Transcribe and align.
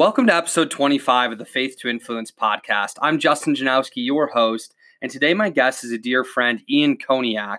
Welcome 0.00 0.28
to 0.28 0.34
episode 0.34 0.70
25 0.70 1.32
of 1.32 1.38
the 1.38 1.44
Faith 1.44 1.76
to 1.80 1.88
Influence 1.90 2.30
podcast. 2.30 2.94
I'm 3.02 3.18
Justin 3.18 3.54
Janowski, 3.54 3.96
your 3.96 4.28
host, 4.28 4.74
and 5.02 5.12
today 5.12 5.34
my 5.34 5.50
guest 5.50 5.84
is 5.84 5.92
a 5.92 5.98
dear 5.98 6.24
friend, 6.24 6.62
Ian 6.70 6.96
Koniak. 6.96 7.58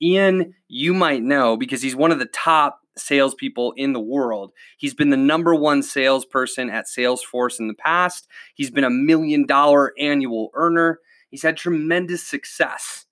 Ian, 0.00 0.54
you 0.68 0.94
might 0.94 1.24
know 1.24 1.56
because 1.56 1.82
he's 1.82 1.96
one 1.96 2.12
of 2.12 2.20
the 2.20 2.26
top 2.26 2.78
salespeople 2.96 3.72
in 3.76 3.92
the 3.92 3.98
world. 3.98 4.52
He's 4.78 4.94
been 4.94 5.10
the 5.10 5.16
number 5.16 5.52
one 5.52 5.82
salesperson 5.82 6.70
at 6.70 6.86
Salesforce 6.86 7.58
in 7.58 7.66
the 7.66 7.74
past. 7.74 8.28
He's 8.54 8.70
been 8.70 8.84
a 8.84 8.88
million 8.88 9.44
dollar 9.44 9.92
annual 9.98 10.50
earner. 10.54 11.00
He's 11.28 11.42
had 11.42 11.56
tremendous 11.56 12.24
success. 12.24 13.06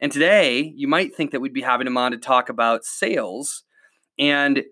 And 0.00 0.10
today, 0.10 0.72
you 0.74 0.88
might 0.88 1.14
think 1.14 1.32
that 1.32 1.40
we'd 1.40 1.52
be 1.52 1.60
having 1.60 1.86
him 1.86 1.98
on 1.98 2.12
to 2.12 2.16
talk 2.16 2.48
about 2.48 2.86
sales, 2.86 3.64
and 4.18 4.64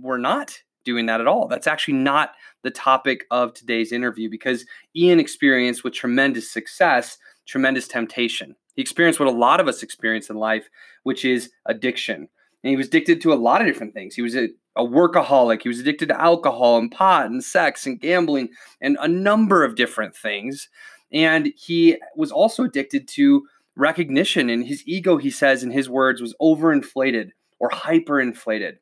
we're 0.00 0.18
not 0.18 0.62
doing 0.86 1.04
that 1.06 1.20
at 1.20 1.26
all. 1.26 1.48
That's 1.48 1.66
actually 1.66 1.94
not 1.94 2.30
the 2.62 2.70
topic 2.70 3.26
of 3.30 3.52
today's 3.52 3.92
interview 3.92 4.30
because 4.30 4.64
Ian 4.96 5.20
experienced 5.20 5.84
with 5.84 5.92
tremendous 5.92 6.50
success, 6.50 7.18
tremendous 7.46 7.86
temptation. 7.86 8.56
He 8.74 8.82
experienced 8.82 9.20
what 9.20 9.28
a 9.28 9.32
lot 9.32 9.60
of 9.60 9.68
us 9.68 9.82
experience 9.82 10.30
in 10.30 10.36
life, 10.36 10.68
which 11.02 11.24
is 11.24 11.50
addiction. 11.66 12.28
And 12.62 12.70
he 12.70 12.76
was 12.76 12.86
addicted 12.86 13.20
to 13.20 13.32
a 13.32 13.34
lot 13.34 13.60
of 13.60 13.66
different 13.66 13.92
things. 13.92 14.14
He 14.14 14.22
was 14.22 14.36
a, 14.36 14.48
a 14.76 14.84
workaholic. 14.84 15.62
He 15.62 15.68
was 15.68 15.80
addicted 15.80 16.08
to 16.08 16.20
alcohol 16.20 16.78
and 16.78 16.90
pot 16.90 17.26
and 17.26 17.44
sex 17.44 17.86
and 17.86 18.00
gambling 18.00 18.48
and 18.80 18.96
a 19.00 19.08
number 19.08 19.64
of 19.64 19.76
different 19.76 20.16
things. 20.16 20.68
And 21.12 21.52
he 21.56 21.98
was 22.16 22.32
also 22.32 22.64
addicted 22.64 23.08
to 23.08 23.46
recognition. 23.76 24.50
And 24.50 24.66
his 24.66 24.82
ego, 24.86 25.16
he 25.16 25.30
says 25.30 25.62
in 25.62 25.70
his 25.70 25.88
words, 25.88 26.20
was 26.20 26.34
overinflated 26.40 27.30
or 27.58 27.70
hyperinflated. 27.70 28.76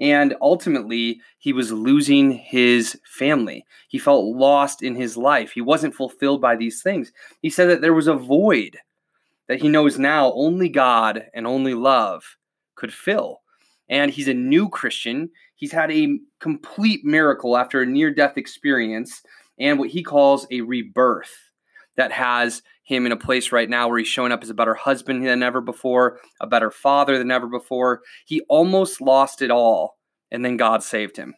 And 0.00 0.34
ultimately, 0.40 1.20
he 1.38 1.52
was 1.52 1.70
losing 1.70 2.32
his 2.32 2.98
family. 3.04 3.66
He 3.88 3.98
felt 3.98 4.24
lost 4.24 4.82
in 4.82 4.94
his 4.94 5.16
life. 5.16 5.52
He 5.52 5.60
wasn't 5.60 5.94
fulfilled 5.94 6.40
by 6.40 6.56
these 6.56 6.82
things. 6.82 7.12
He 7.42 7.50
said 7.50 7.68
that 7.68 7.82
there 7.82 7.94
was 7.94 8.06
a 8.06 8.14
void 8.14 8.78
that 9.48 9.60
he 9.60 9.68
knows 9.68 9.98
now 9.98 10.32
only 10.32 10.68
God 10.68 11.26
and 11.34 11.46
only 11.46 11.74
love 11.74 12.36
could 12.76 12.94
fill. 12.94 13.42
And 13.88 14.10
he's 14.10 14.28
a 14.28 14.34
new 14.34 14.68
Christian. 14.68 15.30
He's 15.56 15.72
had 15.72 15.90
a 15.90 16.18
complete 16.38 17.04
miracle 17.04 17.56
after 17.56 17.82
a 17.82 17.86
near 17.86 18.10
death 18.10 18.38
experience 18.38 19.22
and 19.58 19.78
what 19.78 19.90
he 19.90 20.02
calls 20.02 20.46
a 20.50 20.62
rebirth 20.62 21.50
that 21.96 22.12
has 22.12 22.62
him 22.90 23.06
in 23.06 23.12
a 23.12 23.16
place 23.16 23.52
right 23.52 23.70
now 23.70 23.88
where 23.88 23.98
he's 23.98 24.08
showing 24.08 24.32
up 24.32 24.42
as 24.42 24.50
a 24.50 24.54
better 24.54 24.74
husband 24.74 25.24
than 25.24 25.44
ever 25.44 25.60
before, 25.60 26.18
a 26.40 26.46
better 26.46 26.72
father 26.72 27.18
than 27.18 27.30
ever 27.30 27.46
before. 27.46 28.02
He 28.26 28.42
almost 28.48 29.00
lost 29.00 29.42
it 29.42 29.50
all, 29.50 29.96
and 30.30 30.44
then 30.44 30.56
God 30.56 30.82
saved 30.82 31.16
him. 31.16 31.34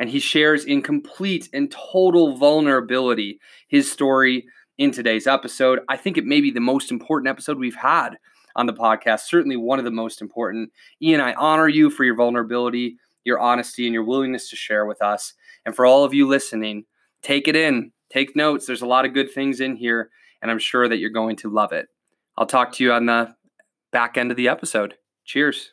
And 0.00 0.10
he 0.10 0.18
shares 0.18 0.64
in 0.64 0.82
complete 0.82 1.48
and 1.52 1.70
total 1.70 2.36
vulnerability 2.36 3.38
his 3.68 3.90
story 3.90 4.46
in 4.78 4.90
today's 4.90 5.28
episode. 5.28 5.78
I 5.88 5.96
think 5.96 6.18
it 6.18 6.26
may 6.26 6.40
be 6.40 6.50
the 6.50 6.60
most 6.60 6.90
important 6.90 7.28
episode 7.28 7.56
we've 7.56 7.76
had 7.76 8.18
on 8.56 8.66
the 8.66 8.74
podcast, 8.74 9.20
certainly 9.20 9.56
one 9.56 9.78
of 9.78 9.84
the 9.84 9.90
most 9.92 10.20
important. 10.20 10.70
Ian, 11.00 11.20
I 11.20 11.34
honor 11.34 11.68
you 11.68 11.88
for 11.88 12.02
your 12.02 12.16
vulnerability, 12.16 12.96
your 13.24 13.38
honesty, 13.38 13.86
and 13.86 13.94
your 13.94 14.04
willingness 14.04 14.50
to 14.50 14.56
share 14.56 14.86
with 14.86 15.00
us. 15.00 15.34
And 15.64 15.74
for 15.74 15.86
all 15.86 16.02
of 16.02 16.12
you 16.12 16.26
listening, 16.26 16.84
take 17.22 17.46
it 17.46 17.54
in, 17.54 17.92
take 18.10 18.34
notes. 18.34 18.66
There's 18.66 18.82
a 18.82 18.86
lot 18.86 19.04
of 19.04 19.14
good 19.14 19.30
things 19.30 19.60
in 19.60 19.76
here, 19.76 20.10
and 20.42 20.50
I'm 20.50 20.58
sure 20.58 20.88
that 20.88 20.98
you're 20.98 21.10
going 21.10 21.36
to 21.36 21.50
love 21.50 21.72
it. 21.72 21.88
I'll 22.36 22.46
talk 22.46 22.72
to 22.74 22.84
you 22.84 22.92
on 22.92 23.06
the 23.06 23.34
back 23.92 24.18
end 24.18 24.30
of 24.30 24.36
the 24.36 24.48
episode. 24.48 24.94
Cheers. 25.24 25.72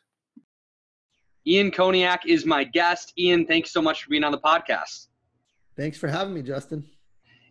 Ian 1.46 1.72
Koniak 1.72 2.20
is 2.26 2.46
my 2.46 2.64
guest. 2.64 3.14
Ian, 3.18 3.46
thanks 3.46 3.72
so 3.72 3.82
much 3.82 4.04
for 4.04 4.10
being 4.10 4.24
on 4.24 4.32
the 4.32 4.40
podcast. 4.40 5.08
Thanks 5.76 5.98
for 5.98 6.08
having 6.08 6.34
me, 6.34 6.42
Justin. 6.42 6.86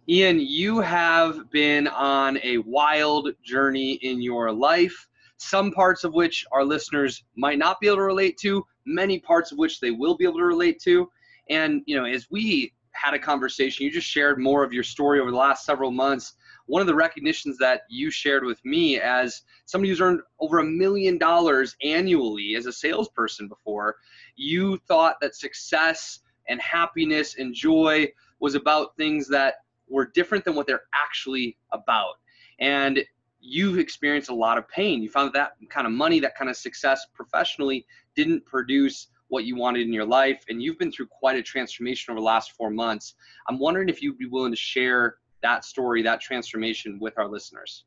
Ian, 0.09 0.41
you 0.41 0.81
have 0.81 1.50
been 1.50 1.87
on 1.89 2.39
a 2.43 2.59
wild 2.59 3.29
journey 3.44 3.93
in 4.03 4.23
your 4.23 4.50
life, 4.50 5.06
some 5.37 5.71
parts 5.71 6.05
of 6.05 6.15
which 6.15 6.44
our 6.53 6.65
listeners 6.65 7.25
might 7.37 7.59
not 7.59 7.81
be 7.81 7.87
able 7.87 7.97
to 7.97 8.03
relate 8.03 8.37
to, 8.39 8.65
many 8.87 9.19
parts 9.19 9.53
of 9.53 9.59
which 9.59 9.79
they 9.79 9.91
will 9.91 10.17
be 10.17 10.25
able 10.25 10.39
to 10.39 10.44
relate 10.44 10.81
to. 10.83 11.09
And, 11.50 11.83
you 11.87 11.97
know, 11.97 12.05
as 12.05 12.27
we 12.31 12.73
had 12.93 13.15
a 13.15 13.19
conversation, 13.19 13.84
you 13.84 13.93
just 13.93 14.09
shared 14.09 14.39
more 14.39 14.65
of 14.65 14.73
your 14.73 14.83
story 14.83 15.21
over 15.21 15.31
the 15.31 15.37
last 15.37 15.65
several 15.65 15.91
months 15.91 16.34
one 16.67 16.81
of 16.81 16.87
the 16.87 16.95
recognitions 16.95 17.59
that 17.59 17.83
you 17.89 18.11
shared 18.11 18.45
with 18.45 18.65
me 18.65 19.00
as 19.00 19.43
somebody 19.67 19.91
who's 19.91 20.00
earned 20.00 20.21
over 20.41 20.59
a 20.59 20.65
million 20.65 21.19
dollars 21.19 21.77
annually 21.83 22.55
as 22.56 22.67
a 22.67 22.73
salesperson 22.73 23.49
before, 23.49 23.97
you 24.37 24.78
thought 24.89 25.17
that 25.21 25.34
success 25.34 26.21
and 26.49 26.61
happiness 26.61 27.37
and 27.39 27.55
joy 27.55 28.11
was 28.41 28.55
about 28.55 28.97
things 28.97 29.28
that 29.28 29.56
were 29.89 30.11
different 30.15 30.45
than 30.45 30.55
what 30.55 30.67
they're 30.67 30.84
actually 30.95 31.56
about. 31.73 32.15
And 32.59 33.05
you've 33.41 33.79
experienced 33.79 34.31
a 34.31 34.34
lot 34.34 34.59
of 34.59 34.69
pain. 34.69 35.03
You 35.03 35.11
found 35.11 35.33
that, 35.34 35.53
that 35.61 35.71
kind 35.71 35.87
of 35.87 35.93
money, 35.93 36.21
that 36.21 36.37
kind 36.37 36.49
of 36.49 36.56
success 36.56 37.06
professionally 37.15 37.87
didn't 38.15 38.44
produce 38.47 39.09
what 39.29 39.44
you 39.44 39.56
wanted 39.56 39.83
in 39.83 39.93
your 39.93 40.05
life. 40.05 40.44
And 40.49 40.62
you've 40.62 40.79
been 40.79 40.93
through 40.93 41.06
quite 41.06 41.37
a 41.37 41.43
transformation 41.43 42.12
over 42.12 42.21
the 42.21 42.25
last 42.25 42.53
four 42.53 42.71
months. 42.71 43.15
I'm 43.49 43.59
wondering 43.59 43.89
if 43.89 44.03
you'd 44.03 44.19
be 44.19 44.27
willing 44.27 44.53
to 44.53 44.56
share 44.56 45.17
that 45.43 45.65
story, 45.65 46.03
that 46.03 46.21
transformation 46.21 46.99
with 47.01 47.19
our 47.19 47.29
listeners? 47.29 47.85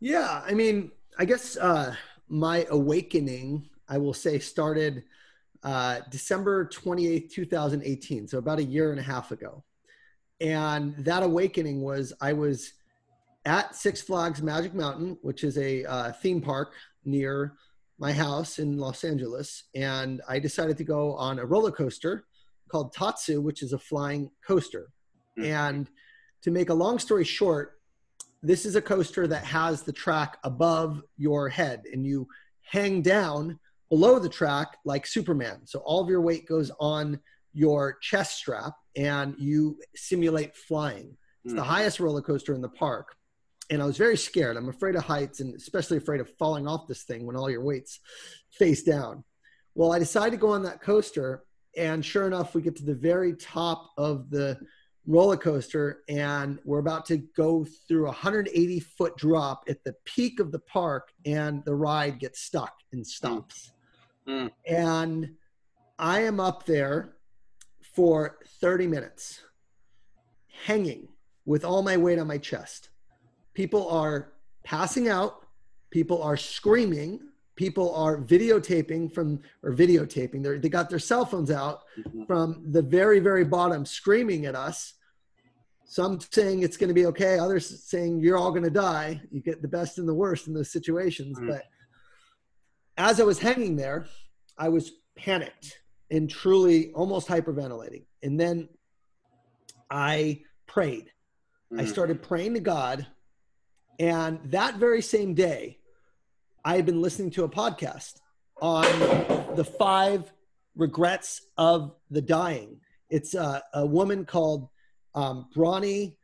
Yeah, 0.00 0.42
I 0.46 0.54
mean, 0.54 0.90
I 1.18 1.24
guess 1.24 1.56
uh, 1.56 1.94
my 2.28 2.66
awakening, 2.70 3.68
I 3.88 3.98
will 3.98 4.14
say, 4.14 4.38
started 4.38 5.04
uh, 5.62 6.00
December 6.10 6.66
28th, 6.66 7.30
2018. 7.30 8.28
So 8.28 8.38
about 8.38 8.58
a 8.58 8.64
year 8.64 8.90
and 8.90 9.00
a 9.00 9.02
half 9.02 9.32
ago. 9.32 9.64
And 10.40 10.94
that 10.98 11.22
awakening 11.22 11.82
was 11.82 12.12
I 12.20 12.32
was 12.32 12.74
at 13.44 13.74
Six 13.74 14.00
Flags 14.00 14.40
Magic 14.40 14.74
Mountain, 14.74 15.18
which 15.22 15.42
is 15.42 15.58
a 15.58 15.84
uh, 15.84 16.12
theme 16.12 16.40
park 16.40 16.74
near 17.04 17.54
my 17.98 18.12
house 18.12 18.60
in 18.60 18.78
Los 18.78 19.02
Angeles. 19.02 19.64
And 19.74 20.22
I 20.28 20.38
decided 20.38 20.76
to 20.76 20.84
go 20.84 21.14
on 21.14 21.40
a 21.40 21.44
roller 21.44 21.72
coaster 21.72 22.24
called 22.70 22.92
Tatsu, 22.92 23.40
which 23.40 23.62
is 23.62 23.72
a 23.72 23.78
flying 23.78 24.30
coaster. 24.46 24.90
Mm-hmm. 25.38 25.52
And 25.52 25.90
to 26.42 26.50
make 26.50 26.70
a 26.70 26.74
long 26.74 26.98
story 26.98 27.24
short, 27.24 27.78
this 28.42 28.64
is 28.64 28.76
a 28.76 28.82
coaster 28.82 29.26
that 29.26 29.44
has 29.44 29.82
the 29.82 29.92
track 29.92 30.38
above 30.44 31.02
your 31.16 31.48
head 31.48 31.82
and 31.92 32.06
you 32.06 32.28
hang 32.62 33.02
down 33.02 33.58
below 33.88 34.18
the 34.18 34.28
track 34.28 34.76
like 34.84 35.06
Superman. 35.06 35.60
So 35.64 35.80
all 35.80 36.00
of 36.00 36.08
your 36.08 36.20
weight 36.20 36.46
goes 36.46 36.70
on 36.78 37.18
your 37.52 37.98
chest 38.00 38.36
strap 38.36 38.74
and 38.96 39.34
you 39.38 39.78
simulate 39.96 40.56
flying. 40.56 41.16
It's 41.44 41.54
the 41.54 41.62
hmm. 41.62 41.68
highest 41.68 41.98
roller 42.00 42.22
coaster 42.22 42.54
in 42.54 42.60
the 42.60 42.68
park. 42.68 43.14
And 43.70 43.82
I 43.82 43.86
was 43.86 43.98
very 43.98 44.16
scared. 44.16 44.56
I'm 44.56 44.68
afraid 44.68 44.96
of 44.96 45.04
heights 45.04 45.40
and 45.40 45.54
especially 45.54 45.98
afraid 45.98 46.20
of 46.20 46.30
falling 46.38 46.66
off 46.66 46.86
this 46.86 47.02
thing 47.02 47.26
when 47.26 47.36
all 47.36 47.50
your 47.50 47.62
weight's 47.62 48.00
face 48.52 48.82
down. 48.82 49.24
Well, 49.74 49.92
I 49.92 49.98
decided 49.98 50.32
to 50.32 50.36
go 50.36 50.50
on 50.50 50.62
that 50.62 50.80
coaster. 50.80 51.44
And 51.76 52.04
sure 52.04 52.26
enough, 52.26 52.54
we 52.54 52.62
get 52.62 52.76
to 52.76 52.84
the 52.84 52.94
very 52.94 53.34
top 53.34 53.90
of 53.96 54.30
the 54.30 54.58
roller 55.08 55.36
coaster 55.36 56.02
and 56.08 56.60
we're 56.64 56.78
about 56.78 57.06
to 57.06 57.16
go 57.16 57.66
through 57.88 58.02
a 58.02 58.14
180 58.14 58.78
foot 58.80 59.16
drop 59.16 59.64
at 59.68 59.82
the 59.82 59.94
peak 60.04 60.38
of 60.38 60.52
the 60.52 60.58
park 60.60 61.08
and 61.24 61.64
the 61.64 61.74
ride 61.74 62.20
gets 62.20 62.40
stuck 62.40 62.74
and 62.92 63.04
stops. 63.04 63.72
Mm. 64.28 64.50
and 64.66 65.30
i 65.98 66.20
am 66.20 66.38
up 66.38 66.66
there 66.66 67.16
for 67.94 68.36
30 68.60 68.86
minutes 68.86 69.40
hanging 70.66 71.08
with 71.44 71.64
all 71.64 71.82
my 71.82 71.96
weight 71.96 72.18
on 72.18 72.26
my 72.26 72.38
chest. 72.38 72.90
People 73.54 73.88
are 73.88 74.32
passing 74.64 75.08
out. 75.08 75.46
People 75.90 76.22
are 76.22 76.36
screaming. 76.36 77.20
People 77.56 77.94
are 77.94 78.18
videotaping 78.18 79.12
from 79.12 79.40
or 79.62 79.72
videotaping 79.72 80.44
they 80.44 80.58
they 80.58 80.68
got 80.68 80.88
their 80.88 81.00
cell 81.00 81.24
phones 81.24 81.50
out 81.50 81.82
mm-hmm. 81.98 82.22
from 82.24 82.62
the 82.70 82.82
very 82.82 83.18
very 83.18 83.44
bottom 83.44 83.84
screaming 83.84 84.46
at 84.46 84.54
us 84.54 84.94
some 85.90 86.20
saying 86.20 86.62
it's 86.62 86.76
going 86.76 86.88
to 86.88 86.94
be 86.94 87.06
okay 87.06 87.38
others 87.38 87.82
saying 87.84 88.20
you're 88.20 88.36
all 88.36 88.50
going 88.50 88.62
to 88.62 88.70
die. 88.70 89.20
You 89.32 89.40
get 89.40 89.62
the 89.62 89.68
best 89.68 89.96
and 89.96 90.06
the 90.06 90.14
worst 90.14 90.46
in 90.46 90.52
those 90.52 90.70
situations. 90.70 91.38
Mm. 91.38 91.48
but 91.48 91.64
as 92.98 93.20
i 93.20 93.24
was 93.24 93.38
hanging 93.38 93.74
there 93.76 94.06
i 94.58 94.68
was 94.68 94.92
panicked 95.16 95.80
and 96.10 96.30
truly 96.30 96.92
almost 96.92 97.26
hyperventilating. 97.26 98.04
And 98.22 98.38
then 98.38 98.68
i 99.90 100.42
prayed. 100.66 101.10
Mm. 101.72 101.80
i 101.80 101.84
started 101.86 102.22
praying 102.22 102.54
to 102.54 102.60
god. 102.60 103.06
And 103.98 104.38
that 104.44 104.76
very 104.76 105.00
same 105.00 105.34
day 105.34 105.78
i 106.66 106.76
had 106.76 106.84
been 106.84 107.00
listening 107.00 107.30
to 107.30 107.44
a 107.44 107.48
podcast 107.48 108.20
on 108.60 108.84
the 109.56 109.64
five 109.64 110.30
regrets 110.76 111.40
of 111.56 111.94
the 112.10 112.20
dying. 112.20 112.80
It's 113.08 113.34
a, 113.34 113.62
a 113.72 113.86
woman 113.86 114.26
called 114.26 114.68
um, 115.14 115.48
Bronnie 115.54 116.16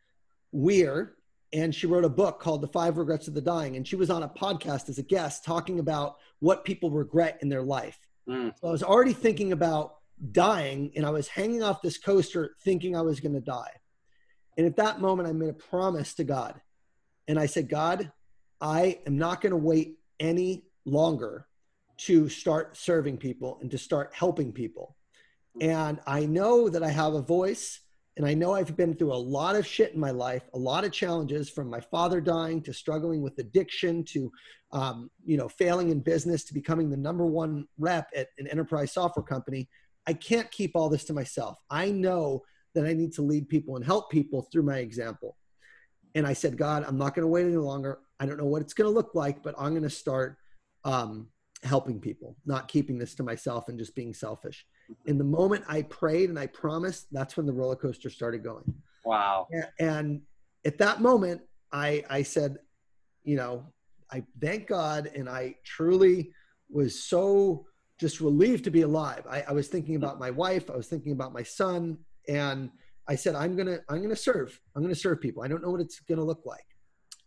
Ware, 0.52 1.14
and 1.52 1.75
she 1.75 1.86
wrote 1.86 2.04
a 2.04 2.08
book 2.08 2.40
called 2.40 2.62
The 2.62 2.69
Five 2.69 2.96
Regrets 2.96 3.28
of 3.28 3.34
the 3.34 3.40
Dying. 3.40 3.76
And 3.76 3.86
she 3.86 3.96
was 3.96 4.10
on 4.10 4.22
a 4.22 4.28
podcast 4.28 4.88
as 4.88 4.98
a 4.98 5.02
guest 5.02 5.44
talking 5.44 5.78
about 5.78 6.16
what 6.40 6.64
people 6.64 6.90
regret 6.90 7.38
in 7.42 7.48
their 7.48 7.62
life. 7.62 7.98
Mm. 8.28 8.52
So 8.60 8.69
I 8.69 8.70
was 8.70 8.82
already 8.82 9.12
thinking 9.12 9.52
about 9.52 9.96
dying 10.32 10.92
and 10.96 11.04
I 11.04 11.10
was 11.10 11.28
hanging 11.28 11.62
off 11.62 11.82
this 11.82 11.98
coaster 11.98 12.54
thinking 12.62 12.96
I 12.96 13.02
was 13.02 13.20
going 13.20 13.34
to 13.34 13.40
die. 13.40 13.70
And 14.56 14.66
at 14.66 14.76
that 14.76 15.00
moment, 15.00 15.28
I 15.28 15.32
made 15.32 15.50
a 15.50 15.54
promise 15.54 16.14
to 16.14 16.25
God. 16.25 16.60
And 17.26 17.38
I 17.38 17.46
said, 17.46 17.69
God, 17.69 18.12
I 18.60 19.00
am 19.06 19.16
not 19.19 19.40
going 19.40 19.50
to 19.50 19.56
wait 19.56 19.98
any 20.20 20.64
longer 20.84 21.46
to 21.96 22.28
start 22.28 22.76
serving 22.76 23.19
people 23.19 23.58
and 23.60 23.70
to 23.70 23.78
start 23.78 24.12
helping 24.12 24.52
people. 24.52 24.96
And 25.60 26.00
I 26.06 26.26
know 26.26 26.69
that 26.69 26.82
I 26.82 26.88
have 26.88 27.14
a 27.14 27.22
voice 27.22 27.80
and 28.16 28.26
I 28.26 28.34
know 28.34 28.55
I've 28.55 28.76
been 28.76 28.94
through 28.94 29.12
a 29.12 29.16
lot 29.16 29.56
of 29.56 29.66
shit 29.66 29.93
in 29.93 30.00
my 30.00 30.11
life, 30.11 30.43
a 30.55 30.58
lot 30.58 30.84
of 30.84 30.93
challenges 30.93 31.50
from 31.50 31.69
my 31.69 31.81
father 31.81 32.20
dying 32.20 32.62
to 32.62 32.72
struggling 32.72 33.22
with 33.22 33.38
addiction 33.38 34.05
to, 34.05 34.31
um, 34.72 35.11
you 35.25 35.37
know, 35.37 35.49
failing 35.49 35.90
in 35.90 35.99
business 36.00 36.44
to 36.44 36.55
becoming 36.55 36.90
the 36.90 36.96
number 36.96 37.26
one 37.26 37.66
rep 37.76 38.08
at 38.14 38.28
an 38.38 38.46
enterprise 38.46 38.93
software 38.93 39.25
company. 39.25 39.69
I 40.06 40.12
can't 40.12 40.50
keep 40.52 40.72
all 40.75 40.88
this 40.88 41.05
to 41.05 41.12
myself. 41.12 41.58
I 41.70 41.90
know 41.90 42.43
that 42.75 42.87
I 42.87 42.93
need 42.93 43.12
to 43.14 43.22
lead 43.22 43.49
people 43.49 43.76
and 43.76 43.84
help 43.84 44.11
people 44.11 44.43
through 44.43 44.64
my 44.64 44.78
example. 44.78 45.37
And 46.14 46.26
I 46.26 46.34
said, 46.34 46.56
God, 46.56 46.84
I'm 46.87 46.99
not 46.99 47.14
going 47.14 47.25
to 47.25 47.28
wait 47.28 47.46
any 47.46 47.56
longer. 47.56 47.99
I 48.20 48.26
don't 48.26 48.38
know 48.38 48.46
what 48.46 48.62
it's 48.62 48.75
going 48.75 48.88
to 48.88 48.94
look 48.94 49.14
like, 49.14 49.43
but 49.43 49.55
I'm 49.58 49.70
going 49.70 49.82
to 49.82 49.90
start 49.90 50.37
um, 50.84 51.28
helping 51.64 52.00
people, 52.00 52.37
not 52.46 52.69
keeping 52.69 52.99
this 52.99 53.16
to 53.16 53.25
myself 53.25 53.69
and 53.69 53.78
just 53.78 53.96
being 53.96 54.14
selfish. 54.14 54.64
In 55.06 55.19
the 55.19 55.25
moment 55.25 55.64
I 55.69 55.82
prayed 55.82 56.28
and 56.31 56.38
I 56.38 56.46
promised, 56.46 57.06
that's 57.12 57.36
when 57.36 57.46
the 57.46 57.52
roller 57.52 57.76
coaster 57.76 58.10
started 58.10 58.42
going. 58.42 58.64
Wow. 59.04 59.48
And 59.78 60.22
at 60.64 60.78
that 60.78 61.00
moment, 61.00 61.42
I, 61.72 62.04
I 62.08 62.22
said, 62.22 62.58
you 63.25 63.36
know, 63.36 63.66
I 64.10 64.22
thank 64.40 64.66
God 64.66 65.10
and 65.14 65.28
I 65.28 65.56
truly 65.64 66.32
was 66.70 67.02
so 67.02 67.66
just 67.98 68.20
relieved 68.20 68.64
to 68.64 68.70
be 68.70 68.82
alive. 68.82 69.25
I, 69.28 69.42
I 69.42 69.52
was 69.52 69.69
thinking 69.69 69.96
about 69.96 70.19
my 70.19 70.31
wife, 70.31 70.70
I 70.70 70.76
was 70.76 70.88
thinking 70.88 71.12
about 71.12 71.32
my 71.32 71.42
son, 71.42 71.98
and 72.28 72.70
I 73.08 73.14
said, 73.14 73.34
I'm 73.34 73.56
gonna, 73.56 73.78
I'm 73.88 74.02
gonna 74.02 74.16
serve. 74.16 74.58
I'm 74.75 74.82
gonna 74.82 74.94
serve 74.94 75.20
people. 75.20 75.42
I 75.42 75.48
don't 75.48 75.62
know 75.62 75.70
what 75.70 75.80
it's 75.80 76.00
gonna 76.00 76.25
look 76.25 76.42
like. 76.44 76.66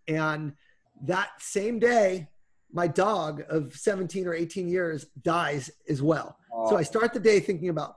And 0.07 0.53
that 1.03 1.29
same 1.39 1.79
day, 1.79 2.27
my 2.71 2.87
dog 2.87 3.43
of 3.49 3.75
17 3.75 4.27
or 4.27 4.33
18 4.33 4.67
years 4.67 5.05
dies 5.21 5.71
as 5.89 6.01
well. 6.01 6.37
So 6.69 6.75
I 6.75 6.83
start 6.83 7.13
the 7.13 7.19
day 7.19 7.39
thinking 7.39 7.69
about 7.69 7.95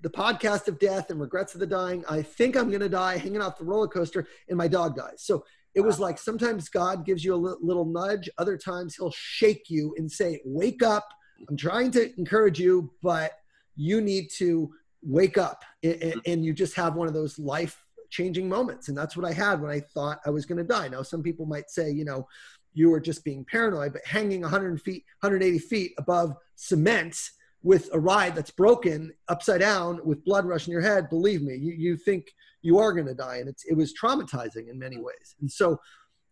the 0.00 0.08
podcast 0.08 0.68
of 0.68 0.78
death 0.78 1.10
and 1.10 1.20
regrets 1.20 1.54
of 1.54 1.60
the 1.60 1.66
dying. 1.66 2.04
I 2.08 2.22
think 2.22 2.56
I'm 2.56 2.68
going 2.68 2.80
to 2.80 2.88
die 2.88 3.18
hanging 3.18 3.42
off 3.42 3.58
the 3.58 3.64
roller 3.64 3.88
coaster, 3.88 4.26
and 4.48 4.56
my 4.56 4.68
dog 4.68 4.96
dies. 4.96 5.22
So 5.22 5.44
it 5.74 5.80
was 5.82 6.00
like 6.00 6.18
sometimes 6.18 6.68
God 6.70 7.04
gives 7.04 7.24
you 7.24 7.34
a 7.34 7.36
little 7.36 7.84
nudge, 7.84 8.30
other 8.38 8.56
times 8.56 8.96
He'll 8.96 9.12
shake 9.12 9.68
you 9.68 9.94
and 9.98 10.10
say, 10.10 10.40
Wake 10.44 10.82
up. 10.82 11.06
I'm 11.48 11.56
trying 11.56 11.90
to 11.92 12.10
encourage 12.18 12.58
you, 12.58 12.90
but 13.02 13.32
you 13.74 14.00
need 14.00 14.30
to 14.38 14.70
wake 15.02 15.36
up. 15.36 15.62
And 15.82 16.44
you 16.44 16.54
just 16.54 16.74
have 16.76 16.94
one 16.94 17.08
of 17.08 17.14
those 17.14 17.38
life 17.38 17.84
changing 18.10 18.48
moments. 18.48 18.88
And 18.88 18.96
that's 18.96 19.16
what 19.16 19.26
I 19.26 19.32
had 19.32 19.60
when 19.60 19.70
I 19.70 19.80
thought 19.80 20.20
I 20.24 20.30
was 20.30 20.46
going 20.46 20.58
to 20.58 20.64
die. 20.64 20.88
Now, 20.88 21.02
some 21.02 21.22
people 21.22 21.44
might 21.44 21.68
say, 21.68 21.90
you 21.90 22.06
know, 22.06 22.26
you 22.72 22.90
were 22.90 23.00
just 23.00 23.24
being 23.24 23.44
paranoid, 23.44 23.92
but 23.92 24.06
hanging 24.06 24.40
100 24.40 24.80
feet, 24.80 25.04
180 25.20 25.58
feet 25.58 25.92
above 25.98 26.34
cement 26.54 27.18
with 27.66 27.90
a 27.92 27.98
ride 27.98 28.36
that's 28.36 28.52
broken 28.52 29.12
upside 29.26 29.58
down 29.58 30.00
with 30.04 30.24
blood 30.24 30.46
rushing 30.46 30.70
your 30.70 30.80
head, 30.80 31.10
believe 31.10 31.42
me, 31.42 31.56
you, 31.56 31.72
you 31.72 31.96
think 31.96 32.22
you 32.62 32.78
are 32.78 32.92
going 32.92 33.08
to 33.08 33.12
die. 33.28 33.38
And 33.38 33.48
it's, 33.48 33.64
it 33.64 33.76
was 33.76 33.92
traumatizing 33.92 34.70
in 34.70 34.78
many 34.78 34.98
ways. 34.98 35.34
And 35.40 35.50
so 35.50 35.80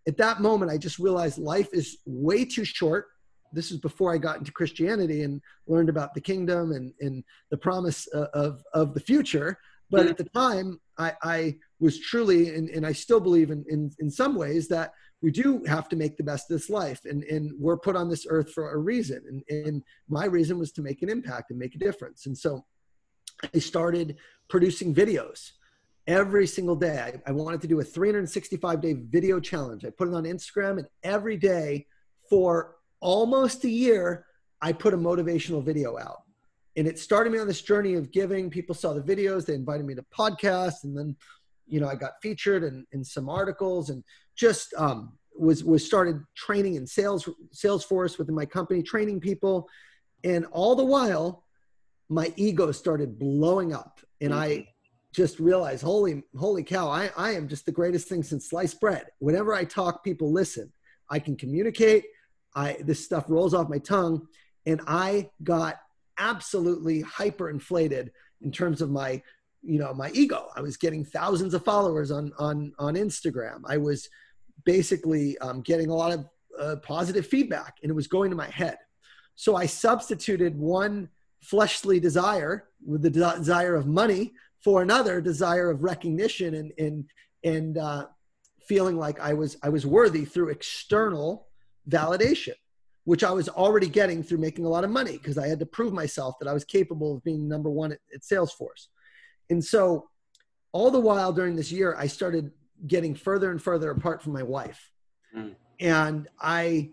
at 0.06 0.16
that 0.18 0.40
moment, 0.40 0.70
I 0.70 0.78
just 0.78 1.00
realized 1.00 1.38
life 1.38 1.70
is 1.72 1.98
way 2.06 2.44
too 2.44 2.64
short. 2.64 3.06
This 3.52 3.72
is 3.72 3.78
before 3.78 4.14
I 4.14 4.18
got 4.18 4.38
into 4.38 4.52
Christianity 4.52 5.22
and 5.22 5.40
learned 5.66 5.88
about 5.88 6.14
the 6.14 6.20
kingdom 6.20 6.70
and, 6.70 6.92
and 7.00 7.24
the 7.50 7.56
promise 7.56 8.06
uh, 8.14 8.28
of, 8.32 8.62
of 8.72 8.94
the 8.94 9.00
future. 9.00 9.58
But 9.90 10.06
at 10.06 10.16
the 10.16 10.30
time, 10.36 10.80
I, 10.98 11.14
I 11.22 11.56
was 11.80 11.98
truly, 11.98 12.54
and, 12.54 12.68
and 12.70 12.86
I 12.86 12.92
still 12.92 13.20
believe 13.20 13.50
in, 13.50 13.64
in, 13.68 13.90
in 13.98 14.08
some 14.08 14.36
ways 14.36 14.68
that 14.68 14.92
we 15.24 15.30
do 15.30 15.64
have 15.66 15.88
to 15.88 15.96
make 15.96 16.18
the 16.18 16.22
best 16.22 16.50
of 16.50 16.54
this 16.54 16.68
life. 16.68 17.00
And, 17.06 17.24
and 17.24 17.50
we're 17.58 17.78
put 17.78 17.96
on 17.96 18.10
this 18.10 18.26
earth 18.28 18.52
for 18.52 18.74
a 18.74 18.76
reason. 18.76 19.22
And, 19.26 19.66
and 19.66 19.82
my 20.06 20.26
reason 20.26 20.58
was 20.58 20.70
to 20.72 20.82
make 20.82 21.00
an 21.00 21.08
impact 21.08 21.50
and 21.50 21.58
make 21.58 21.74
a 21.74 21.78
difference. 21.78 22.26
And 22.26 22.36
so 22.36 22.66
i 23.54 23.58
started 23.58 24.18
producing 24.50 24.94
videos 24.94 25.52
every 26.06 26.46
single 26.46 26.76
day. 26.76 26.98
I, 27.26 27.30
I 27.30 27.32
wanted 27.32 27.62
to 27.62 27.66
do 27.66 27.80
a 27.80 27.84
365 27.84 28.82
day 28.82 28.92
video 28.92 29.40
challenge. 29.40 29.86
I 29.86 29.90
put 29.90 30.08
it 30.08 30.14
on 30.14 30.24
instagram 30.24 30.76
and 30.78 30.86
every 31.02 31.38
day 31.38 31.86
for 32.28 32.76
almost 33.00 33.64
a 33.64 33.70
year 33.70 34.26
i 34.60 34.72
put 34.72 34.92
a 34.92 34.98
motivational 34.98 35.64
video 35.64 35.98
out. 35.98 36.20
And 36.76 36.86
it 36.86 36.98
started 36.98 37.32
me 37.32 37.38
on 37.38 37.46
this 37.46 37.62
journey 37.62 37.94
of 37.94 38.12
giving. 38.12 38.50
People 38.50 38.74
saw 38.74 38.92
the 38.92 39.00
videos. 39.00 39.46
They 39.46 39.54
invited 39.54 39.86
me 39.86 39.94
to 39.94 40.04
podcasts. 40.16 40.84
And 40.84 40.94
then 40.98 41.16
you 41.66 41.80
know 41.80 41.88
i 41.88 41.94
got 41.94 42.12
featured 42.20 42.62
in, 42.62 42.86
in 42.92 43.02
some 43.02 43.28
articles 43.28 43.90
and 43.90 44.04
just 44.36 44.74
um, 44.74 45.16
was 45.36 45.64
was 45.64 45.84
started 45.84 46.20
training 46.34 46.74
in 46.76 46.86
sales 46.86 47.28
Salesforce 47.54 48.18
within 48.18 48.34
my 48.34 48.46
company, 48.46 48.82
training 48.82 49.20
people, 49.20 49.68
and 50.22 50.46
all 50.46 50.74
the 50.74 50.84
while, 50.84 51.44
my 52.08 52.32
ego 52.36 52.72
started 52.72 53.18
blowing 53.18 53.72
up, 53.72 54.00
and 54.20 54.32
mm-hmm. 54.32 54.40
I 54.40 54.68
just 55.12 55.38
realized, 55.38 55.82
holy 55.82 56.22
holy 56.36 56.62
cow, 56.62 56.88
I 56.88 57.10
I 57.16 57.32
am 57.32 57.48
just 57.48 57.66
the 57.66 57.72
greatest 57.72 58.08
thing 58.08 58.22
since 58.22 58.50
sliced 58.50 58.80
bread. 58.80 59.06
Whenever 59.18 59.54
I 59.54 59.64
talk, 59.64 60.04
people 60.04 60.32
listen. 60.32 60.72
I 61.10 61.18
can 61.18 61.36
communicate. 61.36 62.04
I 62.54 62.78
this 62.80 63.04
stuff 63.04 63.24
rolls 63.28 63.54
off 63.54 63.68
my 63.68 63.78
tongue, 63.78 64.26
and 64.66 64.80
I 64.86 65.30
got 65.42 65.76
absolutely 66.18 67.00
hyper 67.00 67.50
inflated 67.50 68.12
in 68.40 68.52
terms 68.52 68.80
of 68.80 68.90
my 68.90 69.22
you 69.64 69.78
know 69.78 69.94
my 69.94 70.10
ego 70.12 70.48
i 70.56 70.60
was 70.60 70.76
getting 70.76 71.04
thousands 71.04 71.54
of 71.54 71.64
followers 71.64 72.10
on 72.10 72.32
on 72.38 72.72
on 72.78 72.94
instagram 72.94 73.60
i 73.66 73.76
was 73.76 74.08
basically 74.64 75.36
um, 75.38 75.60
getting 75.62 75.90
a 75.90 75.94
lot 75.94 76.12
of 76.12 76.26
uh, 76.60 76.76
positive 76.76 77.26
feedback 77.26 77.76
and 77.82 77.90
it 77.90 77.94
was 77.94 78.06
going 78.06 78.30
to 78.30 78.36
my 78.36 78.48
head. 78.48 78.78
So 79.34 79.56
I 79.56 79.66
substituted 79.66 80.56
one 80.58 81.08
fleshly 81.42 82.00
desire 82.00 82.68
with 82.84 83.02
the 83.02 83.10
desire 83.10 83.74
of 83.74 83.86
money 83.86 84.32
for 84.62 84.82
another 84.82 85.20
desire 85.20 85.70
of 85.70 85.82
recognition 85.82 86.54
and, 86.54 86.72
and, 86.78 87.04
and 87.42 87.78
uh, 87.78 88.06
feeling 88.66 88.96
like 88.96 89.20
I 89.20 89.34
was, 89.34 89.56
I 89.62 89.68
was 89.68 89.84
worthy 89.84 90.24
through 90.24 90.50
external 90.50 91.48
validation, 91.90 92.54
which 93.04 93.24
I 93.24 93.32
was 93.32 93.48
already 93.48 93.88
getting 93.88 94.22
through 94.22 94.38
making 94.38 94.64
a 94.64 94.68
lot 94.68 94.84
of 94.84 94.90
money 94.90 95.18
because 95.18 95.36
I 95.36 95.48
had 95.48 95.58
to 95.58 95.66
prove 95.66 95.92
myself 95.92 96.36
that 96.40 96.48
I 96.48 96.54
was 96.54 96.64
capable 96.64 97.16
of 97.16 97.24
being 97.24 97.46
number 97.46 97.68
one 97.68 97.92
at, 97.92 97.98
at 98.14 98.22
Salesforce. 98.22 98.86
And 99.50 99.64
so 99.64 100.08
all 100.72 100.90
the 100.90 101.00
while 101.00 101.32
during 101.32 101.56
this 101.56 101.70
year, 101.70 101.94
I 101.96 102.06
started 102.06 102.50
getting 102.86 103.14
further 103.14 103.50
and 103.50 103.62
further 103.62 103.90
apart 103.90 104.22
from 104.22 104.32
my 104.32 104.42
wife. 104.42 104.90
Mm. 105.36 105.54
And 105.80 106.28
I 106.40 106.90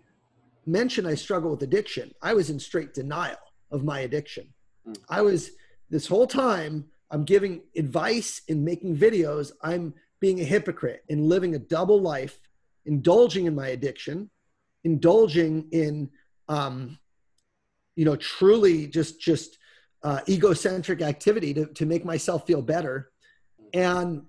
mentioned 0.66 1.06
I 1.06 1.14
struggle 1.14 1.50
with 1.50 1.62
addiction. 1.62 2.12
I 2.22 2.34
was 2.34 2.50
in 2.50 2.58
straight 2.58 2.94
denial 2.94 3.36
of 3.70 3.84
my 3.84 4.00
addiction. 4.00 4.52
Mm. 4.86 4.98
I 5.08 5.22
was 5.22 5.50
this 5.90 6.06
whole 6.06 6.26
time 6.26 6.86
I'm 7.10 7.24
giving 7.24 7.62
advice 7.76 8.40
and 8.48 8.64
making 8.64 8.96
videos. 8.96 9.52
I'm 9.62 9.94
being 10.20 10.40
a 10.40 10.44
hypocrite 10.44 11.04
and 11.10 11.28
living 11.28 11.54
a 11.54 11.58
double 11.58 12.00
life, 12.00 12.38
indulging 12.86 13.46
in 13.46 13.54
my 13.54 13.68
addiction, 13.68 14.30
indulging 14.84 15.68
in, 15.72 16.08
um, 16.48 16.98
you 17.96 18.04
know, 18.04 18.16
truly 18.16 18.86
just 18.86 19.20
just 19.20 19.58
uh, 20.04 20.20
egocentric 20.28 21.02
activity 21.02 21.54
to 21.54 21.66
to 21.66 21.86
make 21.86 22.04
myself 22.04 22.46
feel 22.46 22.62
better, 22.62 23.10
and 23.72 24.22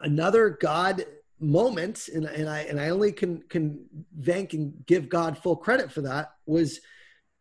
another 0.00 0.50
God 0.60 1.04
moment, 1.38 2.08
and, 2.14 2.24
and 2.26 2.48
I 2.48 2.60
and 2.60 2.80
I 2.80 2.90
only 2.90 3.12
can 3.12 3.42
can 3.48 3.86
thank 4.22 4.52
and 4.52 4.74
give 4.86 5.08
God 5.08 5.38
full 5.38 5.56
credit 5.56 5.90
for 5.90 6.02
that 6.02 6.32
was 6.46 6.80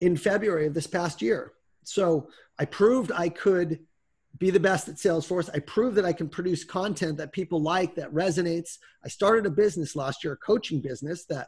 in 0.02 0.16
February 0.16 0.68
of 0.68 0.74
this 0.74 0.88
past 0.88 1.22
year. 1.22 1.54
So 1.84 2.30
I 2.58 2.66
proved 2.66 3.12
I 3.12 3.30
could 3.30 3.80
be 4.38 4.50
the 4.52 4.60
best 4.60 4.88
at 4.88 4.96
Salesforce. 4.96 5.50
I 5.54 5.60
proved 5.60 5.98
that 5.98 6.06
I 6.06 6.14
can 6.14 6.30
produce 6.30 6.64
content 6.64 7.18
that 7.18 7.34
people 7.34 7.62
like, 7.62 7.96
that 7.96 8.14
resonates. 8.14 8.78
I 9.04 9.10
started 9.10 9.46
a 9.46 9.50
business 9.50 9.96
last 9.96 10.24
year, 10.24 10.34
a 10.34 10.38
coaching 10.38 10.80
business 10.82 11.26
that 11.26 11.48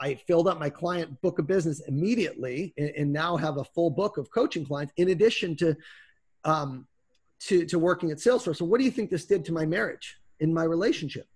I 0.00 0.14
filled 0.14 0.48
up 0.48 0.58
my 0.58 0.70
client 0.70 1.20
book 1.20 1.38
of 1.38 1.46
business 1.46 1.80
immediately 1.86 2.74
and, 2.76 2.90
and 2.90 3.12
now 3.12 3.36
have 3.36 3.58
a 3.58 3.64
full 3.64 3.90
book 3.90 4.18
of 4.18 4.30
coaching 4.30 4.64
clients 4.64 4.92
in 4.96 5.10
addition 5.10 5.56
to, 5.56 5.76
um, 6.44 6.86
to, 7.40 7.64
to 7.66 7.78
working 7.78 8.10
at 8.10 8.18
Salesforce. 8.18 8.56
So 8.56 8.64
what 8.64 8.78
do 8.78 8.84
you 8.84 8.90
think 8.90 9.10
this 9.10 9.26
did 9.26 9.44
to 9.46 9.52
my 9.52 9.66
marriage? 9.66 10.18
in 10.42 10.52
my 10.52 10.64
relationship. 10.64 11.26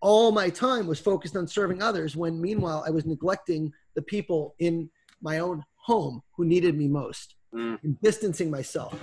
All 0.00 0.32
my 0.32 0.48
time 0.48 0.86
was 0.86 0.98
focused 0.98 1.36
on 1.36 1.46
serving 1.46 1.82
others 1.82 2.16
when 2.16 2.40
meanwhile 2.40 2.82
I 2.86 2.90
was 2.90 3.04
neglecting 3.04 3.72
the 3.94 4.02
people 4.02 4.54
in 4.58 4.88
my 5.20 5.40
own 5.40 5.62
home 5.76 6.22
who 6.36 6.44
needed 6.44 6.76
me 6.78 6.88
most 6.88 7.34
mm. 7.54 7.78
distancing 8.02 8.50
myself. 8.50 8.98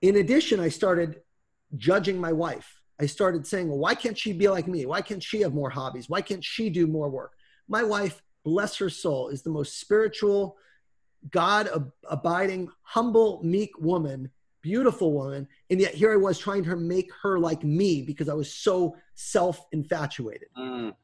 In 0.00 0.16
addition, 0.16 0.60
I 0.60 0.68
started 0.68 1.20
judging 1.76 2.20
my 2.20 2.32
wife. 2.32 2.80
I 3.00 3.06
started 3.06 3.46
saying, 3.46 3.68
well, 3.68 3.78
why 3.78 3.94
can't 3.94 4.16
she 4.16 4.32
be 4.32 4.48
like 4.48 4.68
me? 4.68 4.86
Why 4.86 5.02
can't 5.02 5.22
she 5.22 5.40
have 5.40 5.52
more 5.52 5.70
hobbies? 5.70 6.08
Why 6.08 6.20
can't 6.20 6.44
she 6.44 6.70
do 6.70 6.86
more 6.86 7.08
work? 7.08 7.32
My 7.68 7.82
wife, 7.82 8.22
bless 8.44 8.76
her 8.76 8.90
soul, 8.90 9.28
is 9.28 9.42
the 9.42 9.50
most 9.50 9.80
spiritual, 9.80 10.56
God 11.30 11.90
abiding, 12.08 12.68
humble, 12.82 13.42
meek 13.42 13.78
woman 13.78 14.30
beautiful 14.64 15.12
woman. 15.12 15.46
And 15.68 15.78
yet 15.78 15.94
here 15.94 16.10
I 16.10 16.16
was 16.16 16.38
trying 16.38 16.64
to 16.64 16.74
make 16.74 17.10
her 17.22 17.38
like 17.38 17.62
me 17.62 18.00
because 18.00 18.30
I 18.30 18.34
was 18.34 18.50
so 18.50 18.96
self 19.14 19.66
infatuated. 19.72 20.48
Mm. 20.58 20.94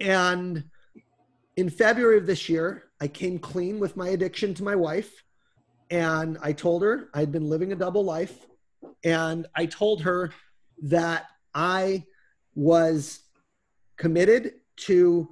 And 0.00 0.64
in 1.56 1.70
February 1.70 2.18
of 2.18 2.26
this 2.26 2.48
year, 2.48 2.90
I 3.00 3.06
came 3.06 3.38
clean 3.38 3.78
with 3.78 3.96
my 3.96 4.08
addiction 4.08 4.52
to 4.54 4.64
my 4.64 4.74
wife. 4.74 5.22
And 5.90 6.38
I 6.42 6.52
told 6.52 6.82
her 6.82 7.08
I'd 7.14 7.30
been 7.30 7.48
living 7.48 7.72
a 7.72 7.76
double 7.76 8.04
life. 8.04 8.46
And 9.04 9.46
I 9.54 9.66
told 9.66 10.02
her 10.02 10.30
that 10.82 11.26
I 11.54 12.04
was 12.56 13.20
committed 13.96 14.54
to 14.88 15.28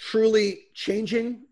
truly 0.00 0.60
changing. 0.74 1.42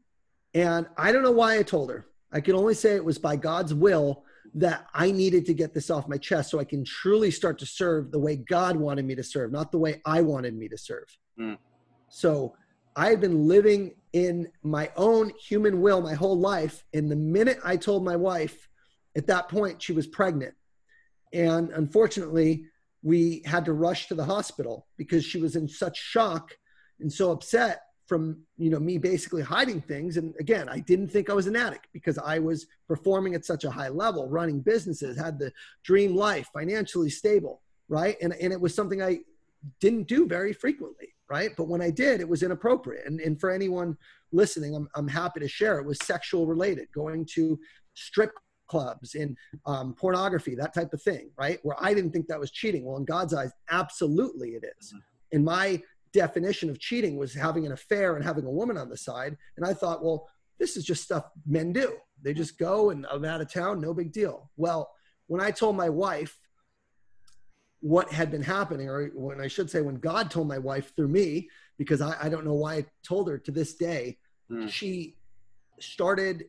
And 0.54 0.86
I 0.96 1.12
don't 1.12 1.22
know 1.22 1.32
why 1.32 1.58
I 1.58 1.62
told 1.62 1.90
her. 1.90 2.06
I 2.32 2.40
can 2.40 2.54
only 2.54 2.74
say 2.74 2.94
it 2.96 3.04
was 3.04 3.18
by 3.18 3.36
God's 3.36 3.74
will 3.74 4.24
that 4.54 4.86
I 4.94 5.10
needed 5.10 5.44
to 5.46 5.54
get 5.54 5.74
this 5.74 5.90
off 5.90 6.08
my 6.08 6.16
chest 6.16 6.50
so 6.50 6.58
I 6.58 6.64
can 6.64 6.84
truly 6.84 7.30
start 7.30 7.58
to 7.58 7.66
serve 7.66 8.10
the 8.10 8.18
way 8.18 8.36
God 8.36 8.76
wanted 8.76 9.04
me 9.04 9.14
to 9.14 9.22
serve, 9.22 9.52
not 9.52 9.70
the 9.70 9.78
way 9.78 10.00
I 10.04 10.22
wanted 10.22 10.56
me 10.56 10.68
to 10.68 10.78
serve. 10.78 11.04
Mm. 11.38 11.58
So 12.08 12.54
I 12.96 13.10
had 13.10 13.20
been 13.20 13.46
living 13.46 13.94
in 14.14 14.48
my 14.62 14.90
own 14.96 15.30
human 15.38 15.82
will 15.82 16.00
my 16.00 16.14
whole 16.14 16.38
life. 16.38 16.84
And 16.94 17.10
the 17.10 17.16
minute 17.16 17.58
I 17.62 17.76
told 17.76 18.04
my 18.04 18.16
wife, 18.16 18.68
at 19.16 19.26
that 19.26 19.48
point, 19.48 19.82
she 19.82 19.92
was 19.92 20.06
pregnant. 20.06 20.54
And 21.34 21.70
unfortunately, 21.70 22.64
we 23.02 23.42
had 23.44 23.66
to 23.66 23.74
rush 23.74 24.08
to 24.08 24.14
the 24.14 24.24
hospital 24.24 24.86
because 24.96 25.24
she 25.24 25.38
was 25.38 25.56
in 25.56 25.68
such 25.68 25.98
shock 25.98 26.56
and 27.00 27.12
so 27.12 27.30
upset 27.30 27.82
from 28.08 28.40
you 28.56 28.70
know 28.70 28.80
me 28.80 28.96
basically 28.98 29.42
hiding 29.42 29.80
things. 29.82 30.16
And 30.16 30.34
again 30.40 30.68
i 30.68 30.80
didn't 30.80 31.08
think 31.08 31.28
i 31.30 31.34
was 31.34 31.46
an 31.46 31.54
addict 31.54 31.86
because 31.92 32.18
i 32.18 32.38
was 32.38 32.66
performing 32.88 33.34
at 33.34 33.44
such 33.44 33.64
a 33.64 33.70
high 33.70 33.90
level 33.90 34.26
running 34.26 34.60
businesses 34.60 35.16
had 35.16 35.38
the 35.38 35.52
dream 35.84 36.16
life 36.16 36.48
financially 36.52 37.10
stable 37.10 37.60
right? 37.90 38.16
And, 38.20 38.34
and 38.34 38.52
it 38.52 38.60
was 38.60 38.74
something 38.74 39.02
i 39.02 39.18
didn't 39.80 40.08
do 40.08 40.26
very 40.26 40.52
frequently 40.52 41.08
right? 41.30 41.50
But 41.56 41.68
when 41.68 41.82
i 41.82 41.90
did 41.90 42.20
it 42.20 42.28
was 42.28 42.42
inappropriate. 42.42 43.06
And, 43.06 43.20
and 43.20 43.38
for 43.38 43.50
anyone 43.50 43.96
listening 44.32 44.74
I'm, 44.74 44.88
I'm 44.94 45.08
happy 45.08 45.40
to 45.40 45.48
share 45.48 45.78
it 45.78 45.86
was 45.86 45.98
sexual 46.04 46.46
related 46.46 46.88
going 46.94 47.26
to 47.34 47.58
strip 47.94 48.32
clubs 48.68 49.14
and 49.14 49.36
um, 49.64 49.94
pornography 49.94 50.54
that 50.54 50.74
type 50.74 50.92
of 50.92 51.02
thing 51.02 51.30
right? 51.38 51.58
Where 51.62 51.76
i 51.78 51.92
didn't 51.92 52.12
think 52.12 52.26
that 52.28 52.40
was 52.40 52.50
cheating. 52.50 52.84
Well 52.86 52.96
in 52.96 53.04
god's 53.04 53.34
eyes 53.34 53.52
absolutely 53.70 54.50
it 54.50 54.64
is. 54.78 54.92
Mm-hmm. 54.92 55.36
in 55.36 55.44
my 55.44 55.82
definition 56.12 56.70
of 56.70 56.78
cheating 56.78 57.16
was 57.16 57.34
having 57.34 57.66
an 57.66 57.72
affair 57.72 58.16
and 58.16 58.24
having 58.24 58.44
a 58.44 58.50
woman 58.50 58.76
on 58.76 58.88
the 58.88 58.96
side. 58.96 59.36
And 59.56 59.66
I 59.66 59.74
thought, 59.74 60.04
well, 60.04 60.28
this 60.58 60.76
is 60.76 60.84
just 60.84 61.04
stuff 61.04 61.24
men 61.46 61.72
do. 61.72 61.96
They 62.22 62.34
just 62.34 62.58
go 62.58 62.90
and 62.90 63.06
I'm 63.10 63.24
out 63.24 63.40
of 63.40 63.52
town, 63.52 63.80
no 63.80 63.94
big 63.94 64.12
deal. 64.12 64.50
Well, 64.56 64.90
when 65.26 65.40
I 65.40 65.50
told 65.50 65.76
my 65.76 65.88
wife 65.88 66.36
what 67.80 68.10
had 68.12 68.30
been 68.30 68.42
happening, 68.42 68.88
or 68.88 69.06
when 69.14 69.40
I 69.40 69.46
should 69.46 69.70
say, 69.70 69.82
when 69.82 69.96
God 69.96 70.30
told 70.30 70.48
my 70.48 70.58
wife 70.58 70.94
through 70.96 71.08
me, 71.08 71.48
because 71.76 72.00
I, 72.00 72.16
I 72.20 72.28
don't 72.28 72.44
know 72.44 72.54
why 72.54 72.74
I 72.74 72.86
told 73.04 73.28
her 73.28 73.38
to 73.38 73.52
this 73.52 73.74
day, 73.74 74.18
mm. 74.50 74.68
she 74.68 75.16
started 75.78 76.46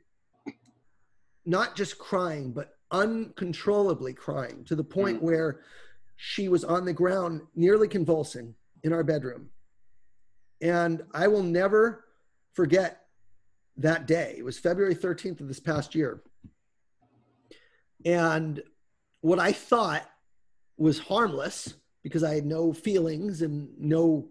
not 1.45 1.75
just 1.75 1.99
crying, 1.99 2.51
but 2.51 2.73
uncontrollably 2.91 4.13
crying 4.13 4.63
to 4.65 4.75
the 4.75 4.83
point 4.83 5.19
mm. 5.19 5.23
where 5.23 5.61
she 6.15 6.49
was 6.49 6.63
on 6.63 6.83
the 6.83 6.93
ground, 6.93 7.41
nearly 7.55 7.87
convulsing 7.87 8.55
in 8.83 8.93
our 8.93 9.03
bedroom. 9.03 9.49
And 10.61 11.03
I 11.13 11.27
will 11.27 11.43
never 11.43 12.05
forget 12.53 13.05
that 13.77 14.07
day. 14.07 14.35
It 14.37 14.43
was 14.43 14.59
February 14.59 14.95
13th 14.95 15.39
of 15.39 15.47
this 15.47 15.59
past 15.59 15.95
year. 15.95 16.21
And 18.05 18.61
what 19.21 19.39
I 19.39 19.51
thought 19.51 20.09
was 20.77 20.99
harmless 20.99 21.73
because 22.03 22.23
I 22.23 22.35
had 22.35 22.45
no 22.45 22.71
feelings 22.73 23.41
and 23.41 23.69
no 23.77 24.27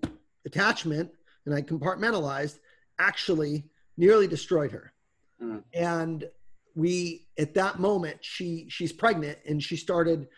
attachment 0.46 1.10
and 1.44 1.54
I 1.54 1.62
compartmentalized 1.62 2.58
actually 2.98 3.64
nearly 3.96 4.26
destroyed 4.26 4.72
her. 4.72 4.92
Mm. 5.42 5.62
And 5.74 6.28
we 6.74 7.26
at 7.38 7.54
that 7.54 7.80
moment 7.80 8.18
she 8.20 8.66
she's 8.68 8.92
pregnant 8.92 9.38
and 9.46 9.62
she 9.62 9.76
started 9.76 10.28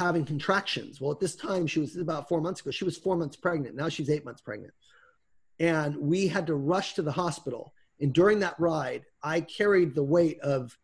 having 0.00 0.24
contractions. 0.24 1.00
Well, 1.00 1.12
at 1.12 1.20
this 1.20 1.36
time 1.36 1.66
she 1.66 1.80
was 1.80 1.96
about 1.96 2.28
4 2.28 2.40
months 2.40 2.60
ago. 2.60 2.70
She 2.70 2.84
was 2.84 2.96
4 2.96 3.16
months 3.16 3.36
pregnant. 3.36 3.76
Now 3.76 3.88
she's 3.88 4.10
8 4.10 4.24
months 4.24 4.40
pregnant 4.40 4.72
and 5.60 5.94
we 5.94 6.26
had 6.26 6.46
to 6.46 6.54
rush 6.54 6.94
to 6.94 7.02
the 7.02 7.12
hospital. 7.12 7.74
And 8.00 8.12
during 8.12 8.40
that 8.40 8.58
ride, 8.58 9.04
I 9.22 9.42
carried 9.42 9.94
the 9.94 10.02
weight 10.02 10.40
of 10.40 10.76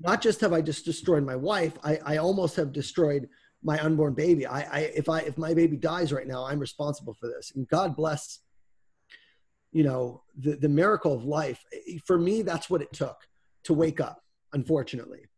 not 0.00 0.22
just 0.22 0.40
have 0.40 0.52
I 0.52 0.62
just 0.62 0.84
destroyed 0.84 1.24
my 1.24 1.36
wife, 1.36 1.74
I, 1.84 1.98
I 2.04 2.16
almost 2.16 2.56
have 2.56 2.72
destroyed 2.72 3.28
my 3.62 3.78
unborn 3.80 4.14
baby. 4.14 4.46
I, 4.46 4.62
I 4.62 4.78
if 4.96 5.08
I 5.08 5.20
if 5.20 5.38
my 5.38 5.54
baby 5.54 5.76
dies 5.76 6.12
right 6.12 6.26
now, 6.26 6.44
I'm 6.44 6.58
responsible 6.58 7.14
for 7.14 7.28
this. 7.28 7.52
And 7.54 7.68
God 7.68 7.94
bless, 7.94 8.40
you 9.70 9.84
know, 9.84 10.22
the, 10.36 10.56
the 10.56 10.68
miracle 10.68 11.12
of 11.12 11.24
life. 11.24 11.62
For 12.04 12.18
me, 12.18 12.42
that's 12.42 12.68
what 12.68 12.82
it 12.82 12.92
took 12.92 13.18
to 13.64 13.74
wake 13.74 14.00
up, 14.00 14.24
unfortunately 14.54 15.28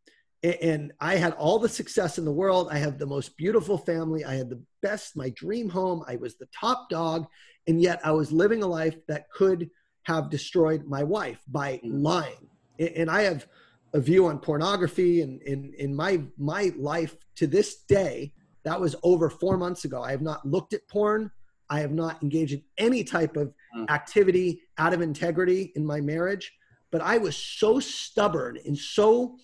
and 0.45 0.93
I 1.01 1.17
had 1.17 1.33
all 1.35 1.59
the 1.59 1.69
success 1.69 2.19
in 2.19 2.25
the 2.25 2.33
world. 2.33 2.69
I 2.71 2.77
had 2.77 2.99
the 2.99 3.07
most 3.07 3.37
beautiful 3.37 3.79
family. 3.79 4.25
I 4.25 4.35
had 4.35 4.51
the 4.51 4.63
best, 4.83 5.17
my 5.17 5.31
dream 5.31 5.71
home. 5.71 6.05
I 6.07 6.17
was 6.17 6.37
the 6.37 6.49
top 6.59 6.91
dog. 6.91 7.27
And 7.67 7.81
yet 7.81 8.01
I 8.05 8.13
was 8.13 8.31
living 8.31 8.63
a 8.63 8.67
life 8.67 8.97
that 9.09 9.31
could 9.31 9.71
have 10.03 10.29
destroyed 10.29 10.85
my 10.85 11.03
wife 11.03 11.41
by 11.49 11.81
lying. 11.83 12.49
And 12.79 13.11
I 13.11 13.23
have 13.23 13.47
a 13.95 14.01
view 14.01 14.27
on 14.27 14.39
pornography 14.39 15.23
and 15.23 15.41
in, 15.43 15.73
in 15.79 15.95
my, 15.95 16.21
my 16.37 16.73
life 16.77 17.17
to 17.37 17.47
this 17.47 17.77
day, 17.89 18.33
that 18.65 18.79
was 18.79 18.97
over 19.03 19.31
four 19.31 19.57
months 19.57 19.85
ago. 19.85 20.03
I 20.03 20.11
have 20.11 20.23
not 20.23 20.45
looked 20.45 20.75
at 20.75 20.87
porn. 20.89 21.31
I 21.71 21.81
have 21.81 21.93
not 21.93 22.23
engaged 22.23 22.53
in 22.53 22.63
any 22.77 23.03
type 23.03 23.37
of 23.37 23.55
mm. 23.75 23.89
activity 23.89 24.63
out 24.77 24.93
of 24.93 25.01
integrity 25.01 25.73
in 25.75 25.87
my 25.87 26.01
marriage. 26.01 26.53
But 26.91 27.01
I 27.01 27.17
was 27.19 27.37
so 27.37 27.81
stubborn 27.81 28.59
and 28.67 28.77
so 28.77 29.39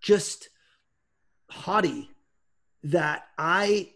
just 0.00 0.48
haughty 1.50 2.10
that 2.84 3.26
I 3.36 3.92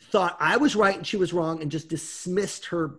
thought 0.00 0.36
I 0.40 0.56
was 0.56 0.76
right 0.76 0.96
and 0.96 1.06
she 1.06 1.16
was 1.16 1.32
wrong 1.32 1.62
and 1.62 1.70
just 1.70 1.88
dismissed 1.88 2.66
her 2.66 2.96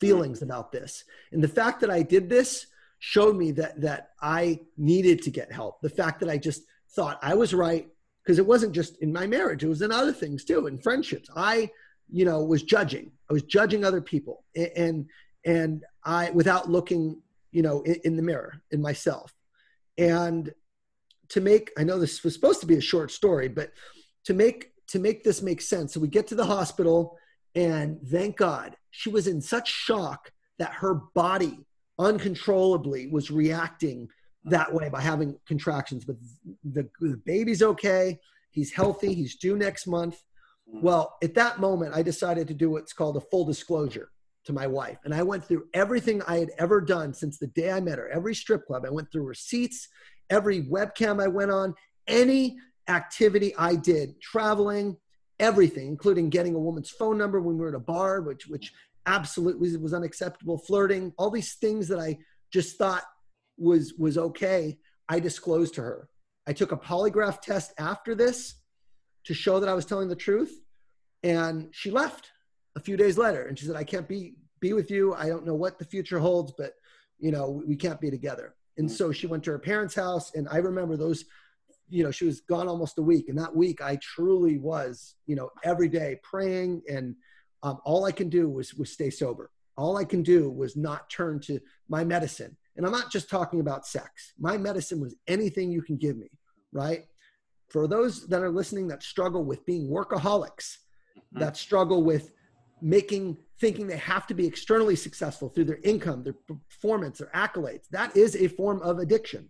feelings 0.00 0.42
about 0.42 0.72
this. 0.72 1.04
And 1.32 1.42
the 1.42 1.48
fact 1.48 1.80
that 1.80 1.90
I 1.90 2.02
did 2.02 2.28
this 2.28 2.66
showed 2.98 3.36
me 3.36 3.50
that 3.52 3.80
that 3.80 4.10
I 4.20 4.60
needed 4.76 5.22
to 5.22 5.30
get 5.30 5.52
help. 5.52 5.80
The 5.80 5.88
fact 5.88 6.20
that 6.20 6.28
I 6.28 6.36
just 6.36 6.62
thought 6.90 7.18
I 7.22 7.34
was 7.34 7.54
right 7.54 7.88
because 8.22 8.38
it 8.38 8.46
wasn't 8.46 8.74
just 8.74 8.98
in 8.98 9.12
my 9.12 9.26
marriage, 9.26 9.64
it 9.64 9.68
was 9.68 9.82
in 9.82 9.92
other 9.92 10.12
things 10.12 10.44
too, 10.44 10.66
in 10.66 10.78
friendships. 10.78 11.30
I, 11.34 11.70
you 12.10 12.24
know, 12.24 12.44
was 12.44 12.62
judging. 12.62 13.10
I 13.28 13.32
was 13.32 13.42
judging 13.42 13.84
other 13.84 14.00
people 14.00 14.44
and 14.54 15.06
and 15.44 15.84
I 16.04 16.30
without 16.30 16.70
looking, 16.70 17.22
you 17.52 17.62
know, 17.62 17.82
in, 17.82 17.96
in 18.04 18.16
the 18.16 18.22
mirror 18.22 18.60
in 18.70 18.82
myself. 18.82 19.34
And 19.96 20.52
to 21.30 21.40
make 21.40 21.70
i 21.78 21.84
know 21.84 21.98
this 21.98 22.22
was 22.22 22.34
supposed 22.34 22.60
to 22.60 22.66
be 22.66 22.76
a 22.76 22.80
short 22.80 23.10
story 23.10 23.48
but 23.48 23.72
to 24.24 24.34
make 24.34 24.72
to 24.86 24.98
make 24.98 25.24
this 25.24 25.40
make 25.40 25.60
sense 25.60 25.94
so 25.94 26.00
we 26.00 26.08
get 26.08 26.26
to 26.26 26.34
the 26.34 26.44
hospital 26.44 27.16
and 27.54 27.98
thank 28.10 28.36
god 28.36 28.76
she 28.90 29.08
was 29.08 29.26
in 29.26 29.40
such 29.40 29.68
shock 29.68 30.30
that 30.58 30.72
her 30.72 30.94
body 31.14 31.58
uncontrollably 31.98 33.06
was 33.06 33.30
reacting 33.30 34.08
that 34.44 34.72
way 34.72 34.88
by 34.88 35.00
having 35.00 35.38
contractions 35.46 36.04
but 36.04 36.16
the, 36.72 36.88
the 37.00 37.20
baby's 37.24 37.62
okay 37.62 38.18
he's 38.50 38.72
healthy 38.72 39.14
he's 39.14 39.36
due 39.36 39.56
next 39.56 39.86
month. 39.86 40.22
Hmm. 40.70 40.80
Well 40.80 41.16
at 41.22 41.34
that 41.34 41.60
moment 41.60 41.94
i 41.94 42.02
decided 42.02 42.48
to 42.48 42.54
do 42.54 42.70
what's 42.70 42.92
called 42.92 43.16
a 43.16 43.20
full 43.20 43.44
disclosure 43.44 44.10
to 44.44 44.52
my 44.54 44.66
wife 44.66 44.98
and 45.04 45.14
i 45.14 45.22
went 45.22 45.44
through 45.44 45.64
everything 45.74 46.22
i 46.22 46.38
had 46.38 46.50
ever 46.58 46.80
done 46.80 47.12
since 47.12 47.38
the 47.38 47.48
day 47.48 47.70
i 47.70 47.80
met 47.80 47.98
her 47.98 48.08
every 48.08 48.34
strip 48.34 48.66
club. 48.66 48.84
I 48.86 48.90
went 48.90 49.12
through 49.12 49.24
receipts 49.24 49.86
every 50.30 50.62
webcam 50.62 51.22
I 51.22 51.28
went 51.28 51.50
on, 51.50 51.74
any 52.06 52.56
activity 52.88 53.54
I 53.56 53.74
did, 53.74 54.20
traveling, 54.20 54.96
everything, 55.38 55.88
including 55.88 56.30
getting 56.30 56.54
a 56.54 56.58
woman's 56.58 56.90
phone 56.90 57.18
number 57.18 57.40
when 57.40 57.56
we 57.56 57.62
were 57.62 57.68
at 57.68 57.74
a 57.74 57.80
bar, 57.80 58.22
which 58.22 58.46
which 58.46 58.72
absolutely 59.06 59.76
was 59.76 59.94
unacceptable, 59.94 60.58
flirting, 60.58 61.12
all 61.18 61.30
these 61.30 61.54
things 61.54 61.88
that 61.88 61.98
I 61.98 62.18
just 62.52 62.78
thought 62.78 63.04
was 63.58 63.94
was 63.98 64.16
okay. 64.16 64.78
I 65.08 65.18
disclosed 65.20 65.74
to 65.74 65.82
her. 65.82 66.08
I 66.46 66.52
took 66.52 66.72
a 66.72 66.76
polygraph 66.76 67.40
test 67.40 67.72
after 67.78 68.14
this 68.14 68.54
to 69.24 69.34
show 69.34 69.60
that 69.60 69.68
I 69.68 69.74
was 69.74 69.84
telling 69.84 70.08
the 70.08 70.16
truth, 70.16 70.60
and 71.22 71.68
she 71.72 71.90
left 71.90 72.30
a 72.76 72.80
few 72.80 72.96
days 72.96 73.18
later, 73.18 73.42
and 73.42 73.58
she 73.58 73.66
said, 73.66 73.76
"I 73.76 73.84
can't 73.84 74.08
be 74.08 74.36
be 74.60 74.72
with 74.72 74.90
you. 74.90 75.14
I 75.14 75.28
don't 75.28 75.46
know 75.46 75.54
what 75.54 75.78
the 75.78 75.84
future 75.84 76.18
holds, 76.18 76.52
but 76.56 76.74
you 77.18 77.30
know 77.30 77.62
we 77.66 77.76
can't 77.76 78.00
be 78.00 78.10
together." 78.10 78.54
And 78.80 78.90
so 78.90 79.12
she 79.12 79.28
went 79.28 79.44
to 79.44 79.52
her 79.52 79.58
parents' 79.58 79.94
house. 79.94 80.32
And 80.34 80.48
I 80.50 80.56
remember 80.56 80.96
those, 80.96 81.24
you 81.88 82.02
know, 82.02 82.10
she 82.10 82.24
was 82.24 82.40
gone 82.40 82.66
almost 82.66 82.98
a 82.98 83.02
week. 83.02 83.28
And 83.28 83.38
that 83.38 83.54
week 83.54 83.80
I 83.80 83.96
truly 84.02 84.58
was, 84.58 85.14
you 85.26 85.36
know, 85.36 85.50
every 85.62 85.88
day 85.88 86.18
praying. 86.22 86.82
And 86.90 87.14
um, 87.62 87.78
all 87.84 88.04
I 88.04 88.12
can 88.12 88.28
do 88.28 88.48
was, 88.48 88.74
was 88.74 88.92
stay 88.92 89.10
sober. 89.10 89.50
All 89.76 89.96
I 89.96 90.04
can 90.04 90.22
do 90.22 90.50
was 90.50 90.76
not 90.76 91.08
turn 91.08 91.40
to 91.42 91.60
my 91.88 92.02
medicine. 92.02 92.56
And 92.76 92.84
I'm 92.84 92.92
not 92.92 93.12
just 93.12 93.30
talking 93.30 93.60
about 93.60 93.86
sex. 93.86 94.32
My 94.38 94.56
medicine 94.56 95.00
was 95.00 95.14
anything 95.28 95.70
you 95.70 95.82
can 95.82 95.96
give 95.96 96.16
me, 96.16 96.30
right? 96.72 97.04
for 97.70 97.86
those 97.86 98.26
that 98.26 98.42
are 98.42 98.50
listening 98.50 98.88
that 98.88 99.02
struggle 99.02 99.44
with 99.44 99.64
being 99.64 99.88
workaholics, 99.88 100.76
mm-hmm. 101.16 101.38
that 101.38 101.56
struggle 101.56 102.02
with 102.02 102.32
making 102.82 103.38
thinking 103.60 103.86
they 103.86 103.96
have 103.98 104.26
to 104.26 104.34
be 104.34 104.46
externally 104.46 104.96
successful 104.96 105.48
through 105.48 105.64
their 105.64 105.80
income, 105.84 106.24
their 106.24 106.32
performance, 106.32 107.18
their 107.18 107.30
accolades. 107.34 107.88
That 107.90 108.16
is 108.16 108.34
a 108.34 108.48
form 108.48 108.80
of 108.82 108.98
addiction. 108.98 109.48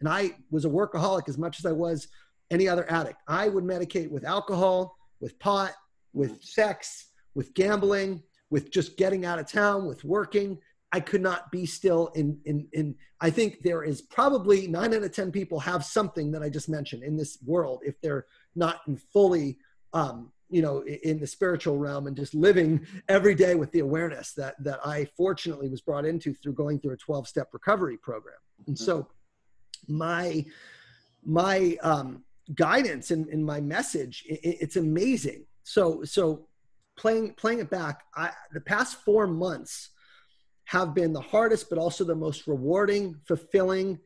And 0.00 0.08
I 0.08 0.32
was 0.50 0.64
a 0.64 0.68
workaholic 0.68 1.28
as 1.28 1.38
much 1.38 1.58
as 1.58 1.66
I 1.66 1.72
was 1.72 2.08
any 2.50 2.68
other 2.68 2.90
addict. 2.90 3.20
I 3.28 3.48
would 3.48 3.64
medicate 3.64 4.10
with 4.10 4.24
alcohol, 4.24 4.96
with 5.20 5.38
pot, 5.38 5.72
with 6.12 6.42
sex, 6.42 7.10
with 7.34 7.54
gambling, 7.54 8.22
with 8.50 8.70
just 8.70 8.96
getting 8.96 9.24
out 9.24 9.38
of 9.38 9.46
town, 9.46 9.86
with 9.86 10.04
working. 10.04 10.58
I 10.92 11.00
could 11.00 11.20
not 11.20 11.50
be 11.50 11.66
still 11.66 12.08
in 12.14 12.38
in 12.44 12.68
in 12.72 12.94
I 13.20 13.30
think 13.30 13.62
there 13.62 13.82
is 13.82 14.02
probably 14.02 14.66
9 14.66 14.94
out 14.94 15.02
of 15.02 15.12
10 15.12 15.32
people 15.32 15.58
have 15.60 15.84
something 15.84 16.30
that 16.32 16.42
I 16.42 16.48
just 16.48 16.68
mentioned 16.68 17.02
in 17.02 17.16
this 17.16 17.38
world 17.44 17.82
if 17.84 18.00
they're 18.00 18.26
not 18.54 18.80
in 18.86 18.96
fully 18.96 19.58
um, 19.92 20.32
you 20.48 20.62
know 20.62 20.82
in 20.84 21.18
the 21.18 21.26
spiritual 21.26 21.76
realm 21.76 22.06
and 22.06 22.16
just 22.16 22.34
living 22.34 22.86
every 23.08 23.34
day 23.34 23.54
with 23.54 23.72
the 23.72 23.80
awareness 23.80 24.32
that 24.32 24.54
that 24.62 24.80
I 24.84 25.06
fortunately 25.16 25.68
was 25.68 25.80
brought 25.80 26.04
into 26.04 26.34
through 26.34 26.54
going 26.54 26.78
through 26.78 26.92
a 26.92 26.96
12 26.96 27.26
step 27.26 27.48
recovery 27.52 27.96
program. 27.96 28.36
And 28.66 28.78
so 28.78 29.08
my 29.88 30.44
my 31.24 31.76
um, 31.82 32.24
guidance 32.54 33.10
and, 33.10 33.28
and 33.28 33.44
my 33.44 33.60
message 33.60 34.24
it, 34.28 34.40
it's 34.42 34.76
amazing. 34.76 35.44
So 35.64 36.04
so 36.04 36.46
playing 36.96 37.34
playing 37.34 37.60
it 37.60 37.70
back, 37.70 38.04
I, 38.14 38.30
the 38.52 38.60
past 38.60 38.98
4 39.04 39.26
months 39.26 39.90
have 40.66 40.94
been 40.94 41.12
the 41.12 41.20
hardest 41.20 41.68
but 41.68 41.78
also 41.78 42.04
the 42.04 42.14
most 42.14 42.46
rewarding, 42.46 43.16
fulfilling 43.26 43.98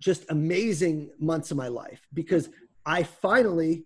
just 0.00 0.24
amazing 0.30 1.10
months 1.18 1.50
of 1.50 1.56
my 1.56 1.68
life 1.68 2.06
because 2.12 2.48
I 2.84 3.04
finally 3.04 3.84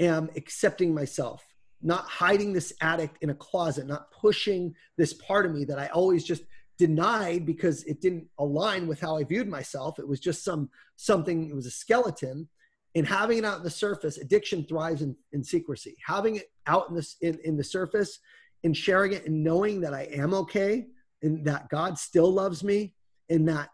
am 0.00 0.30
accepting 0.36 0.92
myself, 0.92 1.44
not 1.82 2.04
hiding 2.04 2.52
this 2.52 2.72
addict 2.80 3.18
in 3.22 3.30
a 3.30 3.34
closet, 3.34 3.86
not 3.86 4.10
pushing 4.10 4.74
this 4.96 5.12
part 5.14 5.46
of 5.46 5.52
me 5.52 5.64
that 5.64 5.78
I 5.78 5.86
always 5.88 6.24
just 6.24 6.42
denied 6.78 7.44
because 7.44 7.84
it 7.84 8.00
didn't 8.00 8.26
align 8.38 8.86
with 8.86 9.00
how 9.00 9.16
I 9.16 9.24
viewed 9.24 9.48
myself. 9.48 9.98
It 9.98 10.08
was 10.08 10.18
just 10.18 10.42
some 10.42 10.70
something, 10.96 11.48
it 11.48 11.54
was 11.54 11.66
a 11.66 11.70
skeleton. 11.70 12.48
And 12.96 13.06
having 13.06 13.38
it 13.38 13.44
out 13.44 13.58
in 13.58 13.62
the 13.62 13.70
surface, 13.70 14.18
addiction 14.18 14.64
thrives 14.64 15.02
in, 15.02 15.14
in 15.32 15.44
secrecy. 15.44 15.96
Having 16.04 16.36
it 16.36 16.50
out 16.66 16.88
in 16.88 16.96
this 16.96 17.16
in, 17.20 17.38
in 17.44 17.56
the 17.56 17.62
surface 17.62 18.18
and 18.64 18.76
sharing 18.76 19.12
it 19.12 19.26
and 19.26 19.44
knowing 19.44 19.80
that 19.82 19.94
I 19.94 20.04
am 20.12 20.34
okay 20.34 20.86
and 21.22 21.44
that 21.44 21.68
God 21.68 21.98
still 21.98 22.32
loves 22.32 22.64
me 22.64 22.94
and 23.28 23.48
that 23.48 23.68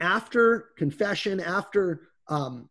after 0.00 0.68
confession, 0.76 1.40
after 1.40 2.02
um, 2.28 2.68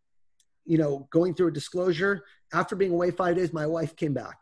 you 0.66 0.78
know, 0.78 1.08
going 1.10 1.34
through 1.34 1.48
a 1.48 1.52
disclosure, 1.52 2.24
after 2.52 2.76
being 2.76 2.92
away 2.92 3.10
five 3.10 3.36
days, 3.36 3.52
my 3.52 3.66
wife 3.66 3.96
came 3.96 4.12
back. 4.12 4.38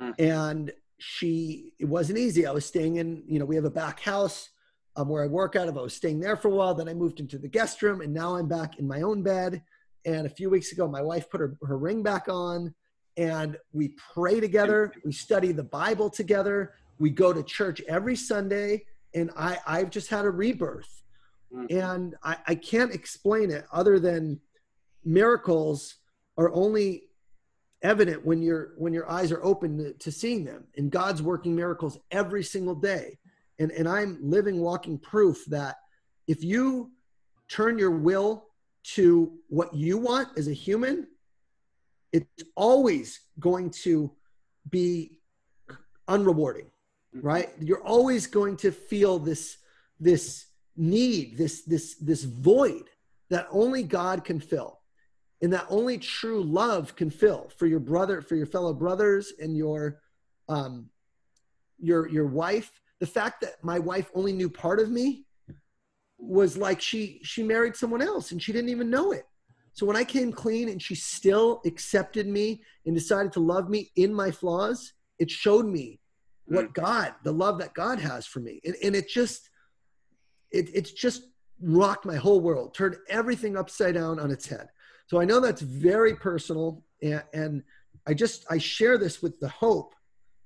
Mm. 0.00 0.14
And 0.18 0.72
she, 0.98 1.72
it 1.78 1.86
wasn't 1.86 2.18
easy. 2.18 2.46
I 2.46 2.50
was 2.52 2.64
staying 2.64 2.96
in, 2.96 3.22
you 3.26 3.38
know, 3.38 3.44
we 3.44 3.56
have 3.56 3.64
a 3.64 3.70
back 3.70 4.00
house 4.00 4.50
um, 4.96 5.08
where 5.08 5.22
I 5.22 5.26
work 5.26 5.56
out 5.56 5.68
of. 5.68 5.76
I 5.76 5.82
was 5.82 5.94
staying 5.94 6.20
there 6.20 6.36
for 6.36 6.48
a 6.48 6.52
while. 6.52 6.74
Then 6.74 6.88
I 6.88 6.94
moved 6.94 7.20
into 7.20 7.38
the 7.38 7.48
guest 7.48 7.82
room 7.82 8.00
and 8.00 8.12
now 8.12 8.36
I'm 8.36 8.48
back 8.48 8.78
in 8.78 8.86
my 8.86 9.02
own 9.02 9.22
bed. 9.22 9.62
And 10.06 10.26
a 10.26 10.30
few 10.30 10.50
weeks 10.50 10.72
ago, 10.72 10.86
my 10.86 11.02
wife 11.02 11.30
put 11.30 11.40
her, 11.40 11.56
her 11.66 11.78
ring 11.78 12.02
back 12.02 12.28
on 12.28 12.74
and 13.16 13.56
we 13.72 13.94
pray 14.12 14.40
together. 14.40 14.92
We 15.04 15.12
study 15.12 15.52
the 15.52 15.64
Bible 15.64 16.10
together. 16.10 16.74
We 16.98 17.10
go 17.10 17.32
to 17.32 17.42
church 17.42 17.80
every 17.88 18.16
Sunday. 18.16 18.84
And 19.14 19.30
I, 19.36 19.58
I've 19.66 19.90
just 19.90 20.10
had 20.10 20.24
a 20.24 20.30
rebirth. 20.30 21.02
Mm-hmm. 21.52 21.78
And 21.78 22.14
I, 22.22 22.36
I 22.46 22.54
can't 22.56 22.92
explain 22.92 23.50
it 23.50 23.64
other 23.72 23.98
than 23.98 24.40
miracles 25.04 25.96
are 26.36 26.52
only 26.52 27.04
evident 27.82 28.24
when 28.24 28.42
your 28.42 28.72
when 28.76 28.92
your 28.92 29.10
eyes 29.10 29.30
are 29.30 29.44
open 29.44 29.76
to, 29.78 29.92
to, 29.94 30.10
seeing 30.10 30.44
them. 30.44 30.64
And 30.76 30.90
god's 30.90 31.22
working 31.22 31.54
miracles 31.54 31.98
every 32.10 32.42
single 32.42 32.74
day. 32.74 33.18
And 33.58 33.70
and 33.72 33.88
i'm 33.88 34.18
living 34.22 34.60
walking 34.60 34.98
proof 34.98 35.44
that 35.46 35.76
if 36.26 36.42
you 36.42 36.90
turn 37.48 37.78
your 37.78 37.90
will 37.90 38.46
to 38.94 39.32
what 39.48 39.74
you 39.74 39.98
want 39.98 40.28
as 40.36 40.48
a 40.48 40.52
human 40.52 41.06
it's 42.12 42.44
always 42.56 43.20
going 43.40 43.70
to 43.70 44.10
be 44.70 45.20
unrewarding 46.08 46.66
right? 47.22 47.50
You're 47.60 47.84
always 47.84 48.26
going 48.26 48.56
to 48.58 48.72
feel 48.72 49.18
this 49.18 49.58
this 50.00 50.46
need 50.76 51.38
this 51.38 51.62
this 51.62 51.94
this 51.96 52.24
void 52.24 52.90
that 53.30 53.46
only 53.52 53.84
god 53.84 54.24
can 54.24 54.40
fill 54.40 54.80
and 55.44 55.52
that 55.52 55.66
only 55.68 55.98
true 55.98 56.42
love 56.42 56.96
can 56.96 57.10
fill 57.10 57.50
for 57.54 57.66
your 57.66 57.78
brother 57.78 58.22
for 58.22 58.34
your 58.34 58.46
fellow 58.46 58.72
brothers 58.72 59.34
and 59.38 59.54
your 59.54 60.00
um 60.48 60.88
your 61.78 62.08
your 62.08 62.26
wife. 62.26 62.80
The 63.00 63.06
fact 63.06 63.42
that 63.42 63.62
my 63.62 63.78
wife 63.78 64.10
only 64.14 64.32
knew 64.32 64.48
part 64.48 64.80
of 64.80 64.90
me 64.90 65.26
was 66.16 66.56
like 66.56 66.80
she 66.80 67.20
she 67.24 67.42
married 67.42 67.76
someone 67.76 68.00
else 68.00 68.32
and 68.32 68.42
she 68.42 68.54
didn't 68.54 68.70
even 68.70 68.88
know 68.88 69.12
it. 69.12 69.26
So 69.74 69.84
when 69.84 69.96
i 69.96 70.04
came 70.04 70.32
clean 70.32 70.70
and 70.70 70.80
she 70.80 70.94
still 70.94 71.60
accepted 71.66 72.26
me 72.26 72.62
and 72.86 72.94
decided 72.96 73.30
to 73.34 73.40
love 73.40 73.68
me 73.68 73.90
in 73.96 74.14
my 74.14 74.30
flaws 74.30 74.94
it 75.18 75.30
showed 75.30 75.66
me 75.66 76.00
what 76.46 76.70
mm. 76.70 76.72
god 76.72 77.14
the 77.22 77.32
love 77.32 77.58
that 77.58 77.74
god 77.74 77.98
has 77.98 78.26
for 78.26 78.40
me. 78.40 78.62
And, 78.64 78.76
and 78.82 78.96
it 78.96 79.10
just 79.10 79.50
it, 80.50 80.70
it's 80.72 80.92
just 80.92 81.24
rocked 81.60 82.06
my 82.06 82.16
whole 82.16 82.40
world 82.40 82.72
turned 82.72 82.96
everything 83.10 83.58
upside 83.58 83.94
down 83.94 84.18
on 84.18 84.30
its 84.30 84.48
head 84.48 84.68
so 85.06 85.20
I 85.20 85.24
know 85.24 85.40
that's 85.40 85.60
very 85.60 86.14
personal, 86.14 86.82
and, 87.02 87.22
and 87.32 87.62
I 88.06 88.14
just 88.14 88.44
I 88.50 88.58
share 88.58 88.98
this 88.98 89.22
with 89.22 89.38
the 89.40 89.48
hope 89.48 89.94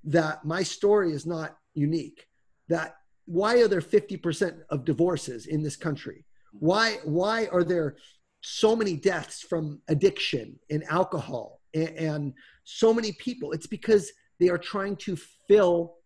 that 0.04 0.44
my 0.44 0.62
story 0.62 1.12
is 1.12 1.26
not 1.26 1.56
unique. 1.74 2.26
That 2.68 2.96
why 3.26 3.60
are 3.60 3.68
there 3.68 3.80
50% 3.80 4.60
of 4.70 4.84
divorces 4.84 5.46
in 5.46 5.62
this 5.62 5.76
country? 5.76 6.24
Why 6.52 6.98
why 7.04 7.46
are 7.46 7.64
there 7.64 7.96
so 8.40 8.74
many 8.74 8.96
deaths 8.96 9.42
from 9.42 9.80
addiction 9.88 10.58
and 10.70 10.84
alcohol 10.84 11.60
and, 11.74 11.88
and 11.90 12.34
so 12.64 12.92
many 12.92 13.12
people? 13.12 13.52
It's 13.52 13.66
because 13.66 14.10
they 14.40 14.48
are 14.48 14.58
trying 14.58 14.96
to 14.96 15.16
fill 15.46 15.96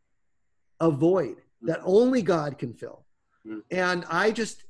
a 0.80 0.90
void 0.90 1.36
that 1.62 1.80
only 1.84 2.22
God 2.22 2.58
can 2.58 2.74
fill. 2.74 3.06
Hmm. 3.46 3.60
And 3.70 4.04
I 4.10 4.30
just 4.30 4.64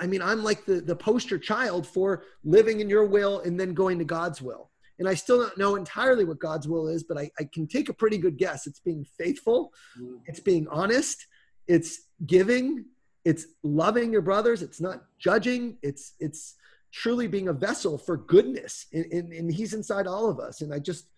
I 0.00 0.06
mean, 0.06 0.22
I'm 0.22 0.42
like 0.42 0.64
the, 0.64 0.80
the 0.80 0.96
poster 0.96 1.38
child 1.38 1.86
for 1.86 2.24
living 2.44 2.80
in 2.80 2.88
your 2.88 3.04
will 3.04 3.40
and 3.40 3.58
then 3.58 3.74
going 3.74 3.98
to 3.98 4.04
God's 4.04 4.40
will. 4.40 4.70
And 4.98 5.08
I 5.08 5.14
still 5.14 5.38
don't 5.38 5.58
know 5.58 5.76
entirely 5.76 6.24
what 6.24 6.38
God's 6.38 6.68
will 6.68 6.88
is, 6.88 7.02
but 7.02 7.18
I, 7.18 7.30
I 7.38 7.44
can 7.52 7.66
take 7.66 7.88
a 7.88 7.94
pretty 7.94 8.18
good 8.18 8.36
guess. 8.36 8.66
It's 8.66 8.80
being 8.80 9.04
faithful, 9.18 9.72
mm-hmm. 9.98 10.16
it's 10.26 10.40
being 10.40 10.68
honest, 10.68 11.26
it's 11.66 12.02
giving, 12.26 12.84
it's 13.24 13.46
loving 13.62 14.12
your 14.12 14.22
brothers, 14.22 14.62
it's 14.62 14.80
not 14.80 15.02
judging, 15.18 15.78
it's 15.82 16.14
it's 16.20 16.54
truly 16.92 17.26
being 17.26 17.48
a 17.48 17.52
vessel 17.52 17.96
for 17.98 18.16
goodness. 18.16 18.86
And, 18.92 19.06
and, 19.06 19.32
and 19.32 19.52
He's 19.52 19.74
inside 19.74 20.06
all 20.06 20.28
of 20.28 20.38
us. 20.38 20.60
And 20.60 20.72
I 20.72 20.78
just, 20.78 21.08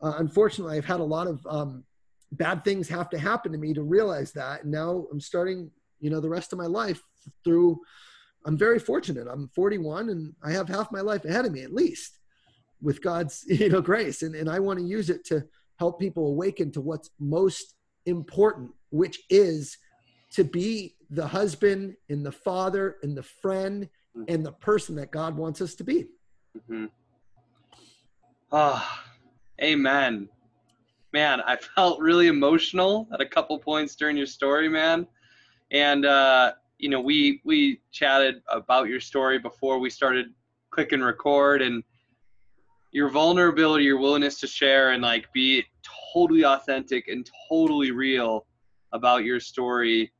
uh, 0.00 0.14
unfortunately, 0.18 0.76
I've 0.76 0.84
had 0.84 1.00
a 1.00 1.04
lot 1.04 1.26
of 1.26 1.44
um, 1.46 1.84
bad 2.32 2.64
things 2.64 2.88
have 2.88 3.10
to 3.10 3.18
happen 3.18 3.52
to 3.52 3.58
me 3.58 3.74
to 3.74 3.82
realize 3.82 4.32
that. 4.32 4.62
And 4.62 4.72
now 4.72 5.06
I'm 5.10 5.20
starting, 5.20 5.70
you 6.00 6.10
know, 6.10 6.20
the 6.20 6.28
rest 6.28 6.52
of 6.52 6.58
my 6.58 6.66
life 6.66 7.02
through 7.44 7.80
I'm 8.46 8.56
very 8.56 8.78
fortunate. 8.78 9.26
I'm 9.30 9.48
41 9.54 10.08
and 10.08 10.32
I 10.42 10.52
have 10.52 10.68
half 10.68 10.90
my 10.92 11.00
life 11.00 11.24
ahead 11.24 11.44
of 11.44 11.52
me 11.52 11.62
at 11.62 11.74
least 11.74 12.18
with 12.80 13.02
God's 13.02 13.44
you 13.48 13.68
know 13.68 13.82
grace 13.82 14.22
and, 14.22 14.34
and 14.34 14.48
I 14.48 14.58
want 14.60 14.78
to 14.78 14.84
use 14.84 15.10
it 15.10 15.24
to 15.26 15.44
help 15.78 16.00
people 16.00 16.28
awaken 16.28 16.70
to 16.72 16.80
what's 16.80 17.10
most 17.20 17.74
important, 18.06 18.70
which 18.90 19.20
is 19.28 19.76
to 20.30 20.44
be 20.44 20.94
the 21.10 21.26
husband 21.26 21.96
and 22.08 22.24
the 22.24 22.32
father 22.32 22.96
and 23.02 23.16
the 23.16 23.22
friend 23.22 23.88
and 24.28 24.44
the 24.44 24.52
person 24.52 24.94
that 24.96 25.10
God 25.10 25.36
wants 25.36 25.60
us 25.60 25.74
to 25.74 25.84
be. 25.84 26.06
Mm-hmm. 26.56 26.86
Oh, 28.52 28.98
amen. 29.62 30.28
Man, 31.12 31.40
I 31.42 31.56
felt 31.74 32.00
really 32.00 32.28
emotional 32.28 33.08
at 33.12 33.20
a 33.20 33.26
couple 33.26 33.58
points 33.58 33.94
during 33.94 34.16
your 34.16 34.26
story, 34.26 34.68
man. 34.68 35.06
And 35.70 36.06
uh, 36.06 36.52
you 36.78 36.88
know, 36.88 37.00
we 37.00 37.40
we 37.44 37.80
chatted 37.90 38.42
about 38.50 38.88
your 38.88 39.00
story 39.00 39.38
before 39.38 39.78
we 39.78 39.90
started 39.90 40.26
click 40.70 40.92
and 40.92 41.04
record, 41.04 41.62
and 41.62 41.82
your 42.92 43.08
vulnerability, 43.08 43.84
your 43.84 43.98
willingness 43.98 44.40
to 44.40 44.46
share 44.46 44.92
and 44.92 45.02
like 45.02 45.32
be 45.32 45.64
totally 46.12 46.44
authentic 46.44 47.08
and 47.08 47.28
totally 47.48 47.90
real 47.90 48.46
about 48.92 49.24
your 49.24 49.40
story 49.40 50.12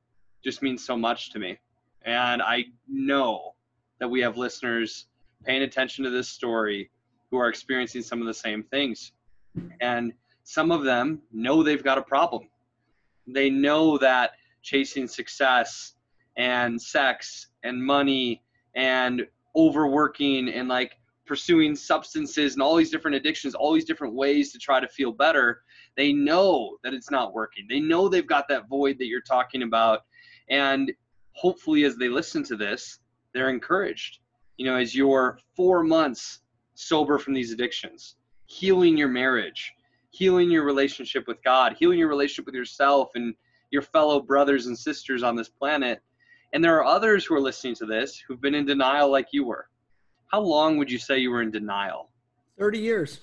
just 0.45 0.62
means 0.62 0.85
so 0.85 0.97
much 0.97 1.31
to 1.33 1.38
me. 1.38 1.59
And 2.05 2.42
I 2.42 2.66
know 2.88 3.55
that 3.99 4.09
we 4.09 4.21
have 4.21 4.37
listeners 4.37 5.07
paying 5.45 5.62
attention 5.62 6.05
to 6.05 6.11
this 6.11 6.29
story 6.29 6.90
who 7.31 7.38
are 7.38 7.49
experiencing 7.49 8.03
some 8.03 8.21
of 8.21 8.27
the 8.27 8.35
same 8.35 8.62
things. 8.62 9.12
And 9.81 10.12
some 10.45 10.71
of 10.71 10.85
them 10.85 11.23
know 11.33 11.62
they've 11.62 11.83
got 11.83 11.99
a 11.99 12.03
problem. 12.03 12.49
They 13.27 13.51
know 13.51 13.99
that 13.99 14.33
chasing 14.62 15.09
success 15.09 15.95
and 16.37 16.81
sex 16.81 17.49
and 17.62 17.83
money 17.83 18.42
and 18.75 19.27
overworking 19.55 20.49
and 20.49 20.68
like 20.68 20.99
pursuing 21.27 21.75
substances 21.75 22.55
and 22.55 22.62
all 22.62 22.77
these 22.77 22.90
different 22.90 23.16
addictions, 23.16 23.55
all 23.55 23.72
these 23.72 23.85
different 23.85 24.14
ways 24.14 24.53
to 24.53 24.59
try 24.59 24.79
to 24.81 24.88
feel 24.88 25.12
better, 25.12 25.62
they 25.96 26.12
know 26.12 26.77
that 26.85 26.94
it's 26.94 27.11
not 27.11 27.35
working. 27.35 27.66
They 27.68 27.81
know 27.81 28.09
they've 28.09 28.27
got 28.27 28.49
that 28.49 28.68
void 28.68 28.99
that 28.99 29.07
you're 29.07 29.20
talking 29.20 29.62
about. 29.62 30.01
And 30.49 30.92
hopefully, 31.33 31.85
as 31.85 31.96
they 31.96 32.09
listen 32.09 32.42
to 32.44 32.57
this, 32.57 33.01
they're 33.35 33.51
encouraged. 33.51 34.20
You 34.57 34.66
know, 34.66 34.77
as 34.77 34.94
you're 34.94 35.38
four 35.55 35.83
months 35.83 36.40
sober 36.75 37.18
from 37.18 37.35
these 37.35 37.53
addictions, 37.53 38.16
healing 38.46 38.96
your 38.96 39.09
marriage, 39.09 39.72
healing 40.11 40.51
your 40.51 40.64
relationship 40.64 41.27
with 41.27 41.42
God, 41.42 41.77
healing 41.79 41.99
your 41.99 42.09
relationship 42.09 42.46
with 42.46 42.55
yourself 42.55 43.11
and 43.14 43.35
your 43.70 43.83
fellow 43.83 44.20
brothers 44.20 44.66
and 44.66 44.79
sisters 44.79 45.22
on 45.22 45.35
this 45.35 45.49
planet. 45.49 46.01
And 46.57 46.64
there 46.64 46.75
are 46.79 46.87
others 46.87 47.27
who 47.27 47.35
are 47.35 47.40
listening 47.40 47.75
to 47.75 47.85
this 47.85 48.19
who've 48.19 48.40
been 48.40 48.55
in 48.55 48.64
denial 48.64 49.11
like 49.11 49.27
you 49.31 49.45
were. 49.45 49.69
How 50.29 50.40
long 50.40 50.79
would 50.79 50.90
you 50.90 50.99
say 50.99 51.19
you 51.19 51.31
were 51.31 51.42
in 51.42 51.51
denial? 51.51 52.09
30 52.59 52.79
years. 52.79 53.21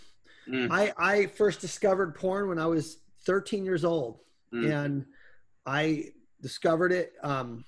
Mm. 0.48 0.70
I, 0.70 0.94
I 1.00 1.26
first 1.26 1.60
discovered 1.60 2.14
porn 2.14 2.48
when 2.48 2.60
I 2.60 2.68
was 2.68 3.00
13 3.26 3.66
years 3.66 3.84
old. 3.84 4.20
Mm. 4.54 4.72
And 4.72 5.06
I 5.66 6.10
discovered 6.44 6.92
it, 6.92 7.14
um, 7.24 7.66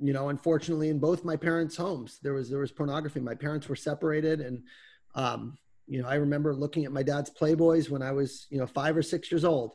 you 0.00 0.12
know, 0.12 0.30
unfortunately 0.30 0.88
in 0.88 0.98
both 0.98 1.24
my 1.24 1.36
parents' 1.36 1.76
homes, 1.76 2.18
there 2.20 2.32
was, 2.32 2.50
there 2.50 2.58
was 2.58 2.72
pornography. 2.72 3.20
My 3.20 3.36
parents 3.36 3.68
were 3.68 3.76
separated 3.76 4.40
and, 4.40 4.64
um, 5.14 5.58
you 5.86 6.02
know, 6.02 6.08
I 6.08 6.16
remember 6.16 6.56
looking 6.56 6.84
at 6.84 6.90
my 6.90 7.04
dad's 7.04 7.30
Playboys 7.30 7.88
when 7.88 8.02
I 8.02 8.10
was, 8.10 8.48
you 8.50 8.58
know, 8.58 8.66
five 8.66 8.96
or 8.96 9.02
six 9.02 9.30
years 9.30 9.44
old 9.44 9.74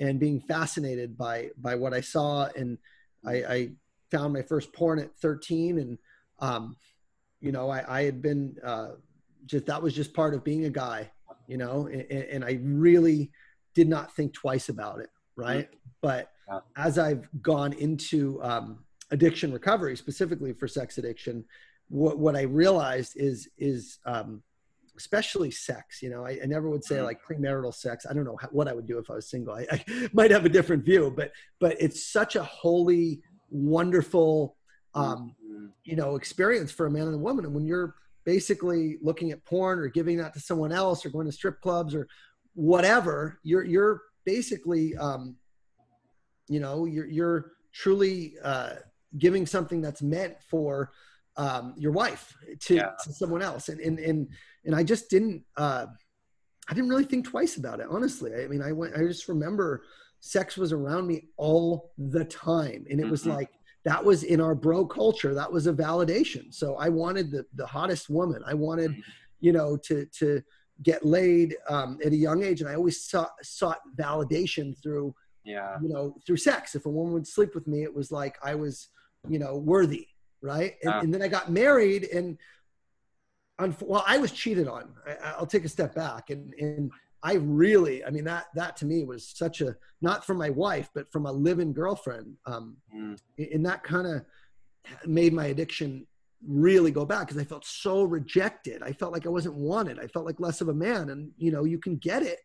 and 0.00 0.18
being 0.18 0.40
fascinated 0.40 1.16
by, 1.16 1.50
by 1.56 1.76
what 1.76 1.94
I 1.94 2.00
saw. 2.00 2.48
And 2.56 2.78
I, 3.24 3.32
I 3.32 3.70
found 4.10 4.32
my 4.32 4.42
first 4.42 4.72
porn 4.72 4.98
at 4.98 5.14
13 5.16 5.78
and, 5.78 5.98
um, 6.40 6.76
you 7.40 7.52
know, 7.52 7.70
I, 7.70 7.98
I 8.00 8.04
had 8.04 8.20
been 8.22 8.56
uh, 8.64 8.90
just 9.46 9.66
that 9.66 9.82
was 9.82 9.94
just 9.94 10.14
part 10.14 10.34
of 10.34 10.44
being 10.44 10.64
a 10.64 10.70
guy, 10.70 11.10
you 11.46 11.56
know, 11.56 11.86
and, 11.86 12.02
and 12.10 12.44
I 12.44 12.58
really 12.62 13.30
did 13.74 13.88
not 13.88 14.14
think 14.14 14.34
twice 14.34 14.68
about 14.68 15.00
it, 15.00 15.10
right? 15.36 15.68
Mm-hmm. 15.68 15.76
But 16.00 16.30
as 16.76 16.98
I've 16.98 17.28
gone 17.42 17.72
into 17.74 18.42
um, 18.42 18.84
addiction 19.10 19.52
recovery, 19.52 19.96
specifically 19.96 20.52
for 20.52 20.66
sex 20.66 20.98
addiction, 20.98 21.44
what 21.88 22.18
what 22.18 22.36
I 22.36 22.42
realized 22.42 23.14
is 23.16 23.48
is 23.56 23.98
um, 24.04 24.42
especially 24.96 25.50
sex. 25.50 26.02
You 26.02 26.10
know, 26.10 26.26
I, 26.26 26.38
I, 26.42 26.46
never 26.46 26.68
would 26.68 26.84
say 26.84 26.96
mm-hmm. 26.96 27.04
like 27.04 27.20
premarital 27.22 27.74
sex. 27.74 28.06
I 28.08 28.12
don't 28.12 28.24
know 28.24 28.36
how, 28.40 28.48
what 28.48 28.68
I 28.68 28.74
would 28.74 28.86
do 28.86 28.98
if 28.98 29.10
I 29.10 29.14
was 29.14 29.30
single. 29.30 29.54
I, 29.54 29.66
I, 29.70 30.08
might 30.12 30.30
have 30.30 30.44
a 30.44 30.50
different 30.50 30.84
view, 30.84 31.12
but 31.14 31.32
but 31.60 31.76
it's 31.80 32.10
such 32.10 32.36
a 32.36 32.42
holy, 32.42 33.22
wonderful 33.50 34.56
um, 34.94 35.34
you 35.84 35.96
know 35.96 36.16
experience 36.16 36.70
for 36.70 36.86
a 36.86 36.90
man 36.90 37.06
and 37.06 37.14
a 37.14 37.18
woman. 37.18 37.44
And 37.44 37.54
when 37.54 37.66
you're 37.66 37.94
basically 38.24 38.98
looking 39.00 39.30
at 39.30 39.44
porn 39.44 39.78
or 39.78 39.88
giving 39.88 40.18
that 40.18 40.34
to 40.34 40.40
someone 40.40 40.72
else 40.72 41.04
or 41.04 41.10
going 41.10 41.26
to 41.26 41.32
strip 41.32 41.60
clubs 41.60 41.94
or 41.94 42.06
whatever 42.54 43.38
you're 43.42 43.64
you're 43.64 44.02
basically 44.26 44.96
um, 44.96 45.36
you 46.48 46.60
know 46.60 46.84
you're 46.84 47.06
you're 47.06 47.52
truly 47.72 48.34
uh, 48.42 48.74
giving 49.16 49.46
something 49.46 49.80
that's 49.80 50.02
meant 50.02 50.34
for 50.50 50.90
um, 51.36 51.74
your 51.78 51.92
wife 51.92 52.36
to, 52.60 52.74
yeah. 52.74 52.90
to 53.04 53.12
someone 53.12 53.42
else. 53.42 53.68
And 53.68 53.80
and 53.80 53.98
and 53.98 54.28
and 54.64 54.74
I 54.74 54.82
just 54.82 55.08
didn't 55.08 55.44
uh, 55.56 55.86
I 56.68 56.74
didn't 56.74 56.90
really 56.90 57.04
think 57.04 57.26
twice 57.26 57.56
about 57.56 57.80
it 57.80 57.86
honestly. 57.88 58.34
I 58.34 58.48
mean 58.48 58.62
I 58.62 58.72
went 58.72 58.94
I 58.94 59.06
just 59.06 59.28
remember 59.28 59.84
sex 60.20 60.56
was 60.56 60.72
around 60.72 61.06
me 61.06 61.28
all 61.36 61.92
the 61.96 62.24
time. 62.24 62.86
And 62.90 63.00
it 63.00 63.08
was 63.08 63.22
mm-hmm. 63.22 63.32
like 63.32 63.50
that 63.84 64.04
was 64.04 64.24
in 64.24 64.40
our 64.40 64.54
bro 64.54 64.84
culture. 64.84 65.34
That 65.34 65.52
was 65.52 65.66
a 65.66 65.72
validation. 65.72 66.52
So 66.52 66.76
i 66.76 66.88
wanted 66.88 67.30
the, 67.30 67.44
the 67.54 67.66
hottest 67.66 68.10
woman. 68.10 68.42
I 68.46 68.54
wanted 68.54 68.92
mm-hmm. 68.92 69.00
you 69.40 69.52
know 69.52 69.76
to 69.84 70.06
to 70.18 70.42
get 70.82 71.04
laid 71.04 71.56
um, 71.68 71.98
at 72.04 72.12
a 72.12 72.16
young 72.16 72.42
age. 72.42 72.60
And 72.60 72.70
i 72.70 72.74
always 72.74 73.02
sought, 73.02 73.32
sought 73.42 73.80
validation 73.96 74.80
through 74.82 75.14
yeah. 75.44 75.76
you 75.82 75.88
know 75.88 76.14
through 76.26 76.36
sex. 76.36 76.74
If 76.74 76.86
a 76.86 76.90
woman 76.90 77.14
would 77.14 77.26
sleep 77.26 77.54
with 77.54 77.66
me 77.66 77.82
it 77.82 77.94
was 77.94 78.10
like 78.12 78.36
i 78.42 78.54
was 78.54 78.88
you 79.28 79.38
know 79.38 79.56
worthy 79.56 80.06
right? 80.40 80.74
And, 80.84 80.92
yeah. 80.92 81.00
and 81.00 81.12
then 81.12 81.22
i 81.22 81.28
got 81.28 81.50
married 81.50 82.04
and 82.04 82.38
well 83.80 84.04
i 84.06 84.18
was 84.18 84.32
cheated 84.32 84.68
on. 84.68 84.94
I, 85.24 85.38
will 85.38 85.46
take 85.46 85.64
a 85.64 85.68
step 85.68 85.94
back. 85.94 86.30
And 86.30 86.54
and 86.54 86.92
I 87.22 87.34
really, 87.34 88.04
I 88.04 88.10
mean, 88.10 88.24
that, 88.24 88.46
that 88.54 88.76
to 88.78 88.86
me 88.86 89.04
was 89.04 89.28
such 89.28 89.60
a, 89.60 89.76
not 90.00 90.24
from 90.24 90.36
my 90.38 90.50
wife, 90.50 90.88
but 90.94 91.10
from 91.10 91.26
a 91.26 91.32
living 91.32 91.72
girlfriend. 91.72 92.36
Um, 92.46 92.76
mm. 92.94 93.18
And 93.52 93.66
that 93.66 93.82
kind 93.82 94.06
of 94.06 94.24
made 95.04 95.32
my 95.32 95.46
addiction 95.46 96.06
really 96.46 96.92
go 96.92 97.04
back 97.04 97.26
because 97.26 97.42
I 97.42 97.44
felt 97.44 97.64
so 97.64 98.04
rejected. 98.04 98.82
I 98.82 98.92
felt 98.92 99.12
like 99.12 99.26
I 99.26 99.30
wasn't 99.30 99.56
wanted. 99.56 99.98
I 99.98 100.06
felt 100.06 100.26
like 100.26 100.38
less 100.38 100.60
of 100.60 100.68
a 100.68 100.74
man. 100.74 101.10
And, 101.10 101.32
you 101.36 101.50
know, 101.50 101.64
you 101.64 101.78
can 101.78 101.96
get 101.96 102.22
it 102.22 102.38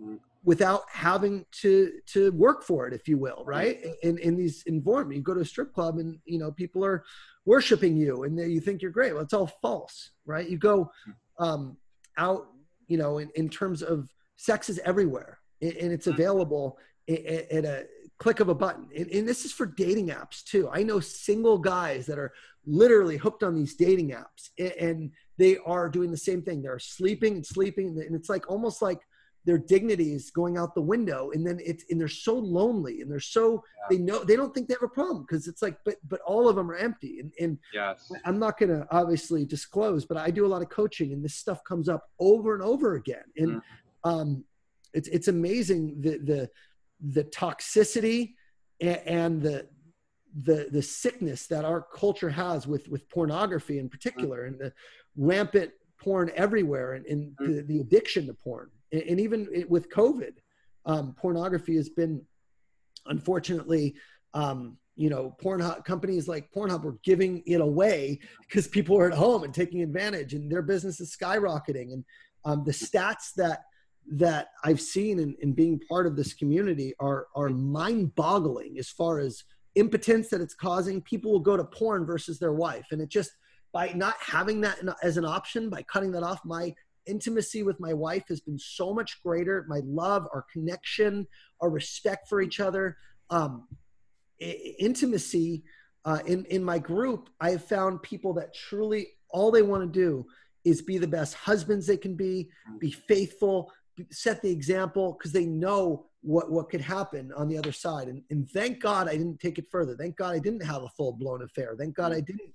mm. 0.00 0.20
without 0.44 0.82
having 0.88 1.44
to, 1.62 1.92
to 2.12 2.30
work 2.32 2.62
for 2.62 2.86
it, 2.86 2.94
if 2.94 3.08
you 3.08 3.18
will, 3.18 3.42
right? 3.44 3.82
Mm. 3.82 3.94
In, 4.04 4.18
in 4.18 4.36
these 4.36 4.62
environments, 4.66 5.16
you 5.16 5.22
go 5.22 5.34
to 5.34 5.40
a 5.40 5.44
strip 5.44 5.72
club 5.74 5.98
and, 5.98 6.20
you 6.24 6.38
know, 6.38 6.52
people 6.52 6.84
are 6.84 7.04
worshiping 7.44 7.96
you 7.96 8.22
and 8.22 8.38
you 8.38 8.60
think 8.60 8.80
you're 8.80 8.92
great. 8.92 9.12
Well, 9.12 9.24
it's 9.24 9.34
all 9.34 9.50
false, 9.60 10.10
right? 10.24 10.48
You 10.48 10.56
go 10.56 10.92
mm. 11.08 11.44
um, 11.44 11.76
out 12.16 12.46
you 12.86 12.96
know, 12.96 13.18
in, 13.18 13.30
in 13.34 13.48
terms 13.48 13.82
of 13.82 14.08
sex 14.36 14.68
is 14.68 14.78
everywhere 14.84 15.38
and 15.60 15.92
it's 15.92 16.06
mm-hmm. 16.06 16.20
available 16.20 16.78
at 17.08 17.64
a 17.64 17.86
click 18.18 18.40
of 18.40 18.48
a 18.48 18.54
button. 18.54 18.88
And, 18.96 19.08
and, 19.10 19.28
this 19.28 19.44
is 19.44 19.52
for 19.52 19.66
dating 19.66 20.08
apps 20.08 20.42
too. 20.42 20.68
I 20.72 20.82
know 20.82 21.00
single 21.00 21.58
guys 21.58 22.06
that 22.06 22.18
are 22.18 22.32
literally 22.66 23.16
hooked 23.16 23.42
on 23.42 23.54
these 23.54 23.74
dating 23.74 24.10
apps 24.10 24.50
and 24.80 25.10
they 25.36 25.58
are 25.66 25.88
doing 25.88 26.10
the 26.10 26.16
same 26.16 26.42
thing. 26.42 26.62
They're 26.62 26.78
sleeping 26.78 27.34
and 27.34 27.46
sleeping. 27.46 27.88
And 28.00 28.14
it's 28.14 28.28
like 28.28 28.50
almost 28.50 28.80
like 28.80 29.00
their 29.44 29.58
dignity 29.58 30.14
is 30.14 30.30
going 30.30 30.56
out 30.56 30.74
the 30.74 30.80
window 30.80 31.30
and 31.32 31.46
then 31.46 31.58
it's 31.64 31.84
and 31.90 32.00
they're 32.00 32.08
so 32.08 32.34
lonely 32.34 33.00
and 33.00 33.10
they're 33.10 33.20
so 33.20 33.52
yeah. 33.52 33.96
they 33.96 34.02
know 34.02 34.24
they 34.24 34.36
don't 34.36 34.54
think 34.54 34.68
they 34.68 34.74
have 34.74 34.82
a 34.82 34.88
problem 34.88 35.22
because 35.22 35.46
it's 35.46 35.62
like 35.62 35.76
but 35.84 35.96
but 36.08 36.20
all 36.22 36.48
of 36.48 36.56
them 36.56 36.70
are 36.70 36.76
empty 36.76 37.20
and 37.20 37.32
and 37.38 37.58
yes. 37.72 38.10
i'm 38.24 38.38
not 38.38 38.58
going 38.58 38.70
to 38.70 38.86
obviously 38.90 39.44
disclose 39.44 40.04
but 40.04 40.16
i 40.16 40.30
do 40.30 40.46
a 40.46 40.48
lot 40.48 40.62
of 40.62 40.68
coaching 40.68 41.12
and 41.12 41.24
this 41.24 41.34
stuff 41.34 41.62
comes 41.64 41.88
up 41.88 42.08
over 42.18 42.54
and 42.54 42.62
over 42.62 42.94
again 42.94 43.24
and 43.36 43.48
mm 43.56 43.60
um 44.06 44.44
it's 44.92 45.08
it's 45.08 45.28
amazing 45.28 45.98
the 46.02 46.18
the 46.18 46.50
the 47.12 47.24
toxicity 47.24 48.34
and, 48.82 49.00
and 49.06 49.42
the 49.42 49.66
the 50.42 50.68
the 50.72 50.82
sickness 50.82 51.46
that 51.46 51.64
our 51.64 51.80
culture 51.80 52.28
has 52.28 52.66
with 52.66 52.86
with 52.88 53.08
pornography 53.08 53.78
in 53.78 53.88
particular 53.88 54.42
mm 54.42 54.48
and 54.48 54.58
the 54.60 54.70
rampant 55.16 55.70
porn 55.98 56.30
everywhere 56.34 56.92
and, 56.92 57.06
and 57.06 57.34
mm 57.38 57.46
the, 57.46 57.62
the 57.62 57.80
addiction 57.80 58.26
to 58.26 58.34
porn 58.34 58.68
and, 58.94 59.02
and 59.10 59.20
even 59.20 59.66
with 59.68 59.90
COVID, 59.90 60.34
um, 60.86 61.14
pornography 61.22 61.76
has 61.76 61.88
been, 61.88 62.22
unfortunately, 63.06 63.94
um, 64.34 64.76
you 64.96 65.10
know, 65.10 65.34
porn 65.40 65.60
companies 65.82 66.28
like 66.28 66.52
Pornhub 66.54 66.84
were 66.84 66.98
giving 67.02 67.42
it 67.46 67.60
away 67.60 68.20
because 68.42 68.68
people 68.68 68.96
are 68.96 69.10
at 69.10 69.16
home 69.16 69.42
and 69.44 69.52
taking 69.52 69.82
advantage, 69.82 70.34
and 70.34 70.50
their 70.50 70.62
business 70.62 71.00
is 71.00 71.16
skyrocketing. 71.16 71.92
And 71.92 72.04
um, 72.44 72.64
the 72.64 72.72
stats 72.72 73.34
that 73.36 73.62
that 74.12 74.48
I've 74.62 74.80
seen 74.80 75.18
in, 75.18 75.34
in 75.40 75.52
being 75.52 75.80
part 75.88 76.06
of 76.06 76.14
this 76.14 76.32
community 76.34 76.94
are 77.00 77.26
are 77.34 77.48
mind-boggling 77.48 78.78
as 78.78 78.88
far 78.88 79.18
as 79.18 79.42
impotence 79.74 80.28
that 80.28 80.40
it's 80.40 80.54
causing. 80.54 81.02
People 81.02 81.32
will 81.32 81.40
go 81.40 81.56
to 81.56 81.64
porn 81.64 82.06
versus 82.06 82.38
their 82.38 82.52
wife, 82.52 82.86
and 82.92 83.00
it 83.00 83.08
just 83.08 83.32
by 83.72 83.92
not 83.94 84.14
having 84.20 84.60
that 84.60 84.78
as 85.02 85.16
an 85.16 85.24
option, 85.24 85.68
by 85.68 85.82
cutting 85.82 86.12
that 86.12 86.22
off, 86.22 86.40
my 86.44 86.72
intimacy 87.06 87.62
with 87.62 87.78
my 87.80 87.92
wife 87.92 88.24
has 88.28 88.40
been 88.40 88.58
so 88.58 88.94
much 88.94 89.22
greater. 89.22 89.64
My 89.68 89.80
love, 89.84 90.26
our 90.32 90.44
connection, 90.52 91.26
our 91.60 91.70
respect 91.70 92.28
for 92.28 92.40
each 92.40 92.60
other, 92.60 92.96
um, 93.30 93.68
I- 94.40 94.74
intimacy 94.78 95.64
uh, 96.04 96.20
in 96.26 96.44
in 96.46 96.62
my 96.62 96.78
group. 96.78 97.30
I 97.40 97.50
have 97.50 97.64
found 97.64 98.02
people 98.02 98.34
that 98.34 98.54
truly 98.54 99.08
all 99.30 99.50
they 99.50 99.62
want 99.62 99.82
to 99.82 100.00
do 100.00 100.26
is 100.64 100.82
be 100.82 100.98
the 100.98 101.06
best 101.06 101.34
husbands 101.34 101.86
they 101.86 101.96
can 101.96 102.14
be, 102.14 102.48
be 102.78 102.90
faithful, 102.90 103.70
set 104.10 104.40
the 104.42 104.50
example 104.50 105.16
because 105.18 105.32
they 105.32 105.44
know 105.46 106.06
what 106.22 106.50
what 106.50 106.70
could 106.70 106.80
happen 106.80 107.32
on 107.36 107.48
the 107.48 107.58
other 107.58 107.72
side. 107.72 108.08
And 108.08 108.22
and 108.30 108.48
thank 108.50 108.80
God 108.80 109.08
I 109.08 109.16
didn't 109.16 109.40
take 109.40 109.58
it 109.58 109.66
further. 109.70 109.94
Thank 109.96 110.16
God 110.16 110.34
I 110.34 110.38
didn't 110.38 110.64
have 110.64 110.82
a 110.82 110.88
full 110.96 111.12
blown 111.12 111.42
affair. 111.42 111.74
Thank 111.78 111.94
God 111.94 112.12
I 112.12 112.20
didn't, 112.20 112.52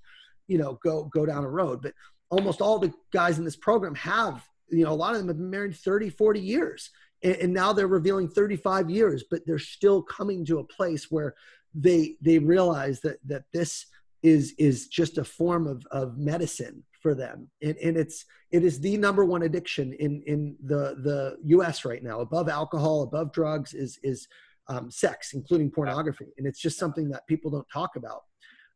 you 0.47 0.57
know, 0.57 0.79
go 0.83 1.05
go 1.05 1.25
down 1.25 1.43
a 1.43 1.49
road. 1.49 1.81
But 1.81 1.93
almost 2.29 2.61
all 2.61 2.79
the 2.79 2.93
guys 3.11 3.37
in 3.37 3.45
this 3.45 3.55
program 3.55 3.95
have 3.95 4.45
you 4.69 4.83
know 4.83 4.91
a 4.91 4.93
lot 4.93 5.13
of 5.13 5.19
them 5.19 5.27
have 5.27 5.37
been 5.37 5.49
married 5.49 5.75
30 5.75 6.09
40 6.09 6.39
years 6.39 6.89
and, 7.23 7.35
and, 7.35 7.53
now 7.53 7.73
they're 7.73 7.87
revealing 7.87 8.29
35 8.29 8.89
years 8.89 9.23
but 9.29 9.41
they're 9.45 9.59
still 9.59 10.01
coming 10.01 10.45
to 10.45 10.59
a 10.59 10.63
place 10.63 11.09
where 11.09 11.35
they 11.73 12.15
they 12.21 12.39
realize 12.39 13.01
that 13.01 13.17
that 13.25 13.43
this 13.53 13.85
is 14.23 14.53
is 14.57 14.87
just 14.87 15.17
a 15.17 15.23
form 15.23 15.67
of 15.67 15.85
of 15.91 16.17
medicine 16.17 16.83
for 17.01 17.15
them. 17.15 17.49
And, 17.61 17.77
and 17.77 17.97
it's 17.97 18.25
it 18.51 18.63
is 18.63 18.79
the 18.79 18.97
number 18.97 19.25
one 19.25 19.43
addiction 19.43 19.93
in 19.93 20.21
in 20.25 20.55
the 20.63 20.95
the 21.43 21.57
us 21.57 21.85
right 21.85 22.03
now. 22.03 22.19
Above 22.19 22.49
alcohol 22.49 23.03
above 23.03 23.31
drugs 23.31 23.73
is 23.73 23.99
is 24.03 24.27
um, 24.67 24.91
sex 24.91 25.33
including 25.33 25.71
pornography. 25.71 26.27
And 26.37 26.45
it's 26.45 26.59
just 26.59 26.77
something 26.77 27.09
that 27.09 27.27
people 27.27 27.51
don't 27.51 27.67
talk 27.71 27.95
about. 27.95 28.23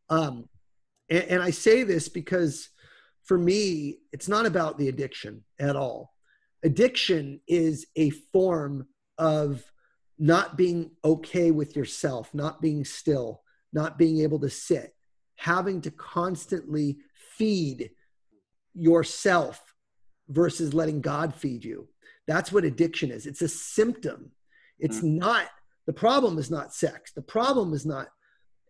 Um, 0.09 0.49
and, 1.09 1.23
and 1.23 1.43
i 1.43 1.49
say 1.49 1.83
this 1.83 2.07
because 2.07 2.69
for 3.25 3.37
me, 3.37 3.99
it's 4.11 4.27
not 4.27 4.45
about 4.45 4.77
the 4.77 4.89
addiction 4.89 5.43
at 5.59 5.75
all. 5.75 6.13
Addiction 6.63 7.39
is 7.47 7.85
a 7.95 8.09
form 8.09 8.87
of 9.17 9.63
not 10.19 10.57
being 10.57 10.91
okay 11.03 11.51
with 11.51 11.75
yourself, 11.75 12.33
not 12.33 12.61
being 12.61 12.85
still, 12.85 13.41
not 13.71 13.97
being 13.97 14.21
able 14.21 14.39
to 14.39 14.49
sit, 14.49 14.95
having 15.35 15.81
to 15.81 15.91
constantly 15.91 16.97
feed 17.37 17.89
yourself 18.73 19.61
versus 20.29 20.73
letting 20.73 21.01
God 21.01 21.33
feed 21.33 21.63
you. 21.63 21.87
That's 22.27 22.51
what 22.51 22.63
addiction 22.63 23.11
is. 23.11 23.25
It's 23.25 23.41
a 23.41 23.47
symptom. 23.47 24.31
It's 24.79 24.97
mm-hmm. 24.97 25.19
not, 25.19 25.47
the 25.85 25.93
problem 25.93 26.37
is 26.37 26.49
not 26.49 26.73
sex. 26.73 27.11
The 27.13 27.21
problem 27.21 27.73
is 27.73 27.85
not 27.85 28.07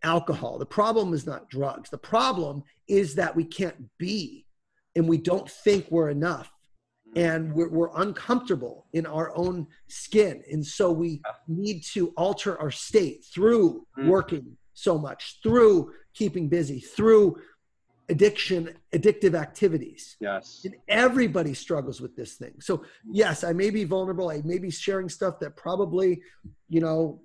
alcohol. 0.02 0.58
The 0.58 0.66
problem 0.66 1.14
is 1.14 1.26
not 1.26 1.48
drugs. 1.48 1.90
The 1.90 1.98
problem 1.98 2.62
is 2.88 3.14
that 3.14 3.34
we 3.34 3.44
can't 3.44 3.88
be 3.98 4.43
and 4.96 5.08
we 5.08 5.18
don't 5.18 5.50
think 5.50 5.86
we're 5.90 6.10
enough. 6.10 6.50
And 7.16 7.54
we're, 7.54 7.68
we're, 7.68 7.90
uncomfortable 7.94 8.86
in 8.92 9.06
our 9.06 9.30
own 9.36 9.68
skin. 9.86 10.42
And 10.50 10.66
so 10.66 10.90
we 10.90 11.22
need 11.46 11.84
to 11.92 12.12
alter 12.16 12.60
our 12.60 12.72
state 12.72 13.24
through 13.32 13.86
mm. 13.96 14.08
working 14.08 14.56
so 14.74 14.98
much 14.98 15.38
through 15.42 15.92
keeping 16.12 16.48
busy 16.48 16.80
through 16.80 17.36
addiction 18.08 18.74
addictive 18.92 19.34
activities. 19.34 20.16
Yes. 20.20 20.62
And 20.64 20.74
everybody 20.88 21.54
struggles 21.54 22.00
with 22.00 22.14
this 22.16 22.34
thing. 22.34 22.54
So 22.60 22.84
yes 23.10 23.44
i 23.44 23.52
may 23.52 23.70
be 23.70 23.84
vulnerable. 23.84 24.28
I 24.30 24.42
may 24.44 24.58
be 24.58 24.70
sharing 24.70 25.08
stuff 25.08 25.38
that 25.40 25.56
probably 25.56 26.20
you 26.68 26.80
know 26.80 27.22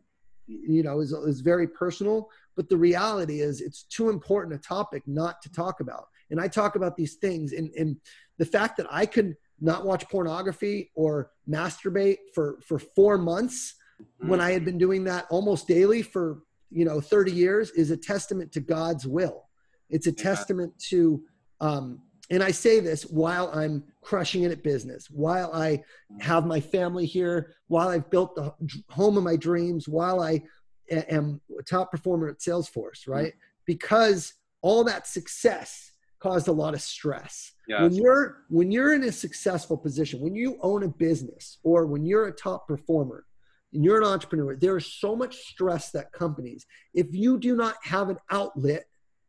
you 0.48 0.84
know 0.84 1.02
is, 1.02 1.12
is 1.12 1.42
very 1.42 1.68
personal. 1.68 2.30
But 2.56 2.70
the 2.70 2.78
reality 2.78 3.42
is 3.42 3.62
it's 3.62 3.84
too 3.84 4.10
important 4.10 4.56
a 4.56 4.60
topic 4.60 5.04
not 5.06 5.42
to 5.42 5.52
talk 5.52 5.80
about 5.82 6.08
and 6.32 6.40
i 6.40 6.48
talk 6.48 6.76
about 6.76 6.96
these 6.96 7.16
things 7.16 7.54
and, 7.54 7.70
and 7.74 7.98
the 8.38 8.46
fact 8.46 8.78
that 8.78 8.88
i 8.90 9.06
can 9.06 9.36
not 9.62 9.86
watch 9.86 10.08
pornography 10.10 10.92
or 10.96 11.32
masturbate 11.50 12.18
for 12.34 12.60
for 12.66 12.80
four 12.80 13.18
months 13.18 13.76
mm. 14.22 14.30
when 14.30 14.40
I 14.40 14.52
had 14.52 14.66
been 14.66 14.78
doing 14.78 15.04
that 15.06 15.26
almost 15.30 15.68
daily 15.68 16.02
for 16.02 16.44
you 16.72 16.86
know 16.86 17.02
30 17.02 17.32
years 17.32 17.72
is 17.72 17.92
a 17.92 17.98
testament 17.98 18.52
to 18.54 18.60
God's 18.60 19.06
will. 19.06 19.46
It's 19.90 20.08
a 20.08 20.12
testament 20.12 20.74
to 20.90 21.24
um, 21.62 22.02
and 22.32 22.44
I 22.44 22.52
say 22.52 22.80
this 22.80 23.04
while 23.04 23.50
I'm 23.54 23.84
crushing 24.02 24.44
it 24.44 24.52
at 24.52 24.64
business, 24.64 25.10
while 25.10 25.52
I 25.54 25.84
mm. 26.12 26.22
have 26.22 26.46
my 26.46 26.60
family 26.60 27.06
here, 27.06 27.56
while 27.68 27.90
I've 27.90 28.10
built 28.10 28.36
the 28.36 28.54
home 28.90 29.18
of 29.18 29.24
my 29.24 29.36
dreams, 29.36 29.88
while 29.88 30.22
I 30.22 30.44
am 30.92 31.42
a 31.60 31.64
top 31.64 31.92
performer 31.92 32.30
at 32.30 32.40
Salesforce, 32.40 33.08
right? 33.08 33.34
Mm. 33.34 33.38
Because 33.66 34.34
all 34.62 34.84
that 34.84 35.08
success 35.08 35.89
caused 36.20 36.48
a 36.48 36.52
lot 36.52 36.74
of 36.74 36.82
stress. 36.82 37.54
When 37.84 37.94
you're 37.94 38.44
when 38.50 38.72
you're 38.72 38.94
in 38.94 39.04
a 39.04 39.12
successful 39.12 39.78
position, 39.78 40.20
when 40.20 40.36
you 40.36 40.58
own 40.62 40.84
a 40.84 40.88
business 40.88 41.60
or 41.64 41.86
when 41.86 42.06
you're 42.06 42.28
a 42.28 42.32
top 42.32 42.68
performer 42.68 43.26
and 43.74 43.84
you're 43.84 44.02
an 44.02 44.08
entrepreneur, 44.08 44.56
there 44.56 44.78
is 44.78 44.94
so 44.94 45.16
much 45.16 45.38
stress 45.38 45.92
that 45.92 46.12
companies, 46.12 46.66
if 46.94 47.08
you 47.12 47.40
do 47.40 47.56
not 47.56 47.76
have 47.84 48.10
an 48.10 48.18
outlet, 48.32 48.86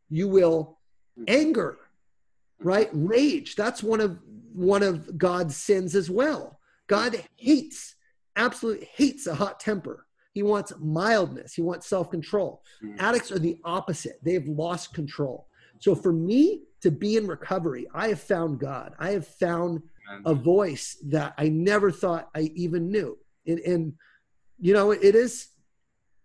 you 0.09 0.26
will 0.26 0.79
anger, 1.29 1.79
right? 2.61 2.88
Rage. 2.92 3.57
That's 3.57 3.83
one 3.83 4.00
of 4.00 4.18
one 4.53 4.83
of 4.83 5.16
God's 5.16 5.57
sins 5.57 5.94
as 5.94 6.11
well. 6.11 6.59
God 6.88 7.22
hates, 7.37 7.94
absolutely 8.37 8.88
hates 8.94 9.26
a 9.26 9.35
hot 9.35 9.61
temper. 9.61 10.07
He 10.33 10.42
wants 10.42 10.72
mildness. 10.81 11.55
He 11.55 11.62
wants 11.62 11.87
self-control. 11.87 12.62
Mm. 12.85 12.98
Addicts 12.98 13.31
are 13.31 13.38
the 13.38 13.59
opposite. 13.64 14.18
They've 14.24 14.46
lost 14.48 14.94
control. 14.94 15.46
So 15.79 15.94
for 15.94 16.12
me 16.12 16.62
to 16.83 16.90
be 16.90 17.16
in 17.16 17.27
recovery, 17.27 17.87
I 17.95 18.09
have 18.09 18.21
found 18.21 18.59
God. 18.59 18.95
I 18.99 19.11
have 19.11 19.27
found 19.27 19.83
a 20.25 20.35
voice 20.35 20.97
that 21.07 21.35
I 21.38 21.49
never 21.49 21.93
thought 21.93 22.31
I 22.35 22.51
even 22.55 22.90
knew. 22.90 23.16
And, 23.47 23.59
and 23.61 23.93
you 24.59 24.75
know, 24.75 24.90
it 24.90 25.14
is 25.14 25.49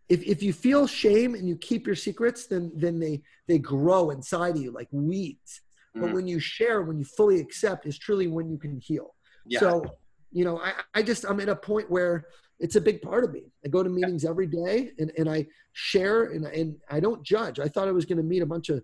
if, 0.09 0.23
if 0.23 0.43
you 0.43 0.53
feel 0.53 0.87
shame 0.87 1.35
and 1.35 1.47
you 1.47 1.55
keep 1.55 1.85
your 1.87 1.95
secrets, 1.95 2.47
then 2.47 2.71
then 2.75 2.99
they 2.99 3.21
they 3.47 3.57
grow 3.57 4.09
inside 4.11 4.55
of 4.55 4.61
you 4.61 4.71
like 4.71 4.87
weeds. 4.91 5.61
Mm. 5.95 6.01
But 6.01 6.13
when 6.13 6.27
you 6.27 6.39
share, 6.39 6.81
when 6.81 6.99
you 6.99 7.05
fully 7.05 7.39
accept, 7.39 7.85
is 7.85 7.97
truly 7.97 8.27
when 8.27 8.49
you 8.49 8.57
can 8.57 8.79
heal. 8.79 9.15
Yeah. 9.45 9.59
So, 9.59 9.85
you 10.31 10.45
know, 10.45 10.59
I, 10.59 10.73
I 10.93 11.01
just 11.01 11.25
I'm 11.25 11.39
at 11.39 11.49
a 11.49 11.55
point 11.55 11.89
where 11.89 12.25
it's 12.59 12.75
a 12.75 12.81
big 12.81 13.01
part 13.01 13.23
of 13.23 13.31
me. 13.31 13.51
I 13.65 13.69
go 13.69 13.83
to 13.83 13.89
meetings 13.89 14.23
yeah. 14.23 14.29
every 14.29 14.47
day 14.47 14.91
and, 14.97 15.11
and 15.17 15.29
I 15.29 15.47
share 15.73 16.25
and, 16.25 16.45
and 16.45 16.77
I 16.89 16.99
don't 16.99 17.21
judge. 17.21 17.59
I 17.59 17.67
thought 17.67 17.87
I 17.87 17.91
was 17.91 18.05
going 18.05 18.17
to 18.17 18.23
meet 18.23 18.41
a 18.41 18.45
bunch 18.45 18.69
of 18.69 18.81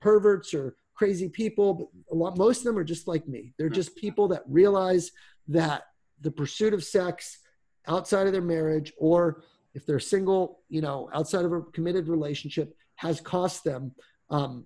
perverts 0.00 0.54
or 0.54 0.76
crazy 0.94 1.28
people, 1.28 1.74
but 1.74 1.88
a 2.12 2.14
lot, 2.14 2.36
most 2.36 2.58
of 2.58 2.64
them 2.64 2.78
are 2.78 2.84
just 2.84 3.08
like 3.08 3.26
me. 3.26 3.54
They're 3.58 3.68
just 3.68 3.96
people 3.96 4.28
that 4.28 4.42
realize 4.46 5.10
that 5.48 5.84
the 6.20 6.30
pursuit 6.30 6.74
of 6.74 6.84
sex 6.84 7.38
outside 7.86 8.26
of 8.26 8.32
their 8.32 8.42
marriage, 8.42 8.92
or 8.98 9.42
if 9.74 9.86
they're 9.86 10.00
single, 10.00 10.60
you 10.68 10.80
know, 10.80 11.08
outside 11.14 11.44
of 11.44 11.52
a 11.52 11.62
committed 11.72 12.08
relationship, 12.08 12.74
has 12.96 13.20
cost 13.20 13.64
them, 13.64 13.92
um, 14.30 14.64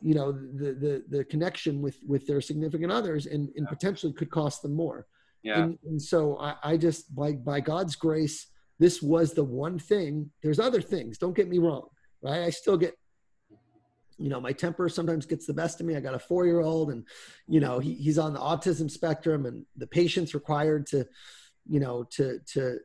you 0.00 0.14
know, 0.14 0.32
the, 0.32 0.74
the 0.74 1.04
the 1.08 1.24
connection 1.24 1.80
with 1.80 1.98
with 2.06 2.26
their 2.26 2.40
significant 2.40 2.92
others, 2.92 3.26
and, 3.26 3.48
and 3.56 3.66
potentially 3.68 4.12
could 4.12 4.30
cost 4.30 4.62
them 4.62 4.74
more. 4.74 5.06
Yeah. 5.42 5.62
And, 5.62 5.78
and 5.84 6.00
so 6.00 6.38
I, 6.38 6.54
I 6.62 6.76
just 6.76 7.14
by 7.14 7.32
by 7.32 7.60
God's 7.60 7.96
grace, 7.96 8.46
this 8.78 9.02
was 9.02 9.32
the 9.32 9.44
one 9.44 9.78
thing. 9.78 10.30
There's 10.42 10.60
other 10.60 10.82
things. 10.82 11.18
Don't 11.18 11.36
get 11.36 11.48
me 11.48 11.58
wrong, 11.58 11.88
right? 12.22 12.42
I 12.42 12.50
still 12.50 12.76
get 12.76 12.94
you 14.18 14.28
know 14.28 14.40
my 14.40 14.52
temper 14.52 14.88
sometimes 14.88 15.26
gets 15.26 15.46
the 15.46 15.54
best 15.54 15.80
of 15.80 15.86
me. 15.86 15.96
I 15.96 16.00
got 16.00 16.14
a 16.14 16.18
four 16.18 16.46
year 16.46 16.60
old 16.60 16.90
and 16.90 17.04
you 17.48 17.60
know 17.60 17.78
he, 17.78 17.94
he's 17.94 18.18
on 18.18 18.32
the 18.32 18.40
autism 18.40 18.90
spectrum 18.90 19.46
and 19.46 19.64
the 19.76 19.86
patient's 19.86 20.34
required 20.34 20.86
to 20.88 21.06
you 21.68 21.80
know 21.80 22.04
to 22.12 22.38
to 22.52 22.78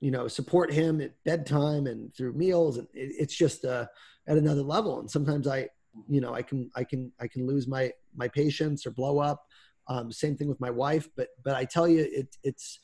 you 0.00 0.10
know 0.10 0.28
support 0.28 0.72
him 0.72 1.00
at 1.00 1.12
bedtime 1.24 1.86
and 1.86 2.14
through 2.14 2.32
meals. 2.32 2.78
And 2.78 2.88
it, 2.92 3.12
it's 3.18 3.36
just 3.36 3.64
uh, 3.64 3.86
at 4.26 4.38
another 4.38 4.62
level. 4.62 5.00
And 5.00 5.10
sometimes 5.10 5.46
i 5.46 5.68
you 6.08 6.20
know 6.20 6.34
i 6.34 6.42
can 6.42 6.70
i 6.76 6.84
can 6.84 7.10
i 7.20 7.26
can 7.26 7.46
lose 7.46 7.66
my 7.66 7.92
my 8.14 8.28
patience 8.28 8.86
or 8.86 8.90
blow 8.90 9.18
up. 9.18 9.46
Um, 9.88 10.10
same 10.10 10.36
thing 10.36 10.48
with 10.48 10.60
my 10.60 10.70
wife. 10.70 11.08
But 11.16 11.28
but 11.44 11.54
i 11.54 11.64
tell 11.64 11.88
you 11.88 12.08
it, 12.10 12.36
it's 12.42 12.78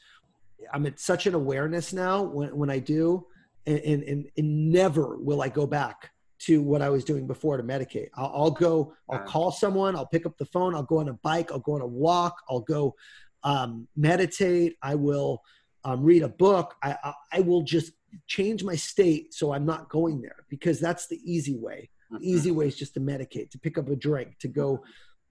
i'm 0.72 0.86
at 0.86 1.00
such 1.00 1.26
an 1.26 1.34
awareness 1.34 1.92
now 1.92 2.22
when, 2.22 2.56
when 2.56 2.70
i 2.70 2.78
do. 2.78 3.26
And, 3.64 3.78
and, 3.78 4.26
and 4.36 4.72
never 4.72 5.18
will 5.18 5.40
i 5.40 5.48
go 5.48 5.68
back 5.68 6.10
to 6.42 6.60
what 6.60 6.82
I 6.82 6.88
was 6.88 7.04
doing 7.04 7.26
before 7.26 7.56
to 7.56 7.62
medicate. 7.62 8.08
I'll, 8.14 8.32
I'll, 8.34 8.50
go, 8.50 8.94
I'll 9.08 9.20
call 9.20 9.52
someone, 9.52 9.94
I'll 9.94 10.06
pick 10.06 10.26
up 10.26 10.36
the 10.38 10.46
phone, 10.46 10.74
I'll 10.74 10.82
go 10.82 10.98
on 10.98 11.08
a 11.08 11.14
bike, 11.14 11.52
I'll 11.52 11.60
go 11.60 11.74
on 11.74 11.80
a 11.80 11.86
walk, 11.86 12.42
I'll 12.50 12.60
go 12.60 12.96
um, 13.44 13.86
meditate, 13.96 14.76
I 14.82 14.96
will 14.96 15.42
um, 15.84 16.02
read 16.02 16.22
a 16.22 16.28
book. 16.28 16.74
I, 16.82 16.96
I, 17.02 17.14
I, 17.32 17.40
will 17.40 17.62
just 17.62 17.92
change 18.26 18.62
my 18.62 18.76
state 18.76 19.34
so 19.34 19.52
I'm 19.52 19.66
not 19.66 19.88
going 19.88 20.20
there 20.20 20.44
because 20.48 20.78
that's 20.78 21.08
the 21.08 21.18
easy 21.24 21.56
way. 21.56 21.90
The 22.10 22.18
mm-hmm. 22.18 22.24
easy 22.24 22.50
way 22.50 22.66
is 22.68 22.76
just 22.76 22.94
to 22.94 23.00
medicate, 23.00 23.50
to 23.50 23.58
pick 23.58 23.78
up 23.78 23.88
a 23.88 23.96
drink, 23.96 24.38
to 24.40 24.48
go, 24.48 24.82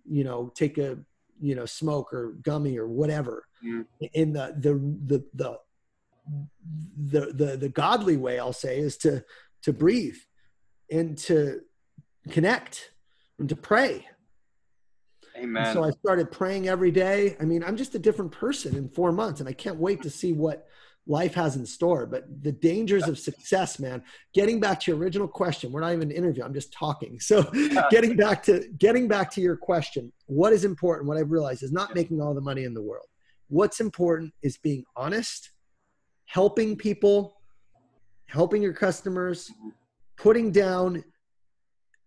you 0.06 0.24
know, 0.24 0.52
take 0.56 0.78
a, 0.78 0.98
you 1.40 1.56
know, 1.56 1.66
smoke 1.66 2.14
or 2.14 2.34
gummy 2.42 2.78
or 2.78 2.88
whatever. 2.88 3.46
Mm. 3.66 3.86
In 4.14 4.34
the, 4.34 4.56
the, 4.58 4.74
the, 5.06 5.26
the, 5.34 5.58
the, 6.98 7.34
the, 7.34 7.58
the 7.58 7.70
godly 7.70 8.18
way 8.18 8.40
I'll 8.40 8.54
say 8.54 8.80
is 8.80 8.98
to, 8.98 9.24
to 9.64 9.74
breathe 9.74 10.18
and 10.92 11.18
to 11.18 11.62
connect 12.30 12.92
and 13.40 13.50
to 13.50 13.56
pray. 13.56 14.06
Amen. 15.38 15.64
And 15.64 15.74
so 15.74 15.84
I 15.84 15.92
started 15.92 16.30
praying 16.30 16.68
every 16.68 16.92
day. 16.92 17.38
I 17.40 17.46
mean, 17.46 17.64
I'm 17.64 17.78
just 17.78 17.96
a 17.96 18.00
different 18.00 18.32
person 18.32 18.76
in 18.76 18.90
four 18.90 19.12
months, 19.12 19.40
and 19.40 19.48
I 19.48 19.54
can't 19.54 19.78
wait 19.78 20.02
to 20.04 20.10
see 20.10 20.34
what 20.34 20.68
life 21.08 21.34
has 21.34 21.56
in 21.56 21.66
store. 21.66 22.06
But 22.06 22.26
the 22.44 22.52
dangers 22.52 23.08
of 23.08 23.18
success, 23.18 23.80
man. 23.80 24.04
Getting 24.34 24.60
back 24.60 24.80
to 24.82 24.92
your 24.92 25.00
original 25.00 25.28
question, 25.28 25.72
we're 25.72 25.82
not 25.82 25.94
even 25.94 26.12
an 26.12 26.16
interview. 26.16 26.44
I'm 26.44 26.54
just 26.54 26.74
talking. 26.74 27.20
So, 27.20 27.44
getting 27.92 28.16
back 28.16 28.44
to 28.44 28.68
getting 28.78 29.08
back 29.08 29.32
to 29.32 29.42
your 29.42 29.56
question, 29.56 30.12
what 30.26 30.54
is 30.54 30.66
important? 30.66 31.08
What 31.08 31.18
I've 31.18 31.32
realized 31.32 31.64
is 31.64 31.72
not 31.72 31.96
making 31.96 32.22
all 32.22 32.34
the 32.34 32.42
money 32.42 32.66
in 32.66 32.74
the 32.74 32.82
world. 32.82 33.08
What's 33.48 33.80
important 33.80 34.34
is 34.44 34.58
being 34.58 34.84
honest, 34.96 35.52
helping 36.26 36.76
people, 36.76 37.36
helping 38.28 38.62
your 38.62 38.74
customers, 38.74 39.52
putting 40.22 40.52
down 40.52 41.04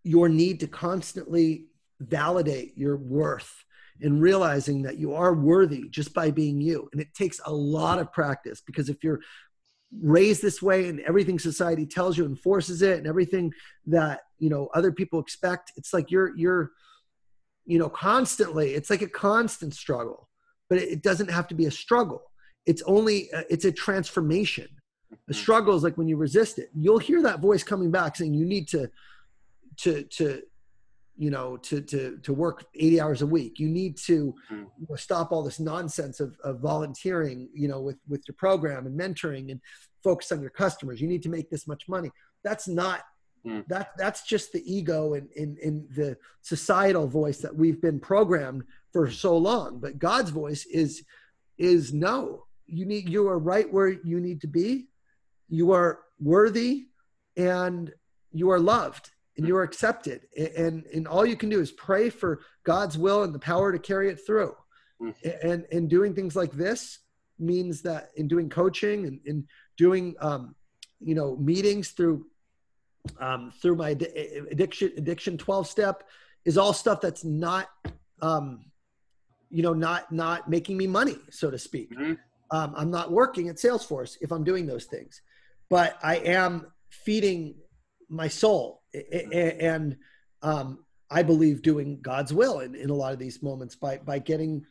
your 0.04 0.28
need 0.28 0.60
to 0.60 0.68
constantly 0.68 1.66
validate 1.98 2.76
your 2.76 2.96
worth 2.96 3.64
and 4.00 4.20
realizing 4.22 4.82
that 4.82 4.98
you 4.98 5.14
are 5.14 5.34
worthy 5.34 5.88
just 5.88 6.14
by 6.14 6.30
being 6.30 6.60
you. 6.60 6.88
And 6.92 7.00
it 7.00 7.12
takes 7.14 7.40
a 7.44 7.52
lot 7.52 7.98
of 7.98 8.12
practice 8.12 8.60
because 8.64 8.88
if 8.88 9.02
you're 9.02 9.20
raised 10.00 10.42
this 10.42 10.62
way 10.62 10.88
and 10.88 11.00
everything 11.00 11.38
society 11.38 11.86
tells 11.86 12.16
you 12.16 12.24
and 12.24 12.38
forces 12.38 12.82
it 12.82 12.98
and 12.98 13.06
everything 13.06 13.52
that, 13.86 14.20
you 14.38 14.50
know, 14.50 14.68
other 14.74 14.92
people 14.92 15.18
expect, 15.18 15.72
it's 15.76 15.92
like 15.92 16.10
you're, 16.10 16.36
you're, 16.36 16.70
you 17.66 17.78
know, 17.78 17.88
constantly, 17.88 18.74
it's 18.74 18.90
like 18.90 19.02
a 19.02 19.08
constant 19.08 19.74
struggle, 19.74 20.28
but 20.68 20.78
it 20.78 21.02
doesn't 21.02 21.30
have 21.30 21.48
to 21.48 21.54
be 21.54 21.66
a 21.66 21.70
struggle. 21.70 22.30
It's 22.66 22.82
only, 22.82 23.32
uh, 23.32 23.42
it's 23.50 23.64
a 23.64 23.72
transformation 23.72 24.68
the 25.26 25.34
struggle 25.34 25.74
is 25.76 25.82
like 25.82 25.96
when 25.98 26.08
you 26.08 26.16
resist 26.16 26.58
it. 26.58 26.70
You'll 26.74 26.98
hear 26.98 27.22
that 27.22 27.40
voice 27.40 27.62
coming 27.62 27.90
back 27.90 28.16
saying 28.16 28.34
you 28.34 28.44
need 28.46 28.68
to 28.68 28.90
to 29.78 30.02
to 30.04 30.42
you 31.16 31.30
know 31.30 31.56
to 31.58 31.80
to 31.80 32.18
to 32.18 32.32
work 32.32 32.64
80 32.74 33.00
hours 33.00 33.22
a 33.22 33.26
week 33.26 33.58
you 33.60 33.68
need 33.68 33.96
to 33.98 34.34
Mm. 34.50 34.66
stop 34.98 35.30
all 35.32 35.42
this 35.44 35.60
nonsense 35.60 36.18
of, 36.20 36.36
of 36.42 36.58
volunteering 36.60 37.48
you 37.54 37.68
know 37.68 37.80
with 37.80 37.96
with 38.08 38.22
your 38.26 38.34
program 38.34 38.86
and 38.86 38.98
mentoring 38.98 39.50
and 39.52 39.60
focus 40.02 40.32
on 40.32 40.40
your 40.40 40.50
customers 40.50 41.00
you 41.00 41.06
need 41.08 41.22
to 41.22 41.28
make 41.28 41.50
this 41.50 41.66
much 41.66 41.88
money 41.88 42.10
that's 42.42 42.66
not 42.68 43.00
Mm. 43.46 43.66
that 43.68 43.90
that's 43.98 44.22
just 44.26 44.52
the 44.52 44.62
ego 44.64 45.12
and 45.14 45.30
in, 45.32 45.56
in 45.62 45.86
the 45.94 46.16
societal 46.40 47.06
voice 47.06 47.38
that 47.38 47.54
we've 47.54 47.80
been 47.80 48.00
programmed 48.00 48.64
for 48.92 49.10
so 49.10 49.36
long 49.36 49.78
but 49.78 49.98
god's 49.98 50.30
voice 50.30 50.64
is 50.66 51.02
is 51.58 51.92
no 51.92 52.46
you 52.66 52.86
need 52.86 53.08
you 53.08 53.28
are 53.28 53.38
right 53.38 53.70
where 53.72 53.88
you 53.88 54.18
need 54.18 54.40
to 54.40 54.46
be 54.48 54.88
you 55.48 55.72
are 55.72 56.00
worthy 56.20 56.86
and 57.36 57.92
you 58.32 58.50
are 58.50 58.58
loved 58.60 59.10
and 59.36 59.46
you 59.48 59.56
are 59.56 59.62
accepted 59.62 60.22
and 60.36 60.86
and 60.86 61.06
all 61.08 61.26
you 61.26 61.36
can 61.36 61.48
do 61.48 61.60
is 61.60 61.72
pray 61.72 62.08
for 62.08 62.40
god's 62.64 62.96
will 62.96 63.22
and 63.24 63.34
the 63.34 63.38
power 63.38 63.72
to 63.72 63.78
carry 63.78 64.08
it 64.10 64.20
through 64.26 64.54
Mm. 65.00 65.12
A- 65.24 65.44
and 65.44 65.66
and 65.72 65.90
doing 65.90 66.14
things 66.14 66.36
like 66.36 66.52
this 66.52 67.00
means 67.36 67.82
that 67.82 68.12
in 68.14 68.28
doing 68.28 68.48
coaching 68.48 69.06
and, 69.06 69.18
in 69.24 69.48
doing 69.76 70.14
um 70.20 70.54
you 71.00 71.16
know 71.16 71.34
meetings 71.36 71.88
through 71.90 72.26
um 73.18 73.52
through 73.60 73.74
my 73.74 73.90
addiction 73.90 74.92
addiction 74.96 75.36
12 75.36 75.66
step 75.66 76.04
is 76.44 76.56
all 76.56 76.72
stuff 76.72 77.00
that's 77.00 77.24
not 77.24 77.70
um 78.22 78.64
you 79.50 79.62
know 79.64 79.74
not 79.74 80.10
not 80.12 80.48
making 80.48 80.76
me 80.76 80.86
money 80.86 81.18
so 81.30 81.50
to 81.50 81.58
speak 81.58 81.90
Mhm. 81.90 82.16
um, 82.52 82.72
i'm 82.76 82.90
not 82.90 83.10
working 83.10 83.48
at 83.48 83.56
salesforce 83.56 84.16
if 84.20 84.30
i'm 84.30 84.44
doing 84.44 84.64
those 84.64 84.84
things 84.84 85.22
but 85.68 85.98
i 86.02 86.16
am 86.16 86.66
feeding 86.90 87.54
my 88.08 88.28
soul. 88.28 88.82
And 89.32 89.96
um, 90.42 90.84
i 91.10 91.22
believe 91.22 91.62
doing 91.62 92.00
god's 92.00 92.32
will 92.32 92.60
in, 92.60 92.74
in 92.74 92.90
a 92.90 92.94
lot 92.94 93.12
of 93.12 93.18
these 93.18 93.42
moments 93.42 93.74
by 93.76 93.98
by 93.98 94.18
getting 94.18 94.64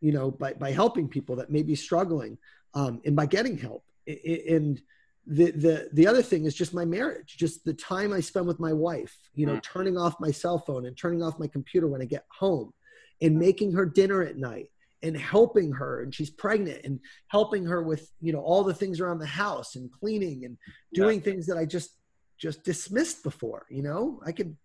you 0.00 0.12
know 0.12 0.30
by, 0.30 0.52
by 0.54 0.70
helping 0.70 1.08
people 1.08 1.36
that 1.36 1.50
may 1.50 1.62
be 1.62 1.74
struggling 1.74 2.38
um, 2.74 3.00
and 3.04 3.14
by 3.16 3.26
getting 3.26 3.58
help. 3.58 3.84
And 4.06 4.80
the 5.26 5.50
the 5.52 5.88
the 5.92 6.06
other 6.06 6.22
thing 6.22 6.44
is 6.46 6.54
just 6.54 6.74
my 6.74 6.84
marriage 6.84 7.36
just 7.38 7.64
the 7.64 7.72
time 7.74 8.12
i 8.12 8.18
spend 8.18 8.44
with 8.44 8.58
my 8.58 8.72
wife 8.72 9.16
you 9.36 9.46
know 9.46 9.54
Mm. 9.54 9.62
turning 9.62 9.96
off 9.96 10.18
my 10.18 10.32
cell 10.32 10.58
phone 10.58 10.86
and 10.86 10.96
turning 10.96 11.22
off 11.22 11.38
my 11.38 11.46
computer 11.46 11.86
when 11.86 12.02
i 12.02 12.04
get 12.04 12.24
home 12.40 12.72
and 13.20 13.38
making 13.38 13.72
her 13.72 13.86
dinner 13.86 14.22
at 14.24 14.36
night 14.36 14.71
and 15.02 15.16
helping 15.16 15.72
her 15.72 16.02
and 16.02 16.14
she's 16.14 16.30
pregnant 16.30 16.80
and 16.84 17.00
helping 17.28 17.64
her 17.64 17.82
with 17.82 18.10
you 18.20 18.32
know 18.32 18.40
all 18.40 18.62
the 18.62 18.74
things 18.74 19.00
around 19.00 19.18
the 19.18 19.26
house 19.26 19.74
and 19.76 19.90
cleaning 19.92 20.44
and 20.44 20.56
doing 20.94 21.20
things 21.20 21.46
that 21.46 21.56
i 21.56 21.64
just 21.64 21.96
just 22.38 22.64
dismissed 22.64 23.22
before 23.22 23.66
you 23.70 23.82
know? 23.82 24.20
I 24.26 24.32
could 24.32 24.56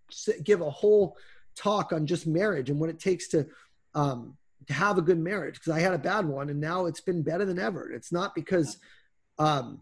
give 0.43 0.61
a 0.61 0.69
whole 0.69 1.15
talk 1.55 1.93
on 1.93 2.07
just 2.07 2.25
marriage 2.25 2.69
and 2.69 2.79
what 2.79 2.89
it 2.89 2.99
takes 2.99 3.27
to 3.29 3.47
um 3.93 4.35
to 4.67 4.73
have 4.73 4.97
a 4.97 5.01
good 5.01 5.19
marriage 5.19 5.55
because 5.55 5.71
i 5.71 5.79
had 5.79 5.93
a 5.93 5.97
bad 5.97 6.25
one 6.25 6.49
and 6.49 6.59
now 6.59 6.87
it's 6.87 7.01
been 7.01 7.23
better 7.23 7.45
than 7.45 7.59
ever. 7.59 7.91
It's 7.91 8.11
not 8.11 8.35
because 8.35 8.77
um 9.37 9.81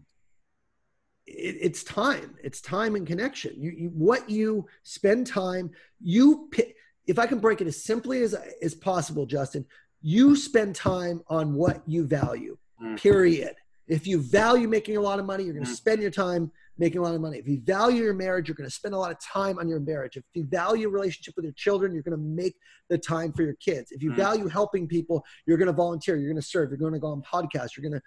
it, 1.26 1.56
it's 1.60 1.82
time. 1.82 2.36
It's 2.44 2.60
time 2.60 2.94
and 2.94 3.06
connection. 3.06 3.54
You, 3.56 3.70
you 3.72 3.88
what 3.88 4.28
you 4.30 4.66
spend 4.82 5.26
time 5.26 5.70
you 6.00 6.48
pick 6.50 6.76
if 7.06 7.18
i 7.18 7.26
can 7.26 7.38
break 7.38 7.60
it 7.60 7.66
as 7.66 7.82
simply 7.84 8.22
as 8.22 8.34
as 8.62 8.74
possible 8.74 9.26
justin 9.26 9.64
you 10.06 10.36
spend 10.36 10.72
time 10.76 11.20
on 11.28 11.52
what 11.54 11.82
you 11.88 12.06
value 12.06 12.56
Mm. 12.80 12.96
period 12.98 13.56
if 13.88 14.06
you 14.06 14.20
value 14.20 14.68
making 14.68 14.96
a 14.98 15.00
lot 15.00 15.18
of 15.18 15.24
money 15.24 15.42
you're 15.44 15.54
going 15.54 15.64
to 15.64 15.70
Mm. 15.70 15.82
spend 15.84 16.00
your 16.02 16.10
time 16.10 16.52
making 16.78 16.98
a 16.98 17.02
lot 17.02 17.14
of 17.14 17.20
money 17.22 17.38
if 17.38 17.48
you 17.48 17.58
value 17.60 18.02
your 18.04 18.14
marriage 18.14 18.46
you're 18.48 18.54
going 18.54 18.68
to 18.68 18.78
spend 18.82 18.94
a 18.94 18.98
lot 18.98 19.10
of 19.10 19.18
time 19.18 19.58
on 19.58 19.66
your 19.66 19.80
marriage 19.80 20.16
if 20.16 20.24
you 20.34 20.44
value 20.44 20.86
a 20.88 20.90
relationship 20.90 21.34
with 21.36 21.44
your 21.46 21.54
children 21.54 21.92
you're 21.94 22.02
going 22.10 22.18
to 22.22 22.28
make 22.42 22.54
the 22.90 22.98
time 22.98 23.32
for 23.32 23.42
your 23.42 23.54
kids 23.54 23.90
if 23.90 24.00
you 24.02 24.10
Mm. 24.12 24.16
value 24.26 24.46
helping 24.46 24.86
people 24.86 25.24
you're 25.46 25.56
going 25.56 25.72
to 25.74 25.78
volunteer 25.84 26.14
you're 26.16 26.30
going 26.30 26.40
to 26.46 26.50
serve 26.56 26.70
you're 26.70 26.78
going 26.86 26.92
to 26.92 26.98
go 27.06 27.08
on 27.08 27.22
podcasts 27.22 27.76
you're 27.76 27.88
going 27.88 27.98
to 28.00 28.04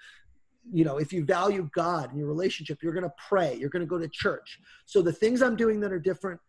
you 0.71 0.85
know 0.85 0.97
if 0.97 1.11
you 1.11 1.25
value 1.25 1.67
god 1.73 2.05
and 2.11 2.19
your 2.19 2.27
relationship 2.35 2.77
you're 2.83 2.93
going 2.99 3.09
to 3.11 3.15
pray 3.27 3.49
you're 3.59 3.69
going 3.75 3.85
to 3.87 3.91
go 3.95 3.97
to 3.97 4.07
church 4.07 4.59
so 4.85 5.01
the 5.01 5.11
things 5.23 5.41
i'm 5.41 5.55
doing 5.55 5.79
that 5.81 5.91
are 5.91 5.99
different 6.11 6.39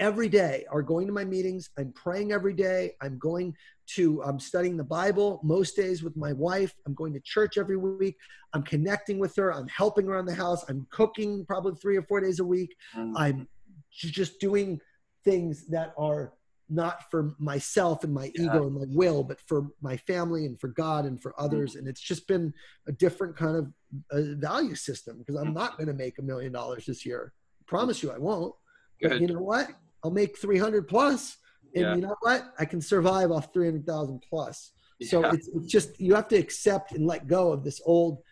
every 0.00 0.28
day 0.28 0.64
are 0.70 0.82
going 0.82 1.06
to 1.06 1.12
my 1.12 1.24
meetings. 1.24 1.70
I'm 1.78 1.92
praying 1.92 2.32
every 2.32 2.54
day. 2.54 2.92
I'm 3.00 3.18
going 3.18 3.54
to 3.86 4.22
i'm 4.22 4.40
studying 4.40 4.78
the 4.78 4.84
bible 4.84 5.40
most 5.44 5.76
days 5.76 6.02
with 6.02 6.16
my 6.16 6.32
wife. 6.32 6.72
I'm 6.86 6.94
going 6.94 7.12
to 7.12 7.20
church 7.20 7.58
every 7.58 7.76
week. 7.76 8.16
I'm 8.54 8.62
connecting 8.62 9.18
with 9.18 9.36
her. 9.36 9.52
I'm 9.52 9.68
helping 9.68 10.08
around 10.08 10.24
the 10.24 10.34
house. 10.34 10.64
I'm 10.70 10.86
cooking 10.90 11.44
probably 11.44 11.74
three 11.80 11.96
or 11.98 12.02
four 12.02 12.20
days 12.20 12.40
a 12.40 12.44
week. 12.44 12.74
Mm. 12.96 13.12
i'm 13.16 13.48
just 13.90 14.40
doing 14.40 14.80
things 15.24 15.66
that 15.68 15.92
are 15.98 16.32
not 16.70 17.10
for 17.10 17.34
myself 17.38 18.04
and 18.04 18.12
my 18.12 18.32
Yeah. 18.34 18.44
ego 18.44 18.66
and 18.66 18.74
my 18.74 18.86
will 18.88 19.22
but 19.22 19.38
for 19.48 19.68
my 19.82 19.96
family 19.98 20.46
and 20.46 20.58
for 20.58 20.68
god 20.68 21.04
and 21.04 21.20
for 21.22 21.38
others. 21.38 21.76
And 21.76 21.86
it's 21.86 22.00
just 22.00 22.26
been 22.26 22.52
a 22.88 22.92
different 22.92 23.36
kind 23.36 23.56
of 23.56 23.64
uh, 24.10 24.34
value 24.38 24.74
system 24.74 25.18
because 25.18 25.36
i'm 25.36 25.52
not 25.54 25.76
going 25.76 25.86
to 25.88 25.94
make 25.94 26.18
a 26.18 26.22
million 26.22 26.52
dollars 26.52 26.86
this 26.86 27.04
year. 27.04 27.32
Promise 27.66 28.02
you 28.02 28.10
i 28.10 28.18
won't 28.18 28.54
but 29.02 29.20
you 29.20 29.26
know 29.28 29.40
what 29.42 29.68
i'll 30.04 30.10
make 30.10 30.38
300 30.38 30.86
plus 30.86 31.38
and 31.74 31.82
Yeah. 31.82 31.94
you 31.96 32.02
know 32.02 32.14
what 32.20 32.52
i 32.58 32.64
can 32.64 32.80
survive 32.80 33.32
off 33.32 33.52
300000 33.52 34.22
plus 34.28 34.72
so 35.02 35.20
Yeah. 35.22 35.32
it's, 35.34 35.48
it's 35.48 35.66
just 35.66 35.98
you 36.00 36.14
have 36.14 36.28
to 36.28 36.36
accept 36.36 36.92
and 36.92 37.04
let 37.06 37.26
go 37.26 37.50
of 37.52 37.64
this 37.64 37.80
old 37.84 38.22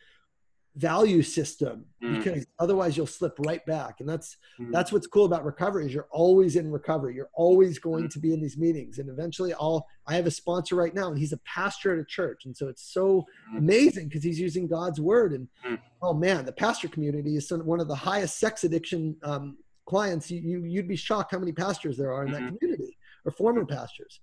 value 0.77 1.21
system 1.23 1.85
Mm. 2.03 2.17
because 2.17 2.47
otherwise 2.59 2.97
you'll 2.97 3.07
slip 3.07 3.39
right 3.47 3.65
back 3.67 4.01
and 4.01 4.09
that's 4.09 4.39
Mm. 4.59 4.73
that's 4.73 4.91
what's 4.91 5.07
cool 5.07 5.27
about 5.27 5.45
recovery 5.45 5.85
is 5.87 5.93
you're 5.93 6.09
always 6.11 6.57
in 6.57 6.71
recovery 6.71 7.15
you're 7.15 7.29
always 7.35 7.79
going 7.79 8.05
Mm. 8.05 8.11
to 8.11 8.19
be 8.19 8.33
in 8.33 8.41
these 8.41 8.57
meetings 8.57 8.99
and 8.99 9.11
eventually 9.11 9.53
i'll 9.61 9.87
i 10.07 10.15
have 10.15 10.27
a 10.27 10.31
sponsor 10.31 10.75
right 10.75 10.95
now 10.95 11.09
and 11.11 11.19
he's 11.19 11.35
a 11.35 11.37
pastor 11.39 11.93
at 11.93 11.99
a 12.01 12.05
church 12.07 12.47
and 12.47 12.57
so 12.57 12.69
it's 12.69 12.83
so 12.91 13.27
Mm. 13.53 13.59
amazing 13.59 14.09
because 14.09 14.25
he's 14.25 14.41
using 14.41 14.67
god's 14.67 14.99
word 15.01 15.33
and 15.35 15.47
Mm. 15.65 15.79
oh 16.01 16.15
man 16.15 16.47
the 16.47 16.53
pastor 16.53 16.89
community 16.89 17.37
is 17.37 17.53
one 17.53 17.79
of 17.81 17.87
the 17.89 17.95
highest 17.95 18.39
sex 18.39 18.65
addiction 18.65 19.17
um, 19.23 19.59
clients 19.93 20.31
you, 20.31 20.41
you 20.51 20.59
you'd 20.73 20.93
be 20.97 20.97
shocked 21.09 21.31
how 21.33 21.39
many 21.45 21.53
pastors 21.65 21.97
there 21.99 22.13
are 22.17 22.25
in 22.27 22.33
that 22.33 22.45
community 22.51 22.93
or 23.25 23.31
former 23.43 23.65
pastors 23.77 24.15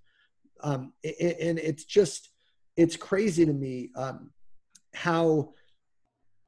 um, 0.68 0.82
and 1.04 1.56
it's 1.70 1.84
just 1.84 2.30
it's 2.76 2.96
crazy 2.96 3.44
to 3.50 3.52
me 3.64 3.74
um, 4.02 4.18
how 4.94 5.52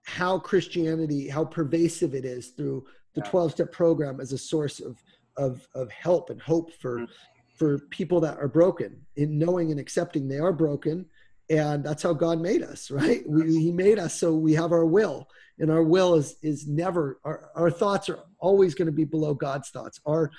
how 0.05 0.39
Christianity, 0.39 1.29
how 1.29 1.45
pervasive 1.45 2.13
it 2.15 2.25
is 2.25 2.49
through 2.57 2.85
the 3.15 3.21
12 3.23 3.53
step 3.53 3.71
program 3.73 4.21
as 4.21 4.33
a 4.33 4.39
source 4.39 4.81
of, 4.81 5.01
of, 5.37 5.69
of 5.75 5.91
help 5.93 6.31
and 6.31 6.41
hope 6.43 6.73
for, 6.83 6.99
Mhm. 7.01 7.09
for 7.55 7.79
people 7.91 8.19
that 8.21 8.39
are 8.39 8.49
broken 8.49 8.91
in 9.17 9.39
knowing 9.39 9.71
and 9.71 9.79
accepting 9.79 10.27
they 10.27 10.41
are 10.41 10.53
broken. 10.53 11.07
And 11.51 11.85
that's 11.85 12.03
how 12.03 12.15
God 12.15 12.41
made 12.41 12.63
us, 12.63 12.91
right? 12.91 13.23
We, 13.29 13.43
he 13.67 13.71
made 13.71 13.99
us 13.99 14.15
so 14.19 14.35
we 14.35 14.55
have 14.55 14.73
our 14.73 14.87
will 14.87 15.29
and 15.63 15.71
our 15.71 15.83
will 15.85 16.17
is, 16.17 16.37
is 16.43 16.67
never, 16.67 17.21
our, 17.25 17.51
our 17.55 17.71
thoughts 17.71 18.09
are 18.09 18.19
always 18.41 18.75
going 18.75 18.87
to 18.87 18.93
be 18.93 19.05
below 19.05 19.33
God's 19.33 19.71
thoughts. 19.71 20.01
Our, 20.05 20.31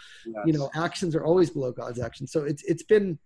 you 0.46 0.52
know, 0.52 0.70
actions 0.76 1.16
are 1.16 1.24
always 1.24 1.50
below 1.50 1.72
God's 1.72 2.00
actions. 2.00 2.32
So 2.34 2.44
it's, 2.44 2.62
it's 2.66 2.84
been, 2.84 3.18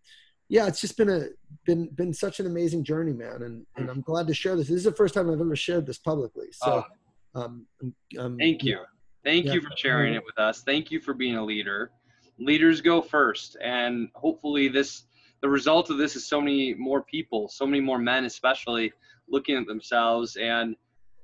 yeah, 0.47 0.67
it's 0.67 0.79
just 0.79 0.95
been 0.95 1.09
a, 1.09 1.25
been, 1.65 1.87
been 1.87 2.13
such 2.13 2.39
an 2.39 2.45
amazing 2.45 2.83
journey, 2.83 3.13
man. 3.13 3.41
And, 3.41 3.65
and 3.75 3.89
I'm 3.89 4.01
glad 4.01 4.27
to 4.27 4.33
share 4.35 4.55
this. 4.55 4.67
This 4.67 4.77
is 4.77 4.83
the 4.83 4.91
first 4.91 5.15
time 5.15 5.29
I've 5.29 5.41
ever 5.41 5.55
shared 5.55 5.87
this 5.87 5.97
publicly. 5.97 6.47
So, 6.51 6.85
um, 7.33 7.65
I'm- 7.81 7.95
I'm- 8.17 8.37
Thank 8.37 8.63
you. 8.63 8.79
Thank 9.25 9.47
Yeah. 9.47 9.53
you 9.53 9.61
for 9.61 9.75
sharing 9.75 10.13
it 10.13 10.23
with 10.23 10.37
us. 10.37 10.61
Thank 10.61 10.91
you 10.91 11.01
for 11.01 11.15
being 11.15 11.35
a 11.35 11.43
leader. 11.43 11.91
Leaders 12.37 12.79
go 12.79 13.01
first, 13.01 13.57
and 13.61 14.09
hopefully, 14.13 14.67
this 14.67 15.03
the 15.41 15.49
result 15.49 15.89
of 15.89 15.97
this 15.97 16.15
is 16.15 16.25
so 16.25 16.39
many 16.39 16.73
more 16.75 17.01
people, 17.03 17.47
so 17.47 17.65
many 17.65 17.81
more 17.81 17.97
men, 17.99 18.25
especially 18.25 18.93
looking 19.27 19.55
at 19.57 19.67
themselves 19.67 20.35
and 20.37 20.75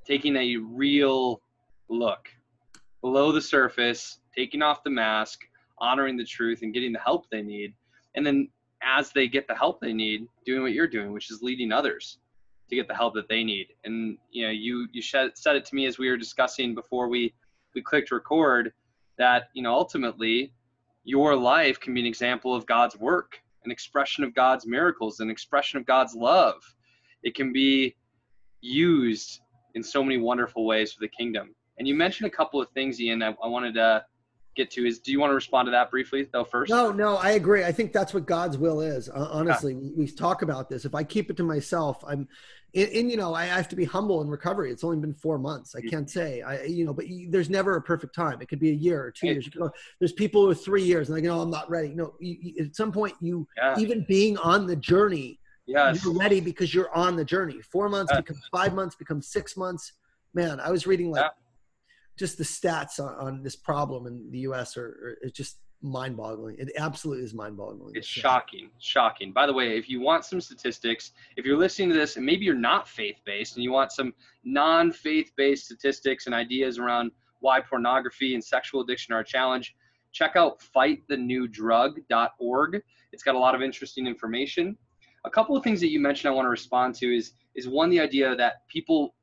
taking 0.05 0.35
a 0.35 0.57
real 0.57 1.41
look 1.89 2.29
below 3.01 3.31
the 3.31 3.41
surface, 3.41 4.19
taking 4.35 4.61
off 4.61 4.83
the 4.83 4.89
mask, 4.89 5.39
honoring 5.79 6.17
the 6.17 6.25
truth, 6.25 6.61
and 6.61 6.73
getting 6.73 6.93
the 6.93 6.99
help 6.99 7.25
they 7.29 7.41
need. 7.41 7.73
And 8.15 8.25
then, 8.25 8.49
as 8.81 9.11
they 9.11 9.27
get 9.27 9.47
the 9.47 9.55
help 9.55 9.79
they 9.79 9.93
need, 9.93 10.27
doing 10.45 10.61
what 10.61 10.73
you're 10.73 10.87
doing, 10.87 11.13
which 11.13 11.31
is 11.31 11.41
leading 11.41 11.71
others 11.71 12.19
to 12.69 12.75
get 12.75 12.87
the 12.87 12.95
help 12.95 13.13
that 13.13 13.29
they 13.29 13.43
need. 13.43 13.67
And 13.83 14.17
you 14.31 14.45
know, 14.45 14.51
you 14.51 14.87
you 14.91 15.01
said 15.01 15.31
it 15.45 15.65
to 15.65 15.75
me 15.75 15.85
as 15.85 15.97
we 15.97 16.09
were 16.09 16.17
discussing 16.17 16.75
before 16.75 17.07
we 17.07 17.33
we 17.75 17.81
clicked 17.81 18.11
record 18.11 18.73
that 19.17 19.49
you 19.53 19.61
know 19.61 19.73
ultimately 19.73 20.53
your 21.03 21.35
life 21.35 21.79
can 21.79 21.93
be 21.93 21.99
an 21.99 22.07
example 22.07 22.55
of 22.55 22.65
God's 22.65 22.97
work, 22.97 23.39
an 23.65 23.71
expression 23.71 24.23
of 24.23 24.33
God's 24.33 24.65
miracles, 24.65 25.19
an 25.19 25.29
expression 25.29 25.77
of 25.77 25.85
God's 25.85 26.15
love. 26.15 26.61
It 27.23 27.35
can 27.35 27.51
be 27.51 27.95
used 28.61 29.41
in 29.75 29.83
so 29.83 30.03
many 30.03 30.17
wonderful 30.17 30.65
ways 30.65 30.93
for 30.93 30.99
the 30.99 31.07
kingdom. 31.07 31.55
And 31.77 31.87
you 31.87 31.95
mentioned 31.95 32.27
a 32.27 32.35
couple 32.35 32.61
of 32.61 32.69
things, 32.71 33.01
Ian. 33.01 33.23
I, 33.23 33.35
I 33.43 33.47
wanted 33.47 33.73
to 33.75 34.05
get 34.55 34.71
to. 34.71 34.85
Is 34.85 34.99
do 34.99 35.11
you 35.11 35.19
want 35.19 35.31
to 35.31 35.35
respond 35.35 35.67
to 35.67 35.71
that 35.71 35.89
briefly 35.89 36.27
though 36.31 36.43
first? 36.43 36.69
No 36.69 36.91
no 36.91 37.17
i 37.17 37.31
agree. 37.31 37.63
I 37.63 37.71
think 37.71 37.93
that's 37.93 38.13
what 38.13 38.25
god's 38.25 38.57
will 38.57 38.81
is. 38.81 39.09
Honestly 39.09 39.73
yeah. 39.73 39.91
we 39.95 40.07
talk 40.07 40.41
about 40.41 40.69
this. 40.69 40.85
If 40.85 40.95
i 40.95 41.03
keep 41.03 41.29
it 41.29 41.37
to 41.37 41.43
myself 41.43 42.03
i'm 42.07 42.27
and, 42.75 43.11
you 43.11 43.17
know 43.17 43.35
i 43.35 43.45
have 43.45 43.69
to 43.69 43.75
be 43.75 43.85
humble 43.85 44.21
in 44.21 44.29
recovery. 44.29 44.71
It's 44.71 44.83
only 44.83 44.97
been 44.97 45.13
four 45.13 45.37
months. 45.37 45.75
I 45.75 45.81
can't 45.81 46.09
say. 46.09 46.41
I 46.41 46.63
you 46.63 46.85
know 46.85 46.93
but 46.93 47.05
there's 47.29 47.49
never 47.49 47.75
a 47.75 47.81
perfect 47.81 48.15
time. 48.15 48.41
It 48.41 48.47
could 48.47 48.59
be 48.59 48.69
a 48.69 48.73
year 48.73 49.03
or 49.03 49.11
two 49.11 49.27
years. 49.27 49.47
Go, 49.49 49.71
there's 49.99 50.13
people 50.13 50.47
with 50.47 50.63
three 50.63 50.83
years 50.83 51.09
and 51.09 51.17
they 51.17 51.21
go 51.21 51.37
oh, 51.37 51.41
i'm 51.41 51.51
not 51.51 51.69
ready. 51.69 51.89
No 51.89 52.13
you, 52.19 52.63
at 52.63 52.75
some 52.75 52.91
point 52.91 53.15
you 53.21 53.47
yeah. 53.57 53.75
even 53.77 54.05
being 54.07 54.37
on 54.37 54.67
the 54.67 54.75
journey 54.75 55.39
yes. 55.65 56.03
you're 56.03 56.13
ready 56.13 56.39
because 56.39 56.73
you're 56.73 56.93
on 56.95 57.15
the 57.15 57.25
journey 57.25 57.61
four 57.61 57.89
months 57.89 58.11
yes. 58.11 58.21
becomes 58.21 58.41
five 58.51 58.73
months 58.73 58.95
becomes 58.95 59.27
six 59.27 59.55
months 59.55 59.93
man 60.33 60.59
i 60.59 60.69
was 60.69 60.85
reading 60.85 61.11
like 61.11 61.21
yeah 61.21 61.29
just 62.17 62.37
the 62.37 62.43
stats 62.43 62.99
on, 62.99 63.15
on 63.15 63.41
this 63.43 63.55
problem 63.55 64.07
in 64.07 64.29
the 64.31 64.39
U.S. 64.39 64.75
are, 64.77 64.85
are 64.85 65.17
it's 65.21 65.37
just 65.37 65.59
mind-boggling. 65.81 66.57
It 66.59 66.71
absolutely 66.77 67.23
is 67.25 67.33
mind-boggling. 67.33 67.95
It's 67.95 68.07
shocking, 68.07 68.69
shocking. 68.79 69.33
By 69.33 69.47
the 69.47 69.53
way, 69.53 69.77
if 69.77 69.89
you 69.89 69.99
want 69.99 70.23
some 70.23 70.39
statistics, 70.39 71.11
if 71.35 71.45
you're 71.45 71.57
listening 71.57 71.89
to 71.89 71.95
this 71.95 72.15
and 72.15 72.25
maybe 72.25 72.45
you're 72.45 72.55
not 72.55 72.87
faith-based 72.87 73.55
and 73.55 73.63
you 73.63 73.71
want 73.71 73.91
some 73.91 74.13
non-faith-based 74.45 75.65
statistics 75.65 76.25
and 76.25 76.33
ideas 76.33 76.79
around 76.79 77.11
why 77.39 77.59
pornography 77.59 78.33
and 78.33 78.41
sexual 78.43 78.81
addiction 78.81 79.13
are 79.13 79.19
a 79.19 79.25
challenge, 79.25 79.75
check 80.13 80.35
out 80.35 80.63
fightthenewdrug.org. 80.75 82.81
It's 83.11 83.23
got 83.23 83.35
a 83.35 83.39
lot 83.39 83.55
of 83.55 83.61
interesting 83.61 84.07
information. 84.07 84.77
A 85.25 85.29
couple 85.29 85.55
of 85.55 85.63
things 85.63 85.79
that 85.79 85.89
you 85.89 85.99
mentioned 85.99 86.31
I 86.31 86.35
want 86.35 86.45
to 86.45 86.49
respond 86.49 86.95
to 86.95 87.15
is 87.15 87.33
is 87.55 87.67
one 87.67 87.89
the 87.89 87.99
idea 87.99 88.35
that 88.35 88.67
people 88.67 89.13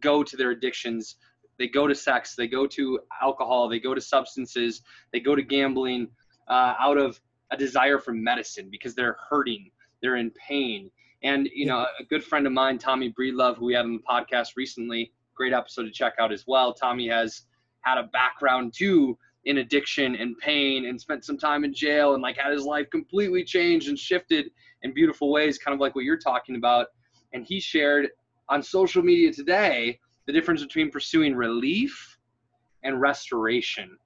go 0.00 0.22
to 0.22 0.36
their 0.36 0.50
addictions 0.50 1.16
they 1.58 1.66
go 1.66 1.86
to 1.86 1.94
sex, 1.94 2.34
they 2.36 2.46
go 2.46 2.66
to 2.68 3.00
alcohol, 3.20 3.68
they 3.68 3.80
go 3.80 3.94
to 3.94 4.00
substances, 4.00 4.82
they 5.12 5.20
go 5.20 5.34
to 5.34 5.42
gambling 5.42 6.08
uh, 6.48 6.74
out 6.78 6.96
of 6.96 7.20
a 7.50 7.56
desire 7.56 7.98
for 7.98 8.12
medicine 8.12 8.68
because 8.70 8.94
they're 8.94 9.16
hurting, 9.28 9.70
they're 10.00 10.16
in 10.16 10.30
pain. 10.30 10.90
And 11.22 11.48
you 11.52 11.66
know, 11.66 11.86
a 11.98 12.04
good 12.04 12.22
friend 12.22 12.46
of 12.46 12.52
mine, 12.52 12.78
Tommy 12.78 13.12
Breedlove, 13.12 13.56
who 13.56 13.66
we 13.66 13.74
had 13.74 13.84
on 13.84 13.94
the 13.94 14.02
podcast 14.08 14.50
recently, 14.56 15.12
great 15.34 15.52
episode 15.52 15.84
to 15.84 15.90
check 15.90 16.14
out 16.20 16.32
as 16.32 16.44
well. 16.46 16.72
Tommy 16.72 17.08
has 17.08 17.42
had 17.80 17.98
a 17.98 18.04
background 18.04 18.72
too 18.74 19.18
in 19.44 19.58
addiction 19.58 20.14
and 20.16 20.38
pain 20.38 20.86
and 20.86 21.00
spent 21.00 21.24
some 21.24 21.38
time 21.38 21.64
in 21.64 21.72
jail 21.72 22.14
and 22.14 22.22
like 22.22 22.36
had 22.36 22.52
his 22.52 22.64
life 22.64 22.88
completely 22.90 23.42
changed 23.42 23.88
and 23.88 23.98
shifted 23.98 24.50
in 24.82 24.94
beautiful 24.94 25.30
ways, 25.30 25.58
kind 25.58 25.74
of 25.74 25.80
like 25.80 25.94
what 25.94 26.04
you're 26.04 26.18
talking 26.18 26.56
about. 26.56 26.88
And 27.32 27.44
he 27.44 27.60
shared 27.60 28.08
on 28.48 28.62
social 28.62 29.02
media 29.02 29.32
today 29.32 29.98
the 30.26 30.32
difference 30.32 30.62
between 30.62 30.90
pursuing 30.90 31.34
relief 31.34 32.18
and 32.82 33.00
restoration. 33.00 33.96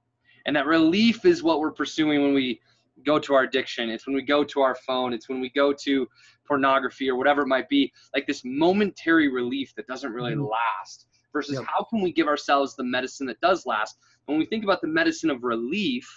And 0.45 0.55
that 0.55 0.65
relief 0.65 1.25
is 1.25 1.43
what 1.43 1.59
we're 1.59 1.71
pursuing 1.71 2.21
when 2.21 2.33
we 2.33 2.59
go 3.05 3.19
to 3.19 3.33
our 3.33 3.43
addiction. 3.43 3.89
It's 3.89 4.05
when 4.05 4.15
we 4.15 4.21
go 4.21 4.43
to 4.43 4.61
our 4.61 4.75
phone. 4.75 5.13
It's 5.13 5.29
when 5.29 5.39
we 5.39 5.49
go 5.49 5.73
to 5.73 6.07
pornography 6.45 7.09
or 7.09 7.15
whatever 7.15 7.43
it 7.43 7.47
might 7.47 7.69
be. 7.69 7.91
Like 8.13 8.27
this 8.27 8.41
momentary 8.43 9.29
relief 9.29 9.73
that 9.75 9.87
doesn't 9.87 10.11
really 10.11 10.33
mm-hmm. 10.33 10.49
last. 10.79 11.07
Versus 11.31 11.55
yep. 11.55 11.65
how 11.67 11.83
can 11.83 12.01
we 12.01 12.11
give 12.11 12.27
ourselves 12.27 12.75
the 12.75 12.83
medicine 12.83 13.25
that 13.27 13.41
does 13.41 13.65
last? 13.65 13.97
When 14.25 14.37
we 14.37 14.45
think 14.45 14.63
about 14.63 14.81
the 14.81 14.87
medicine 14.87 15.29
of 15.29 15.43
relief 15.43 16.07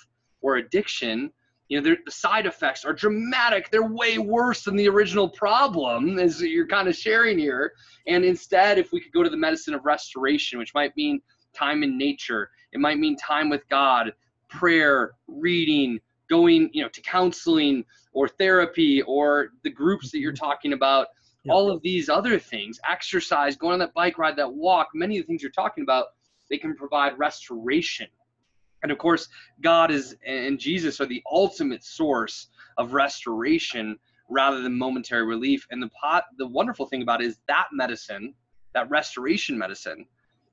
or 0.43 0.57
addiction, 0.57 1.33
you 1.69 1.81
know 1.81 1.97
the 2.05 2.11
side 2.11 2.47
effects 2.47 2.85
are 2.85 2.93
dramatic 2.93 3.71
they're 3.71 3.91
way 3.91 4.19
worse 4.19 4.64
than 4.64 4.77
the 4.77 4.89
original 4.89 5.29
problem 5.29 6.19
as 6.19 6.41
you're 6.41 6.67
kind 6.67 6.89
of 6.89 6.95
sharing 6.95 7.39
here 7.39 7.73
and 8.07 8.25
instead 8.25 8.79
if 8.79 8.93
we 8.93 9.01
could 9.01 9.12
go 9.12 9.23
to 9.23 9.31
the 9.31 9.37
medicine 9.37 9.75
of 9.75 9.85
restoration 9.85 10.59
which 10.59 10.75
might 10.75 10.97
mean 10.97 11.21
time 11.55 11.83
in 11.83 11.99
nature 11.99 12.51
it 12.73 12.81
might 12.81 12.99
mean 12.99 13.17
time 13.17 13.49
with 13.49 13.67
god 13.69 14.12
prayer 14.49 15.12
reading 15.27 15.99
going 16.29 16.71
you 16.73 16.83
know 16.83 16.89
to 16.89 17.01
counseling 17.01 17.85
or 18.12 18.29
therapy 18.29 19.03
or 19.03 19.51
the 19.62 19.71
groups 19.71 20.11
that 20.11 20.19
you're 20.19 20.33
mm-hmm. 20.33 20.45
talking 20.45 20.73
about 20.73 21.09
yeah. 21.45 21.53
all 21.53 21.71
of 21.71 21.83
these 21.83 22.09
other 22.09 22.39
things 22.39 22.79
exercise 22.89 23.57
going 23.57 23.75
on 23.75 23.79
that 23.79 23.95
bike 23.95 24.19
ride 24.19 24.37
that 24.37 24.53
walk 24.53 24.89
many 24.95 25.19
of 25.19 25.25
the 25.25 25.27
things 25.27 25.43
you're 25.43 25.51
talking 25.51 25.83
about 25.83 26.07
they 26.49 26.59
can 26.59 26.75
provide 26.77 27.19
restoration 27.19 28.07
and 28.83 28.93
of 28.93 28.99
course, 28.99 29.29
God 29.62 29.91
is 29.91 30.16
and 30.27 30.59
Jesus 30.59 31.01
are 31.01 31.07
the 31.07 31.22
ultimate 31.31 31.85
source 31.85 32.49
of 32.77 32.93
restoration 32.93 33.99
rather 34.29 34.62
than 34.62 34.77
momentary 34.77 35.24
relief. 35.24 35.66
And 35.70 35.83
the 35.83 35.89
pot, 35.91 36.24
the 36.39 36.47
wonderful 36.47 36.87
thing 36.87 37.03
about 37.03 37.22
it 37.22 37.27
is 37.27 37.39
that 37.49 37.66
medicine, 37.72 38.35
that 38.74 38.91
restoration 38.91 39.57
medicine, 39.57 40.07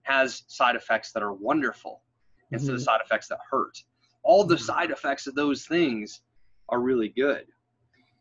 has 0.03 0.43
side 0.47 0.75
effects 0.75 1.11
that 1.11 1.23
are 1.23 1.33
wonderful 1.33 2.01
mm-hmm. 2.45 2.55
instead 2.55 2.73
of 2.73 2.79
mm-hmm. 2.79 2.85
side 2.85 3.01
effects 3.03 3.27
that 3.27 3.39
hurt. 3.49 3.77
All 4.23 4.43
the 4.43 4.55
mm-hmm. 4.55 4.63
side 4.63 4.91
effects 4.91 5.27
of 5.27 5.35
those 5.35 5.65
things 5.65 6.21
are 6.69 6.79
really 6.79 7.09
good. 7.09 7.45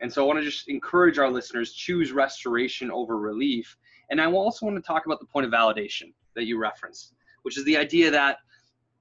And 0.00 0.12
so 0.12 0.22
I 0.22 0.26
want 0.26 0.40
to 0.40 0.44
just 0.44 0.68
encourage 0.68 1.18
our 1.18 1.30
listeners 1.30 1.74
choose 1.74 2.11
restoration 2.11 2.90
over 2.90 3.18
relief. 3.18 3.76
And 4.11 4.20
I 4.20 4.26
also 4.26 4.66
want 4.66 4.76
to 4.76 4.82
talk 4.82 5.07
about 5.07 5.20
the 5.20 5.26
point 5.26 5.46
of 5.46 5.53
validation 5.53 6.12
that 6.34 6.44
you 6.44 6.59
referenced, 6.59 7.12
which 7.42 7.57
is 7.57 7.64
the 7.64 7.76
idea 7.76 8.11
that 8.11 8.38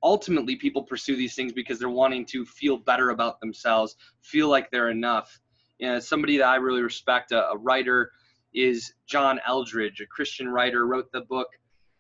ultimately 0.04 0.56
people 0.56 0.84
pursue 0.84 1.16
these 1.16 1.36
things 1.36 1.54
because 1.54 1.80
they're 1.80 1.90
wanting 1.90 2.26
to 2.26 2.46
feel 2.46 2.78
better 2.78 3.12
about 3.12 3.40
themselves, 3.40 3.96
feel 4.22 4.50
like 4.50 4.70
they're 4.72 4.90
enough. 4.90 5.40
You 5.80 5.88
know, 5.88 6.00
somebody 6.00 6.38
that 6.38 6.48
I 6.48 6.56
really 6.56 6.82
respect, 6.82 7.32
a, 7.32 7.50
a 7.50 7.58
writer, 7.58 8.12
is 8.54 8.94
John 9.08 9.40
Eldredge, 9.48 10.02
a 10.02 10.06
Christian 10.06 10.50
writer, 10.50 10.86
wrote 10.86 11.12
the 11.12 11.22
book 11.22 11.48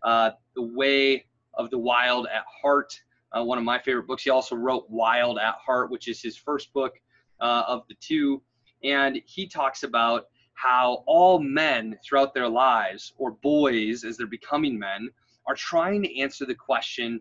uh, 0.04 0.32
"The 0.56 0.62
Way 0.62 1.26
of 1.54 1.70
the 1.70 1.78
Wild 1.78 2.28
at 2.28 2.44
Heart," 2.62 2.94
uh, 3.32 3.44
one 3.44 3.58
of 3.58 3.64
my 3.64 3.80
favorite 3.80 4.08
books. 4.08 4.24
He 4.24 4.30
also 4.30 4.56
wrote 4.56 4.86
"Wild 4.90 5.40
at 5.40 5.56
Heart," 5.66 5.92
which 5.92 6.08
is 6.08 6.22
his 6.22 6.38
first 6.38 6.74
book 6.74 6.94
uh, 7.40 7.64
of 7.68 7.84
the 7.88 7.96
two, 8.00 8.42
and 8.84 9.22
he 9.26 9.48
talks 9.48 9.84
about 9.84 10.26
how 10.54 11.04
all 11.08 11.40
men 11.40 11.98
throughout 12.06 12.34
their 12.34 12.50
lives, 12.50 13.14
or 13.18 13.32
boys 13.32 14.04
as 14.04 14.18
they're 14.18 14.28
becoming 14.28 14.78
men, 14.78 15.10
are 15.48 15.56
trying 15.56 16.04
to 16.04 16.20
answer 16.20 16.46
the 16.46 16.54
question 16.54 17.20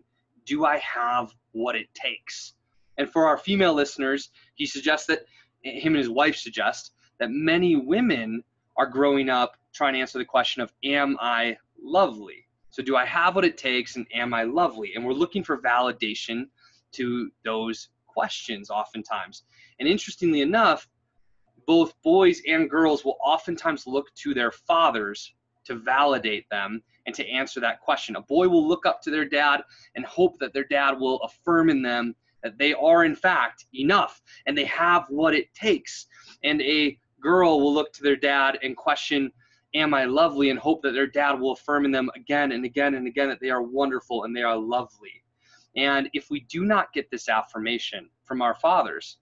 do 0.51 0.65
I 0.65 0.79
have 0.79 1.31
what 1.53 1.77
it 1.77 1.87
takes? 1.93 2.55
And 2.97 3.09
for 3.09 3.25
our 3.25 3.37
female 3.37 3.73
listeners, 3.73 4.31
he 4.55 4.65
suggests 4.65 5.07
that 5.07 5.21
him 5.63 5.93
and 5.93 6.03
his 6.03 6.09
wife 6.09 6.35
suggest 6.35 6.91
that 7.21 7.31
many 7.31 7.77
women 7.77 8.43
are 8.75 8.85
growing 8.85 9.29
up 9.29 9.55
trying 9.73 9.93
to 9.93 10.01
answer 10.01 10.17
the 10.17 10.25
question 10.25 10.61
of 10.61 10.73
am 10.83 11.15
I 11.21 11.55
lovely? 11.81 12.45
So 12.69 12.83
do 12.83 12.97
I 12.97 13.05
have 13.05 13.35
what 13.35 13.45
it 13.45 13.57
takes 13.57 13.95
and 13.95 14.05
am 14.13 14.33
I 14.33 14.43
lovely? 14.43 14.91
And 14.93 15.05
we're 15.05 15.13
looking 15.13 15.41
for 15.41 15.61
validation 15.61 16.47
to 16.93 17.31
those 17.45 17.87
questions 18.05 18.69
oftentimes. 18.69 19.43
And 19.79 19.87
interestingly 19.87 20.41
enough, 20.41 20.89
both 21.65 21.93
boys 22.01 22.41
and 22.45 22.69
girls 22.69 23.05
will 23.05 23.17
oftentimes 23.23 23.87
look 23.87 24.13
to 24.15 24.33
their 24.33 24.51
fathers 24.51 25.33
to 25.65 25.75
validate 25.75 26.45
them 26.49 26.81
and 27.05 27.15
to 27.15 27.27
answer 27.27 27.59
that 27.59 27.81
question. 27.81 28.15
A 28.15 28.21
boy 28.21 28.47
will 28.47 28.67
look 28.67 28.85
up 28.85 29.01
to 29.01 29.11
their 29.11 29.25
dad 29.25 29.61
and 29.95 30.05
hope 30.05 30.37
that 30.39 30.53
their 30.53 30.65
dad 30.65 30.99
will 30.99 31.19
affirm 31.21 31.69
in 31.69 31.81
them 31.81 32.15
that 32.43 32.57
they 32.57 32.73
are, 32.73 33.05
in 33.05 33.15
fact, 33.15 33.65
enough 33.73 34.21
and 34.45 34.57
they 34.57 34.65
have 34.65 35.05
what 35.09 35.33
it 35.33 35.53
takes. 35.53 36.07
And 36.43 36.61
a 36.61 36.97
girl 37.19 37.59
will 37.59 37.73
look 37.73 37.93
to 37.93 38.03
their 38.03 38.15
dad 38.15 38.57
and 38.63 38.75
question, 38.75 39.31
Am 39.73 39.93
I 39.93 40.03
lovely? 40.03 40.49
and 40.49 40.59
hope 40.59 40.81
that 40.81 40.91
their 40.91 41.07
dad 41.07 41.39
will 41.39 41.53
affirm 41.53 41.85
in 41.85 41.91
them 41.91 42.09
again 42.15 42.51
and 42.51 42.65
again 42.65 42.95
and 42.95 43.07
again 43.07 43.29
that 43.29 43.39
they 43.39 43.49
are 43.49 43.61
wonderful 43.61 44.25
and 44.25 44.35
they 44.35 44.43
are 44.43 44.57
lovely. 44.57 45.23
And 45.77 46.09
if 46.13 46.29
we 46.29 46.41
do 46.41 46.65
not 46.65 46.91
get 46.91 47.09
this 47.09 47.29
affirmation 47.29 48.09
from 48.25 48.41
our 48.41 48.55
fathers, 48.55 49.17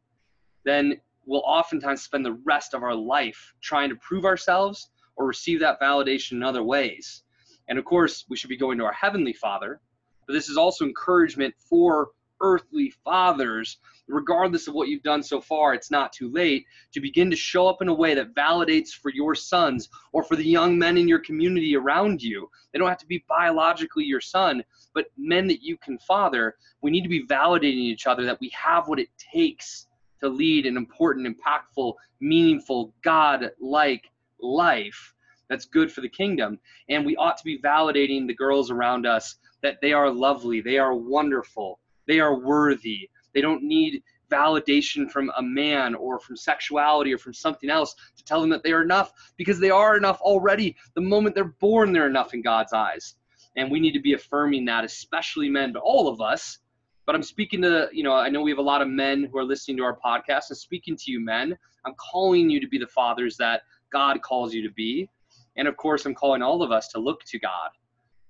then 0.66 1.00
we'll 1.26 1.44
oftentimes 1.46 2.02
spend 2.02 2.26
the 2.26 2.40
rest 2.46 2.74
of 2.74 2.82
our 2.82 2.96
life 2.96 3.54
trying 3.62 3.90
to 3.90 3.96
prove 3.98 4.26
ourselves 4.26 4.90
or 5.20 5.28
receive 5.28 5.59
that 5.59 5.80
validation 5.80 6.34
in 6.34 6.43
other 6.43 6.63
ways. 6.63 7.24
And 7.67 7.78
of 7.78 7.86
course, 7.86 8.26
we 8.30 8.38
should 8.38 8.49
be 8.49 8.57
going 8.57 8.80
to 8.80 8.86
our 8.86 8.93
Heavenly 8.93 9.34
Father, 9.34 9.80
but 10.26 10.34
this 10.34 10.49
is 10.49 10.57
also 10.57 10.86
encouragement 10.86 11.53
for 11.57 12.09
earthly 12.41 12.89
fathers, 13.03 13.78
regardless 14.07 14.67
of 14.67 14.74
what 14.74 14.88
you've 14.88 15.03
done 15.03 15.22
so 15.22 15.41
far, 15.41 15.74
it's 15.74 15.91
not 15.91 16.13
too 16.13 16.32
late 16.32 16.65
to 16.93 17.01
begin 17.01 17.30
to 17.30 17.36
show 17.36 17.67
up 17.67 17.82
in 17.82 17.89
a 17.89 17.93
way 17.93 18.13
that 18.13 18.34
validates 18.34 18.89
for 18.89 19.11
your 19.11 19.36
sons 19.36 19.89
or 20.13 20.24
for 20.24 20.36
the 20.36 20.43
young 20.43 20.78
men 20.78 20.97
in 20.97 21.07
your 21.07 21.20
community 21.20 21.76
around 21.76 22.22
you. 22.22 22.49
They 22.72 22.80
don't 22.80 22.89
have 22.89 22.97
to 22.99 23.05
be 23.05 23.24
biologically 23.28 24.05
your 24.05 24.22
son, 24.22 24.63
but 24.93 25.07
men 25.17 25.47
that 25.47 25.61
you 25.61 25.78
can 25.78 25.97
father. 25.99 26.55
We 26.82 26.91
need 26.91 27.03
to 27.03 27.09
be 27.09 27.26
validating 27.26 27.76
each 27.76 28.07
other 28.07 28.26
that 28.26 28.39
we 28.39 28.49
have 28.49 28.88
what 28.88 28.99
it 28.99 29.09
takes 29.17 29.88
to 30.22 30.30
lead 30.30 30.65
an 30.65 30.78
important, 30.78 31.28
impactful, 31.28 31.93
meaningful, 32.20 32.93
God 33.03 33.51
like 33.59 34.09
life 34.42 35.14
that's 35.50 35.66
good 35.66 35.92
for 35.92 36.02
the 36.02 36.10
kingdom. 36.10 36.60
And 36.90 37.06
we 37.06 37.16
ought 37.16 37.38
to 37.38 37.44
be 37.44 37.60
validating 37.60 38.28
the 38.28 38.36
girls 38.36 38.72
around 38.72 39.06
us 39.06 39.38
that 39.62 39.78
they 39.82 39.94
are 39.94 40.10
lovely, 40.10 40.62
they 40.62 40.78
are 40.78 40.96
wonderful, 40.96 41.80
they 42.08 42.20
are 42.20 42.40
worthy. 42.40 43.10
They 43.34 43.42
don't 43.42 43.64
need 43.64 44.02
validation 44.32 45.10
from 45.10 45.32
a 45.38 45.42
man 45.42 45.96
or 45.96 46.20
from 46.20 46.36
sexuality 46.36 47.14
or 47.14 47.18
from 47.18 47.34
something 47.34 47.70
else 47.70 47.96
to 48.16 48.24
tell 48.24 48.42
them 48.42 48.50
that 48.52 48.64
they 48.64 48.72
are 48.72 48.84
enough 48.84 49.12
because 49.38 49.60
they 49.60 49.72
are 49.72 49.98
enough 49.98 50.20
already. 50.22 50.76
The 50.96 51.02
moment 51.02 51.36
they're 51.36 51.56
born, 51.60 51.92
they're 51.92 52.08
enough 52.08 52.34
in 52.34 52.42
God's 52.42 52.74
eyes. 52.74 53.16
And 53.56 53.72
we 53.72 53.80
need 53.80 53.94
to 53.94 54.00
be 54.00 54.14
affirming 54.14 54.66
that, 54.66 54.84
especially 54.84 55.50
men, 55.50 55.74
but 55.74 55.82
all 55.82 56.08
of 56.08 56.22
us, 56.22 56.60
but 57.06 57.16
I'm 57.16 57.24
speaking 57.24 57.62
to, 57.64 57.90
you 57.92 58.04
know, 58.04 58.14
I 58.14 58.30
know 58.30 58.42
we 58.42 58.52
have 58.52 58.60
a 58.60 58.64
lot 58.64 58.84
of 58.84 58.88
men 58.88 59.28
who 59.32 59.40
are 59.40 59.44
listening 59.44 59.78
to 59.78 59.84
our 59.84 59.98
podcast. 59.98 60.50
And 60.50 60.58
speaking 60.58 60.96
to 60.96 61.12
you, 61.12 61.20
men, 61.20 61.58
I'm 61.86 61.96
calling 61.96 62.50
you 62.52 62.60
to 62.60 62.68
be 62.68 62.78
the 62.78 62.88
fathers 62.88 63.36
that 63.38 63.64
God 63.92 64.22
calls 64.22 64.54
you 64.54 64.62
to 64.68 64.74
be. 64.74 65.10
And 65.58 65.68
of 65.68 65.78
course, 65.78 66.06
I'm 66.06 66.16
calling 66.16 66.42
all 66.42 66.62
of 66.62 66.72
us 66.72 66.88
to 66.90 67.00
look 67.00 67.24
to 67.26 67.40
God, 67.40 67.70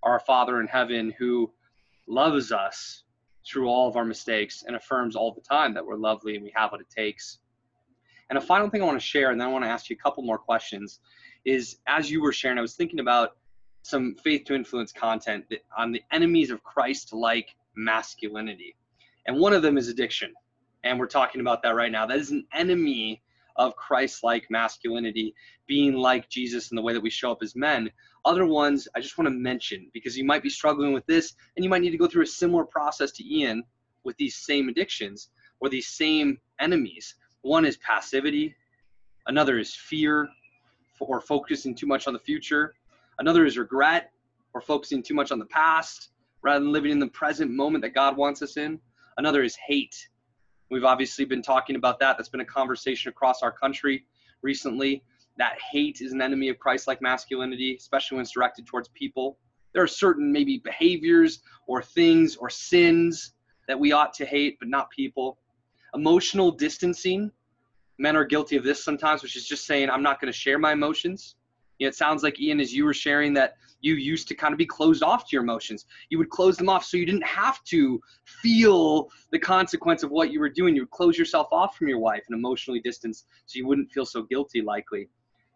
our 0.03 0.20
Father 0.20 0.60
in 0.62 0.68
heaven, 0.68 1.14
who 1.18 1.51
loves 2.07 2.51
us 2.51 3.03
through 3.45 3.68
all 3.68 3.88
of 3.88 3.95
our 3.95 4.05
mistakes 4.05 4.64
and 4.66 4.76
affirms 4.76 5.16
all 5.16 5.34
the 5.34 5.41
time 5.41 5.74
that 5.74 5.86
we're 5.86 5.95
lovely 5.95 6.36
and 6.36 6.43
we 6.43 6.51
have 6.55 6.72
what 6.72 6.82
it 6.82 6.89
takes. 6.89 7.39
And 8.30 8.38
a 8.38 8.41
final 8.41 8.70
thing 8.70 8.82
I 8.82 8.86
want 8.86 8.99
to 8.99 9.05
share, 9.05 9.32
and 9.32 9.39
then 9.39 9.47
I 9.47 9.51
want 9.51 9.66
to 9.66 9.70
ask 9.70 9.89
you 9.89 9.95
a 9.99 10.03
couple 10.03 10.24
more 10.24 10.38
questions, 10.38 10.99
is 11.45 11.78
as 11.88 12.12
you 12.12 12.22
were 12.22 12.34
sharing, 12.34 12.57
I 12.57 12.62
was 12.62 12.76
thinking 12.76 12.99
about 12.99 13.38
some 13.82 14.16
faith 14.24 14.45
to 14.45 14.55
influence 14.55 14.91
content 14.91 15.45
on 15.78 15.91
the 15.91 16.03
enemies 16.12 16.51
of 16.51 16.64
Christ 16.64 17.14
like 17.14 17.55
masculinity. 17.76 18.76
And 19.26 19.39
one 19.39 19.53
of 19.53 19.62
them 19.62 19.78
is 19.78 19.88
addiction. 19.88 20.34
And 20.84 20.99
we're 20.99 21.07
talking 21.07 21.41
about 21.41 21.64
that 21.64 21.76
right 21.76 21.91
now. 21.91 22.05
That 22.05 22.20
is 22.20 22.32
an 22.32 22.45
enemy 22.53 23.22
of 23.60 23.76
Christ 23.76 24.24
like 24.24 24.49
masculinity, 24.49 25.36
being 25.68 25.93
like 25.93 26.30
Jesus 26.30 26.72
in 26.72 26.76
the 26.76 26.82
way 26.82 26.93
that 26.93 27.03
we 27.03 27.10
show 27.10 27.32
up 27.32 27.43
as 27.43 27.55
men. 27.55 27.91
Other 28.26 28.45
ones 28.45 28.88
I 28.95 29.01
just 29.01 29.18
want 29.18 29.28
to 29.28 29.36
mention 29.36 29.91
because 29.93 30.18
you 30.18 30.24
might 30.24 30.41
be 30.41 30.49
struggling 30.49 30.93
with 30.93 31.05
this 31.05 31.36
and 31.55 31.64
you 31.64 31.70
might 31.70 31.82
need 31.82 31.91
to 31.91 31.97
go 31.97 32.07
through 32.07 32.24
a 32.24 32.28
similar 32.28 32.64
process 32.64 33.12
to 33.12 33.24
Ian 33.24 33.64
with 34.05 34.16
these 34.18 34.38
same 34.38 34.70
addictions 34.70 35.30
or 35.60 35.70
these 35.70 35.88
same 35.88 36.39
enemies. 36.60 37.16
One 37.41 37.66
is 37.66 37.78
passivity, 37.78 38.55
another 39.28 39.60
is 39.60 39.76
fear 39.76 40.30
or 41.01 41.22
focusing 41.22 41.76
too 41.76 41.86
much 41.86 42.07
on 42.07 42.14
the 42.14 42.20
future, 42.20 42.76
another 43.20 43.45
is 43.45 43.57
regret 43.57 44.12
or 44.53 44.62
focusing 44.62 45.03
too 45.03 45.14
much 45.14 45.32
on 45.32 45.39
the 45.39 45.45
past 45.45 46.10
rather 46.41 46.64
than 46.64 46.72
living 46.72 46.91
in 46.91 46.99
the 46.99 47.07
present 47.07 47.51
moment 47.51 47.82
that 47.82 47.93
God 47.93 48.16
wants 48.16 48.41
us 48.41 48.55
in. 48.55 48.80
Another 49.18 49.43
is 49.43 49.57
hate. 49.68 50.07
We've 50.72 50.84
obviously 50.84 51.26
been 51.26 51.41
talking 51.41 51.76
about 51.76 51.99
that. 51.99 52.17
That's 52.17 52.30
been 52.30 52.41
a 52.41 52.45
conversation 52.45 53.09
across 53.09 53.41
our 53.41 53.51
country 53.51 54.05
recently. 54.41 55.03
That 55.38 55.57
hate 55.72 56.01
is 56.01 56.11
an 56.11 56.22
enemy 56.22 56.49
of 56.49 56.59
Christ 56.59 56.88
like 56.88 57.01
masculinity, 57.01 57.76
especially 57.76 58.15
when 58.17 58.24
it's 58.24 58.32
directed 58.32 58.67
towards 58.67 58.89
people. 58.89 59.38
There 59.74 59.84
are 59.84 59.88
certain 59.88 60.32
maybe 60.32 60.57
behaviors 60.63 61.41
or 61.67 61.82
things 61.82 62.36
or 62.36 62.49
sins 62.49 63.34
that 63.67 63.80
we 63.80 63.91
ought 63.91 64.13
to 64.15 64.26
hate, 64.26 64.57
but 64.59 64.67
not 64.67 64.89
people. 64.89 65.38
Emotional 65.93 66.51
distancing. 66.51 67.32
Men 67.97 68.15
are 68.15 68.26
guilty 68.26 68.55
of 68.55 68.63
this 68.63 68.84
sometimes, 68.84 69.24
which 69.24 69.36
is 69.36 69.45
just 69.45 69.65
saying, 69.65 69.89
I'm 69.89 70.03
not 70.03 70.22
going 70.22 70.32
to 70.32 70.38
share 70.38 70.59
my 70.59 70.74
emotions. 70.74 71.36
You 71.78 71.86
know, 71.86 71.89
it 71.89 71.95
sounds 71.95 72.24
like 72.24 72.39
Ian, 72.39 72.59
as 72.59 72.74
you 72.74 72.86
were 72.86 72.93
sharing, 72.93 73.34
that 73.36 73.55
you 73.82 73.95
used 73.95 74.27
to 74.27 74.36
kind 74.36 74.53
of 74.53 74.57
be 74.57 74.65
closed 74.65 75.03
off 75.03 75.23
to 75.23 75.30
your 75.32 75.43
emotions. 75.43 75.86
You 76.09 76.17
would 76.17 76.30
close 76.30 76.57
them 76.57 76.69
off 76.69 76.84
so 76.84 76.97
you 76.97 77.05
didn't 77.05 77.25
have 77.25 77.63
to 77.65 77.99
feel 78.25 79.09
the 79.32 79.39
consequence 79.39 80.03
of 80.03 80.11
what 80.11 80.32
you 80.32 80.39
were 80.39 80.49
doing. 80.49 80.75
You 80.75 80.84
would 80.84 80.91
close 80.91 81.17
yourself 81.17 81.47
off 81.51 81.75
from 81.75 81.88
your 81.88 81.99
wife 81.99 82.23
and 82.27 82.38
emotionally 82.38 82.80
distance 82.80 83.25
so 83.45 83.57
you 83.57 83.67
wouldn't 83.67 83.91
feel 83.91 84.05
so 84.05 84.23
guilty, 84.23 84.61
likely. 84.61 85.09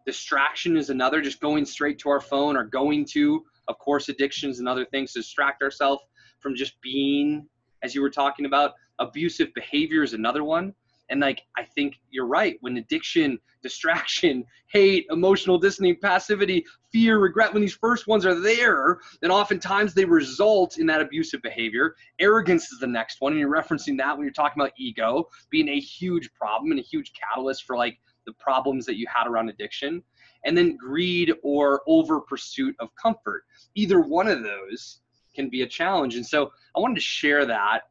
Distraction 0.06 0.76
is 0.76 0.90
another, 0.90 1.22
just 1.22 1.40
going 1.40 1.64
straight 1.64 1.98
to 2.00 2.10
our 2.10 2.20
phone 2.20 2.56
or 2.56 2.64
going 2.64 3.04
to, 3.06 3.44
of 3.68 3.78
course, 3.78 4.08
addictions 4.08 4.58
and 4.58 4.68
other 4.68 4.84
things 4.84 5.12
to 5.12 5.20
distract 5.20 5.62
ourselves 5.62 6.02
from 6.40 6.54
just 6.54 6.80
being, 6.82 7.46
as 7.82 7.94
you 7.94 8.02
were 8.02 8.10
talking 8.10 8.46
about. 8.46 8.72
Abusive 8.98 9.52
behavior 9.54 10.02
is 10.02 10.12
another 10.12 10.44
one. 10.44 10.74
And 11.14 11.20
like, 11.20 11.42
I 11.56 11.62
think 11.62 12.00
you're 12.10 12.26
right. 12.26 12.56
When 12.60 12.76
addiction, 12.76 13.38
distraction, 13.62 14.44
hate, 14.66 15.06
emotional 15.10 15.58
distancing, 15.58 15.96
passivity, 16.02 16.66
fear, 16.92 17.20
regret, 17.20 17.52
when 17.52 17.62
these 17.62 17.76
first 17.76 18.08
ones 18.08 18.26
are 18.26 18.34
there, 18.34 18.98
then 19.22 19.30
oftentimes 19.30 19.94
they 19.94 20.04
result 20.04 20.78
in 20.78 20.86
that 20.86 21.00
abusive 21.00 21.40
behavior. 21.40 21.94
Arrogance 22.18 22.64
is 22.72 22.80
the 22.80 22.86
next 22.88 23.20
one. 23.20 23.30
And 23.30 23.38
you're 23.38 23.48
referencing 23.48 23.96
that 23.98 24.16
when 24.16 24.24
you're 24.24 24.32
talking 24.32 24.60
about 24.60 24.72
ego 24.76 25.28
being 25.50 25.68
a 25.68 25.78
huge 25.78 26.34
problem 26.34 26.72
and 26.72 26.80
a 26.80 26.82
huge 26.82 27.12
catalyst 27.12 27.62
for 27.62 27.76
like 27.76 27.96
the 28.26 28.32
problems 28.32 28.84
that 28.86 28.96
you 28.96 29.06
had 29.06 29.28
around 29.28 29.50
addiction. 29.50 30.02
And 30.44 30.58
then 30.58 30.76
greed 30.76 31.32
or 31.44 31.82
over 31.86 32.20
pursuit 32.22 32.74
of 32.80 32.88
comfort. 33.00 33.44
Either 33.76 34.00
one 34.00 34.26
of 34.26 34.42
those 34.42 34.98
can 35.32 35.48
be 35.48 35.62
a 35.62 35.66
challenge. 35.66 36.16
And 36.16 36.26
so 36.26 36.50
I 36.76 36.80
wanted 36.80 36.96
to 36.96 37.02
share 37.02 37.46
that 37.46 37.82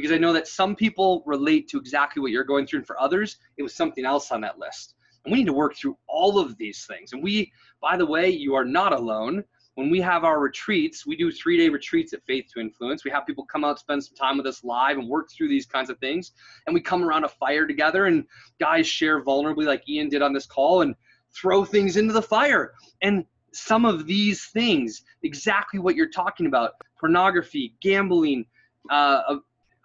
because 0.00 0.14
I 0.14 0.18
know 0.18 0.32
that 0.32 0.48
some 0.48 0.74
people 0.74 1.22
relate 1.26 1.68
to 1.68 1.78
exactly 1.78 2.20
what 2.20 2.30
you're 2.30 2.44
going 2.44 2.66
through, 2.66 2.80
and 2.80 2.86
for 2.86 3.00
others, 3.00 3.38
it 3.56 3.62
was 3.62 3.74
something 3.74 4.04
else 4.04 4.30
on 4.30 4.40
that 4.42 4.58
list. 4.58 4.94
And 5.24 5.32
we 5.32 5.38
need 5.38 5.46
to 5.46 5.52
work 5.52 5.76
through 5.76 5.96
all 6.08 6.38
of 6.38 6.56
these 6.56 6.86
things. 6.86 7.12
And 7.12 7.22
we, 7.22 7.52
by 7.80 7.96
the 7.96 8.06
way, 8.06 8.30
you 8.30 8.54
are 8.54 8.64
not 8.64 8.92
alone. 8.92 9.44
When 9.74 9.90
we 9.90 10.00
have 10.00 10.24
our 10.24 10.40
retreats, 10.40 11.06
we 11.06 11.16
do 11.16 11.30
three 11.30 11.56
day 11.56 11.68
retreats 11.68 12.12
at 12.12 12.24
Faith 12.26 12.46
to 12.54 12.60
Influence. 12.60 13.04
We 13.04 13.10
have 13.10 13.26
people 13.26 13.44
come 13.44 13.64
out, 13.64 13.78
spend 13.78 14.04
some 14.04 14.16
time 14.16 14.38
with 14.38 14.46
us 14.46 14.64
live, 14.64 14.98
and 14.98 15.08
work 15.08 15.30
through 15.30 15.48
these 15.48 15.66
kinds 15.66 15.90
of 15.90 15.98
things. 15.98 16.32
And 16.66 16.74
we 16.74 16.80
come 16.80 17.02
around 17.02 17.24
a 17.24 17.28
fire 17.28 17.66
together, 17.66 18.06
and 18.06 18.24
guys 18.58 18.86
share 18.86 19.22
vulnerably, 19.22 19.66
like 19.66 19.88
Ian 19.88 20.08
did 20.08 20.22
on 20.22 20.32
this 20.32 20.46
call, 20.46 20.82
and 20.82 20.94
throw 21.34 21.64
things 21.64 21.96
into 21.96 22.12
the 22.12 22.22
fire. 22.22 22.72
And 23.02 23.24
some 23.52 23.84
of 23.84 24.06
these 24.06 24.46
things, 24.46 25.02
exactly 25.22 25.78
what 25.80 25.96
you're 25.96 26.08
talking 26.08 26.46
about 26.46 26.72
pornography, 26.98 27.74
gambling, 27.80 28.44
uh, 28.90 29.36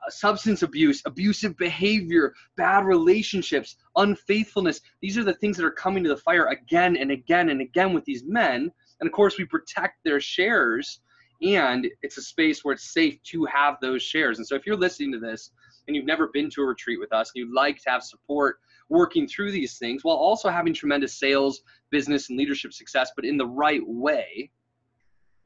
substance 0.10 0.62
abuse, 0.62 1.02
abusive 1.06 1.58
behavior, 1.58 2.34
bad 2.58 2.86
relationships, 2.86 3.78
unfaithfulness. 3.96 4.82
These 5.02 5.18
are 5.18 5.24
the 5.24 5.34
things 5.34 5.58
that 5.58 5.66
are 5.66 5.72
coming 5.72 6.04
to 6.04 6.10
the 6.10 6.18
fire 6.18 6.48
again 6.48 6.98
and 6.98 7.12
again 7.12 7.50
and 7.50 7.62
again 7.62 7.94
with 7.94 8.06
these 8.06 8.24
men. 8.26 8.72
And 9.00 9.08
of 9.08 9.14
course, 9.14 9.38
we 9.38 9.46
protect 9.46 10.04
their 10.04 10.20
shares, 10.20 11.02
and 11.42 11.88
it's 12.02 12.18
a 12.18 12.22
space 12.22 12.64
where 12.64 12.74
it's 12.74 12.94
safe 12.94 13.22
to 13.24 13.46
have 13.46 13.76
those 13.82 14.02
shares. 14.02 14.38
And 14.38 14.48
so, 14.48 14.56
if 14.56 14.66
you're 14.66 14.78
listening 14.78 15.12
to 15.14 15.20
this 15.20 15.52
and 15.88 15.96
you've 15.96 16.06
never 16.06 16.30
been 16.34 16.50
to 16.52 16.62
a 16.62 16.66
retreat 16.66 17.00
with 17.00 17.14
us 17.14 17.32
and 17.36 17.42
you'd 17.42 17.56
like 17.56 17.78
to 17.84 17.90
have 17.90 18.04
support 18.04 18.58
working 18.90 19.28
through 19.28 19.52
these 19.52 19.78
things 19.78 20.04
while 20.04 20.16
also 20.16 20.50
having 20.50 20.74
tremendous 20.74 21.18
sales, 21.18 21.62
business, 21.90 22.30
and 22.30 22.38
leadership 22.38 22.74
success, 22.74 23.12
but 23.16 23.26
in 23.26 23.38
the 23.38 23.48
right 23.48 23.82
way, 23.86 24.50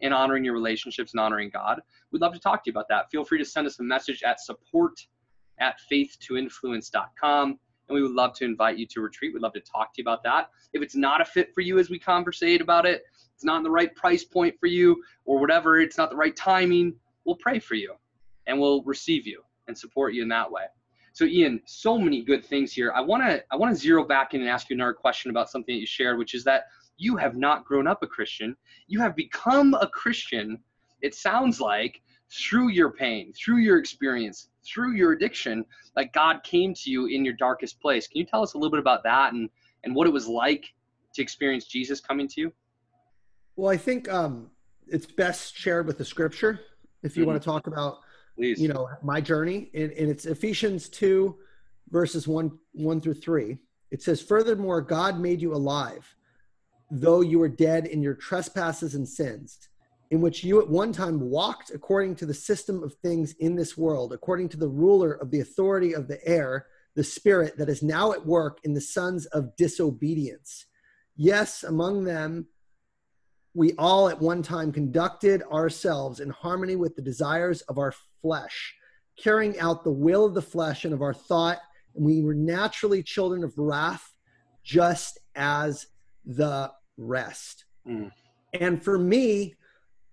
and 0.02 0.14
honoring 0.14 0.43
your 0.43 0.54
relationships 0.54 1.14
and 1.14 1.20
honoring 1.20 1.50
God. 1.50 1.82
We'd 2.12 2.22
love 2.22 2.34
to 2.34 2.39
talk 2.39 2.64
to 2.64 2.70
you 2.70 2.74
about 2.74 2.88
that. 2.89 3.10
Feel 3.12 3.24
free 3.24 3.38
to 3.38 3.45
send 3.45 3.68
us 3.68 3.80
a 3.80 3.84
message 3.84 4.24
at 4.24 4.39
support 4.39 5.00
at 5.60 5.78
faithtoinfluence.com. 5.91 7.50
And 7.89 7.95
we 7.95 8.02
would 8.02 8.12
love 8.12 8.34
to 8.36 8.45
invite 8.45 8.78
you 8.78 8.86
to 8.88 9.02
retreat. 9.02 9.34
We'd 9.34 9.41
love 9.41 9.54
to 9.54 9.62
talk 9.62 9.93
to 9.93 10.02
you 10.02 10.04
about 10.04 10.24
that. 10.24 10.50
If 10.74 10.82
it's 10.82 10.95
not 10.95 11.22
a 11.22 11.26
fit 11.26 11.54
for 11.54 11.62
you 11.62 11.80
as 11.80 11.89
we 11.89 12.00
conversate 12.00 12.62
about 12.62 12.86
it, 12.86 13.04
it's 13.34 13.43
not 13.43 13.58
in 13.58 13.64
the 13.64 13.72
right 13.72 13.93
price 13.95 14.24
point 14.24 14.56
for 14.60 14.68
you, 14.68 15.02
or 15.26 15.39
whatever, 15.39 15.80
it's 15.80 15.97
not 15.97 16.10
the 16.10 16.16
right 16.16 16.36
timing, 16.36 16.93
we'll 17.26 17.36
pray 17.36 17.60
for 17.60 17.76
you 17.76 17.93
and 18.47 18.60
we'll 18.60 18.84
receive 18.84 19.26
you 19.26 19.41
and 19.68 19.78
support 19.78 20.14
you 20.14 20.24
in 20.24 20.30
that 20.30 20.52
way. 20.52 20.64
So 21.14 21.26
Ian, 21.26 21.62
so 21.66 21.97
many 21.97 22.24
good 22.24 22.45
things 22.45 22.74
here. 22.74 22.91
I 22.95 23.02
want 23.02 23.24
to 23.24 23.43
I 23.52 23.56
want 23.56 23.74
to 23.74 23.80
zero 23.80 24.04
back 24.04 24.34
in 24.34 24.41
and 24.41 24.50
ask 24.50 24.70
you 24.70 24.76
another 24.76 24.93
question 24.93 25.32
about 25.32 25.50
something 25.50 25.76
that 25.76 25.80
you 25.80 25.86
shared, 25.86 26.18
which 26.18 26.34
is 26.34 26.43
that 26.45 26.66
you 27.00 27.16
have 27.16 27.36
not 27.36 27.66
grown 27.66 27.88
up 27.88 28.04
a 28.04 28.08
Christian. 28.08 28.56
You 28.88 29.00
have 29.00 29.16
become 29.16 29.74
a 29.74 29.88
Christian, 29.88 30.60
it 31.02 31.16
sounds 31.16 31.60
like, 31.60 32.02
through 32.32 32.70
your 32.70 32.91
pain, 32.91 33.34
through 33.34 33.58
your 33.58 33.80
experience, 33.80 34.50
through 34.64 34.93
your 34.93 35.14
addiction, 35.14 35.66
like 35.95 36.14
God 36.14 36.43
came 36.43 36.74
to 36.76 36.91
you 36.91 37.08
in 37.08 37.26
your 37.26 37.34
darkest 37.34 37.80
place. 37.82 38.08
Can 38.08 38.20
you 38.20 38.26
tell 38.26 38.43
us 38.43 38.54
a 38.54 38.58
little 38.58 38.70
bit 38.70 38.80
about 38.80 39.02
that 39.04 39.34
and, 39.34 39.50
and 39.84 39.95
what 39.95 40.06
it 40.06 40.14
was 40.14 40.28
like 40.28 40.66
to 41.16 41.22
experience 41.22 41.66
Jesus 41.66 42.00
coming 42.00 42.28
to 42.28 42.41
you? 42.41 42.54
Well, 43.56 43.72
I 43.72 43.78
think 43.78 44.12
um, 44.12 44.52
it's 44.88 45.08
best 45.08 45.58
shared 45.58 45.88
with 45.88 45.97
the 45.97 46.06
scripture. 46.06 46.60
If 47.02 47.18
you 47.18 47.24
mm-hmm. 47.24 47.32
want 47.32 47.41
to 47.41 47.45
talk 47.45 47.68
about, 47.68 48.00
Please. 48.36 48.62
you 48.62 48.68
know, 48.68 48.89
my 49.02 49.22
journey, 49.22 49.72
and, 49.74 49.91
and 49.93 50.10
it's 50.10 50.26
Ephesians 50.26 50.88
2, 50.89 51.36
verses 51.89 52.28
1, 52.28 52.52
1 52.74 53.02
through 53.02 53.16
3. 53.16 53.58
It 53.89 54.04
says, 54.04 54.22
Furthermore, 54.22 54.82
God 54.82 55.20
made 55.20 55.41
you 55.41 55.56
alive 55.56 56.16
though 56.92 57.22
you 57.22 57.40
were 57.40 57.50
dead 57.50 57.86
in 57.86 58.02
your 58.02 58.16
trespasses 58.16 58.96
and 58.96 59.08
sins, 59.08 59.58
in 60.12 60.22
which 60.22 60.44
you 60.44 60.60
at 60.60 60.70
one 60.70 60.92
time 60.92 61.20
walked 61.20 61.70
according 61.70 62.16
to 62.16 62.26
the 62.26 62.34
system 62.34 62.82
of 62.84 62.96
things 62.96 63.34
in 63.40 63.56
this 63.56 63.78
world, 63.78 64.12
according 64.12 64.50
to 64.50 64.58
the 64.58 64.68
ruler 64.68 65.14
of 65.14 65.30
the 65.32 65.40
authority 65.40 65.94
of 65.94 66.08
the 66.08 66.26
air, 66.28 66.66
the 66.96 67.04
spirit 67.04 67.58
that 67.58 67.70
is 67.70 67.84
now 67.84 68.12
at 68.12 68.26
work 68.26 68.60
in 68.64 68.74
the 68.74 68.82
sons 68.82 69.26
of 69.28 69.56
disobedience. 69.56 70.66
Yes, 71.16 71.64
among 71.64 72.06
them, 72.06 72.48
we 73.54 73.74
all 73.78 74.10
at 74.10 74.20
one 74.20 74.42
time 74.42 74.72
conducted 74.72 75.44
ourselves 75.52 76.20
in 76.20 76.30
harmony 76.30 76.76
with 76.76 76.96
the 76.96 77.02
desires 77.02 77.62
of 77.64 77.78
our 77.78 77.94
flesh, 78.22 78.76
carrying 79.22 79.60
out 79.60 79.84
the 79.84 79.92
will 79.92 80.26
of 80.26 80.34
the 80.34 80.42
flesh 80.42 80.86
and 80.86 80.94
of 80.94 81.02
our 81.02 81.14
thought, 81.14 81.60
and 81.96 82.06
we 82.06 82.22
were 82.22 82.34
naturally 82.34 83.04
children 83.04 83.44
of 83.44 83.58
wrath, 83.58 84.14
just 84.64 85.20
as 85.36 85.88
the 86.26 86.72
rest. 87.00 87.66
Mm. 87.88 88.12
And 88.60 88.84
for 88.84 88.97
me, 88.97 89.56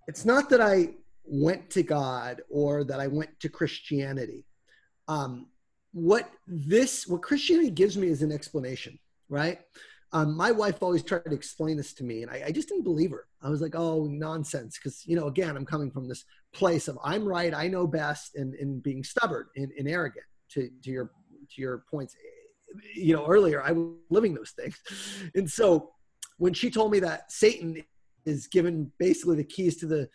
it's 0.07 0.25
not 0.25 0.49
that 0.51 0.61
I 0.61 0.91
went 1.25 1.71
to 1.71 1.83
God 1.83 2.43
or 2.49 2.85
that 2.85 3.01
I 3.01 3.09
went 3.09 3.39
to 3.41 3.49
Christianity. 3.49 4.45
Um, 5.09 5.49
what 5.93 6.31
this, 6.47 7.07
what 7.07 7.23
Christianity 7.23 7.71
gives 7.71 7.97
me 7.97 8.09
is 8.09 8.23
an 8.23 8.33
explanation, 8.33 8.99
right? 9.29 9.59
um, 10.13 10.37
my 10.37 10.53
wife 10.53 10.83
always 10.83 11.03
tried 11.03 11.25
to 11.25 11.35
explain 11.35 11.77
this 11.77 11.93
to 11.95 12.05
me, 12.05 12.23
and 12.23 12.31
I, 12.31 12.45
I 12.47 12.51
just 12.51 12.69
didn't 12.69 12.85
believe 12.85 13.11
her. 13.11 13.27
I 13.43 13.51
was 13.51 13.61
like, 13.61 13.75
"Oh, 13.75 14.07
nonsense!" 14.07 14.79
Because 14.79 15.05
you 15.07 15.17
know, 15.17 15.27
again, 15.27 15.57
I'm 15.57 15.67
coming 15.67 15.91
from 15.91 16.09
this 16.09 16.25
place 16.55 16.89
of 16.89 16.99
I'm 17.05 17.27
right, 17.27 17.53
I 17.53 17.69
know 17.69 17.87
best, 17.87 18.37
and, 18.37 18.55
and 18.55 18.83
being 18.83 19.03
stubborn 19.03 19.47
and, 19.57 19.73
and 19.79 19.89
arrogant. 19.89 20.25
To 20.53 20.71
to 20.85 20.91
your 20.91 21.11
to 21.51 21.61
your 21.61 21.85
points, 21.91 22.15
you 22.95 23.15
know, 23.17 23.27
earlier, 23.27 23.63
I 23.63 23.73
was 23.73 23.97
living 24.09 24.35
those 24.35 24.53
things, 24.53 24.81
and 25.35 25.51
so 25.51 25.91
when 26.39 26.53
she 26.53 26.71
told 26.71 26.93
me 26.93 27.01
that 27.01 27.33
Satan 27.33 27.83
is 28.25 28.47
given 28.47 28.91
basically 28.99 29.37
the 29.37 29.45
keys 29.45 29.77
to 29.79 29.87
the 29.87 30.09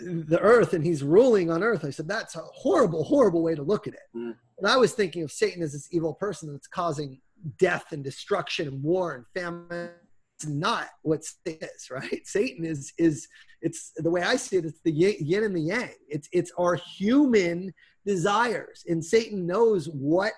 the 0.00 0.40
earth 0.40 0.72
and 0.74 0.84
he's 0.84 1.02
ruling 1.02 1.50
on 1.50 1.62
earth. 1.62 1.84
I 1.84 1.90
said, 1.90 2.08
that's 2.08 2.36
a 2.36 2.40
horrible, 2.40 3.04
horrible 3.04 3.42
way 3.42 3.54
to 3.54 3.62
look 3.62 3.86
at 3.86 3.94
it. 3.94 4.00
Mm. 4.16 4.34
And 4.58 4.66
I 4.66 4.76
was 4.76 4.92
thinking 4.92 5.22
of 5.22 5.32
Satan 5.32 5.62
as 5.62 5.72
this 5.72 5.88
evil 5.92 6.14
person 6.14 6.52
that's 6.52 6.66
causing 6.66 7.20
death 7.58 7.86
and 7.92 8.02
destruction 8.02 8.68
and 8.68 8.82
war 8.82 9.14
and 9.14 9.24
famine. 9.34 9.90
It's 10.36 10.46
not 10.46 10.88
what 11.02 11.24
Satan 11.24 11.68
is, 11.74 11.90
right? 11.90 12.20
Satan 12.26 12.64
is 12.64 12.92
is 12.98 13.28
it's 13.60 13.92
the 13.96 14.10
way 14.10 14.22
I 14.22 14.36
see 14.36 14.56
it. 14.56 14.64
It's 14.64 14.80
the 14.84 14.92
yin 14.92 15.44
and 15.44 15.54
the 15.54 15.60
yang. 15.60 15.90
It's 16.08 16.28
it's 16.32 16.52
our 16.58 16.74
human 16.74 17.72
desires, 18.04 18.84
and 18.88 19.04
Satan 19.04 19.46
knows 19.46 19.86
what 19.86 20.32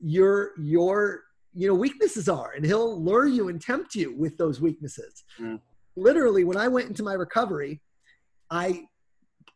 your 0.00 0.50
your 0.58 1.22
you 1.56 1.66
know 1.66 1.74
weaknesses 1.74 2.28
are, 2.28 2.52
and 2.52 2.64
he'll 2.64 3.02
lure 3.02 3.26
you 3.26 3.48
and 3.48 3.60
tempt 3.60 3.94
you 3.94 4.14
with 4.14 4.36
those 4.36 4.60
weaknesses. 4.60 5.24
Mm. 5.40 5.58
Literally, 5.96 6.44
when 6.44 6.58
I 6.58 6.68
went 6.68 6.88
into 6.88 7.02
my 7.02 7.14
recovery, 7.14 7.80
I 8.50 8.84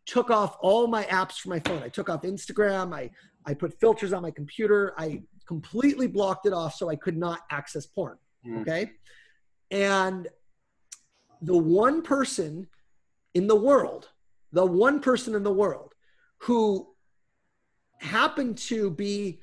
took 0.07 0.31
off 0.31 0.57
all 0.61 0.87
my 0.87 1.05
apps 1.05 1.39
from 1.39 1.51
my 1.51 1.61
phone. 1.61 1.83
I 1.83 1.89
took 1.89 2.09
off 2.09 2.23
Instagram. 2.23 2.95
I 2.95 3.11
I 3.45 3.53
put 3.53 3.79
filters 3.79 4.15
on 4.15 4.23
my 4.23 4.31
computer. 4.31 4.95
I 4.97 5.23
completely 5.47 6.07
blocked 6.07 6.47
it 6.47 6.55
off 6.55 6.75
so 6.75 6.89
I 6.89 6.97
could 6.97 7.19
not 7.19 7.41
access 7.51 7.85
porn. 7.85 8.17
Mm. 8.47 8.63
Okay. 8.63 8.91
And 9.71 10.27
the 11.43 11.57
one 11.57 12.03
person 12.03 12.67
in 13.35 13.47
the 13.47 13.57
world, 13.57 14.09
the 14.53 14.65
one 14.65 15.01
person 15.01 15.35
in 15.35 15.43
the 15.43 15.53
world 15.53 15.93
who 16.39 16.89
happened 17.99 18.57
to 18.57 18.91
be, 18.91 19.41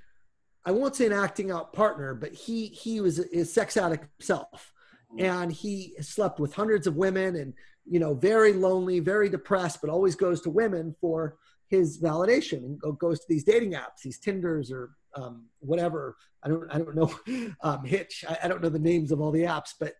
I 0.68 0.72
won't 0.72 0.98
say 0.98 1.06
an 1.06 1.14
acting 1.14 1.50
out 1.50 1.72
partner, 1.72 2.14
but 2.14 2.34
he 2.34 2.68
he 2.68 3.00
was 3.00 3.20
a, 3.20 3.40
a 3.40 3.46
sex 3.46 3.78
addict 3.78 4.06
himself. 4.20 4.74
Mm. 5.16 5.22
And 5.24 5.52
he 5.52 5.96
slept 6.02 6.42
with 6.42 6.54
hundreds 6.54 6.88
of 6.88 6.98
women 6.98 7.38
and 7.38 7.54
you 7.86 8.02
know 8.02 8.14
very 8.14 8.52
lonely, 8.52 9.00
very 9.00 9.30
depressed, 9.30 9.80
but 9.80 9.90
always 9.90 10.16
goes 10.16 10.42
to 10.42 10.50
women 10.50 10.94
for 11.00 11.38
his 11.70 12.02
validation 12.02 12.66
and 12.66 13.00
goes 13.00 13.22
to 13.22 13.26
these 13.30 13.46
dating 13.46 13.74
apps, 13.74 14.02
these 14.04 14.20
Tinders 14.20 14.70
or 14.70 14.92
um, 15.16 15.46
whatever. 15.60 16.18
I 16.44 16.50
don't 16.50 16.70
I 16.70 16.80
don't 16.80 16.96
know 16.96 17.54
um, 17.64 17.86
Hitch. 17.86 18.26
I, 18.28 18.38
I 18.44 18.48
don't 18.50 18.62
know 18.62 18.70
the 18.70 18.78
names 18.78 19.14
of 19.14 19.22
all 19.22 19.32
the 19.32 19.44
apps, 19.44 19.72
but 19.80 19.94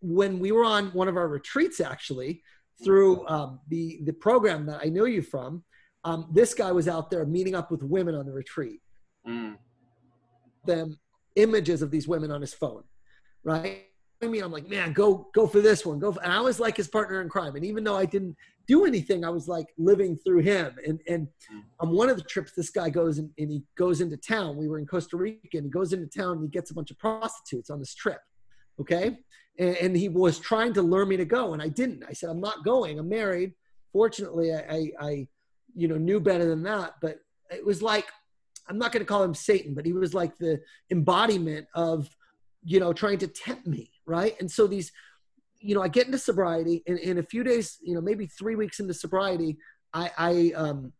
when 0.00 0.38
we 0.38 0.52
were 0.52 0.64
on 0.64 0.90
one 0.92 1.08
of 1.08 1.16
our 1.16 1.26
retreats, 1.26 1.80
actually 1.80 2.40
through 2.84 3.26
um, 3.26 3.58
the 3.68 3.98
the 4.04 4.12
program 4.12 4.66
that 4.66 4.80
I 4.80 4.90
know 4.90 5.06
you 5.06 5.22
from, 5.22 5.64
um, 6.04 6.28
this 6.32 6.54
guy 6.54 6.70
was 6.70 6.86
out 6.86 7.10
there 7.10 7.26
meeting 7.26 7.56
up 7.56 7.72
with 7.72 7.82
women 7.82 8.14
on 8.14 8.26
the 8.26 8.32
retreat. 8.32 8.80
Mm. 9.26 9.56
Them 10.66 10.98
images 11.36 11.82
of 11.82 11.90
these 11.90 12.06
women 12.06 12.30
on 12.30 12.40
his 12.40 12.54
phone, 12.54 12.84
right? 13.42 13.84
I 14.22 14.26
mean, 14.26 14.42
I'm 14.42 14.52
like, 14.52 14.68
man, 14.68 14.92
go 14.92 15.28
go 15.34 15.46
for 15.46 15.60
this 15.60 15.84
one, 15.84 15.98
go. 15.98 16.12
For, 16.12 16.22
and 16.22 16.32
I 16.32 16.40
was 16.40 16.60
like 16.60 16.76
his 16.76 16.88
partner 16.88 17.20
in 17.20 17.28
crime, 17.28 17.56
and 17.56 17.64
even 17.64 17.84
though 17.84 17.96
I 17.96 18.06
didn't 18.06 18.36
do 18.66 18.84
anything. 18.84 19.24
I 19.24 19.30
was 19.30 19.48
like 19.48 19.66
living 19.78 20.16
through 20.16 20.40
him. 20.40 20.76
And 20.86 21.00
and 21.08 21.28
hmm. 21.50 21.60
on 21.80 21.90
one 21.90 22.08
of 22.08 22.16
the 22.16 22.22
trips, 22.22 22.52
this 22.52 22.70
guy 22.70 22.90
goes 22.90 23.18
and, 23.18 23.30
and 23.38 23.50
he 23.50 23.62
goes 23.76 24.00
into 24.00 24.16
town. 24.16 24.56
We 24.56 24.68
were 24.68 24.78
in 24.78 24.86
Costa 24.86 25.16
Rica, 25.16 25.56
and 25.58 25.64
he 25.64 25.70
goes 25.70 25.92
into 25.92 26.06
town 26.06 26.32
and 26.32 26.42
he 26.42 26.48
gets 26.48 26.70
a 26.70 26.74
bunch 26.74 26.90
of 26.90 26.98
prostitutes 26.98 27.70
on 27.70 27.78
this 27.78 27.94
trip. 27.94 28.20
Okay, 28.80 29.18
and, 29.58 29.76
and 29.76 29.96
he 29.96 30.08
was 30.08 30.38
trying 30.38 30.72
to 30.74 30.82
lure 30.82 31.06
me 31.06 31.16
to 31.16 31.24
go, 31.24 31.52
and 31.52 31.62
I 31.62 31.68
didn't. 31.68 32.04
I 32.08 32.12
said, 32.12 32.30
I'm 32.30 32.40
not 32.40 32.64
going. 32.64 32.98
I'm 32.98 33.08
married. 33.08 33.52
Fortunately, 33.92 34.52
I, 34.52 34.58
I, 34.70 34.90
I 35.00 35.28
you 35.74 35.88
know 35.88 35.98
knew 35.98 36.20
better 36.20 36.46
than 36.46 36.62
that. 36.64 36.94
But 37.00 37.18
it 37.50 37.64
was 37.64 37.82
like 37.82 38.06
I'm 38.68 38.78
not 38.78 38.92
going 38.92 39.04
to 39.04 39.06
call 39.06 39.22
him 39.22 39.34
Satan, 39.34 39.74
but 39.74 39.84
he 39.86 39.92
was 39.92 40.14
like 40.14 40.36
the 40.38 40.60
embodiment 40.90 41.66
of 41.74 42.08
you 42.64 42.80
know 42.80 42.92
trying 42.92 43.18
to 43.18 43.28
tempt 43.28 43.66
me, 43.66 43.90
right? 44.06 44.34
And 44.40 44.50
so 44.50 44.66
these 44.66 44.90
you 45.64 45.74
know, 45.74 45.82
I 45.82 45.88
get 45.88 46.04
into 46.04 46.18
sobriety, 46.18 46.82
and 46.86 46.98
in 46.98 47.16
a 47.16 47.22
few 47.22 47.42
days, 47.42 47.78
you 47.82 47.94
know, 47.94 48.02
maybe 48.02 48.26
three 48.26 48.54
weeks 48.54 48.80
into 48.80 48.92
sobriety, 48.92 49.56
I, 49.94 50.10
I 50.18 50.52
um, 50.54 50.92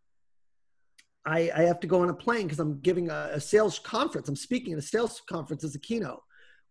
I, 1.27 1.51
I 1.55 1.63
have 1.63 1.81
to 1.81 1.87
go 1.87 2.01
on 2.01 2.09
a 2.09 2.15
plane 2.15 2.45
because 2.45 2.61
I'm 2.61 2.81
giving 2.81 3.11
a, 3.11 3.31
a, 3.33 3.41
sales 3.41 3.79
conference. 3.79 4.29
I'm 4.29 4.37
speaking 4.37 4.73
at 4.73 4.79
a 4.79 4.83
sales 4.83 5.21
conference 5.29 5.65
as 5.65 5.75
a 5.75 5.79
keynote. 5.79 6.23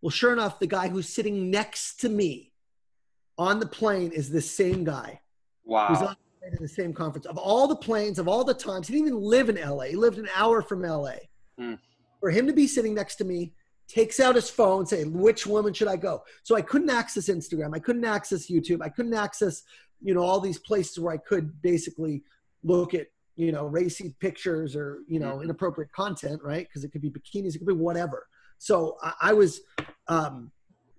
Well, 0.02 0.10
sure 0.10 0.32
enough, 0.32 0.58
the 0.58 0.66
guy 0.66 0.88
who's 0.88 1.08
sitting 1.08 1.50
next 1.50 2.00
to 2.00 2.08
me 2.08 2.52
on 3.38 3.60
the 3.60 3.66
plane 3.66 4.10
is 4.10 4.28
the 4.28 4.40
same 4.40 4.84
guy. 4.84 5.20
Wow. 5.64 5.86
Who's 5.86 6.02
on 6.02 6.16
the 6.60 6.68
same 6.68 6.92
conference. 6.92 7.26
Of 7.26 7.38
all 7.38 7.66
the 7.66 7.76
planes, 7.76 8.18
of 8.18 8.28
all 8.28 8.44
the 8.44 8.54
times, 8.54 8.88
he 8.88 8.94
didn't 8.94 9.08
even 9.08 9.20
live 9.20 9.48
in 9.48 9.56
LA. 9.56 9.84
He 9.84 9.96
lived 9.96 10.18
an 10.18 10.28
hour 10.34 10.62
from 10.62 10.82
LA. 10.82 11.16
Mm. 11.58 11.78
For 12.20 12.30
him 12.30 12.46
to 12.46 12.52
be 12.52 12.66
sitting 12.66 12.94
next 12.94 13.16
to 13.16 13.24
me 13.24 13.52
takes 13.88 14.20
out 14.20 14.34
his 14.34 14.48
phone, 14.48 14.86
say, 14.86 15.04
which 15.04 15.46
woman 15.46 15.72
should 15.72 15.88
I 15.88 15.96
go? 15.96 16.22
So 16.42 16.56
I 16.56 16.62
couldn't 16.62 16.90
access 16.90 17.28
Instagram. 17.28 17.74
I 17.74 17.78
couldn't 17.78 18.04
access 18.04 18.50
YouTube. 18.50 18.82
I 18.82 18.88
couldn't 18.88 19.14
access, 19.14 19.62
you 20.02 20.14
know, 20.14 20.22
all 20.22 20.40
these 20.40 20.58
places 20.58 20.98
where 20.98 21.12
I 21.12 21.18
could 21.18 21.60
basically 21.62 22.22
look 22.62 22.94
at, 22.94 23.08
you 23.36 23.52
know, 23.52 23.66
racy 23.66 24.14
pictures 24.20 24.74
or, 24.74 25.00
you 25.06 25.20
know, 25.20 25.34
mm-hmm. 25.34 25.44
inappropriate 25.44 25.92
content, 25.92 26.40
right? 26.42 26.66
Because 26.66 26.84
it 26.84 26.92
could 26.92 27.02
be 27.02 27.10
bikinis, 27.10 27.54
it 27.54 27.58
could 27.58 27.66
be 27.66 27.74
whatever. 27.74 28.26
So 28.58 28.96
I, 29.02 29.12
I 29.20 29.32
was, 29.32 29.60
um, 30.08 30.50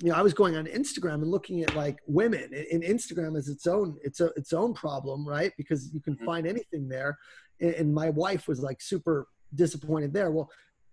you 0.02 0.10
know, 0.10 0.16
I 0.16 0.22
was 0.22 0.34
going 0.34 0.58
on 0.58 0.66
Instagram 0.66 1.16
and 1.16 1.32
looking 1.32 1.62
at 1.64 1.76
like 1.76 2.00
women 2.06 2.52
and 2.72 2.84
Instagram 2.84 3.38
is 3.38 3.48
its 3.48 3.66
own, 3.66 3.98
it's 4.04 4.20
a, 4.20 4.28
its 4.36 4.52
own 4.52 4.74
problem, 4.74 5.28
right? 5.28 5.54
Because 5.58 5.94
you 5.94 6.02
can 6.02 6.16
mm-hmm. 6.16 6.26
find 6.26 6.48
anything 6.48 6.90
there. 6.90 7.18
And, 7.62 7.94
my 7.94 8.10
wife 8.10 8.50
was 8.50 8.60
like 8.60 8.82
super 8.82 9.28
disappointed 9.56 10.14
there. 10.14 10.32
Well, 10.32 10.50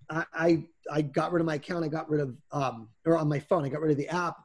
I, 0.08 0.64
I, 0.92 1.02
got 1.02 1.32
rid 1.32 1.40
of 1.40 1.46
my 1.46 1.56
account. 1.56 1.84
I 1.84 1.88
got 1.88 2.08
rid 2.08 2.20
of, 2.20 2.36
um, 2.52 2.88
or 3.04 3.18
on 3.18 3.28
my 3.28 3.40
phone, 3.40 3.64
I 3.64 3.68
got 3.68 3.80
rid 3.80 3.90
of 3.90 3.96
the 3.96 4.08
app. 4.08 4.36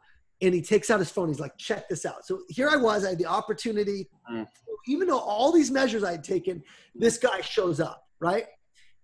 And 0.42 0.54
he 0.54 0.62
takes 0.62 0.90
out 0.90 1.00
his 1.00 1.12
phone. 1.12 1.28
He's 1.28 1.40
like, 1.40 1.58
check 1.58 1.90
this 1.90 2.06
out. 2.06 2.26
So 2.26 2.42
here 2.50 2.70
I 2.70 2.78
was. 2.78 3.06
I 3.06 3.10
had 3.10 3.20
the 3.20 3.26
opportunity. 3.26 4.08
Mm. 4.32 4.48
Even 4.88 5.08
though 5.08 5.20
all 5.20 5.52
these 5.52 5.70
measures 5.70 6.04
I 6.04 6.12
had 6.12 6.24
taken, 6.24 6.64
this 6.96 7.18
guy 7.18 7.42
shows 7.42 7.80
up, 7.80 8.08
right? 8.20 8.46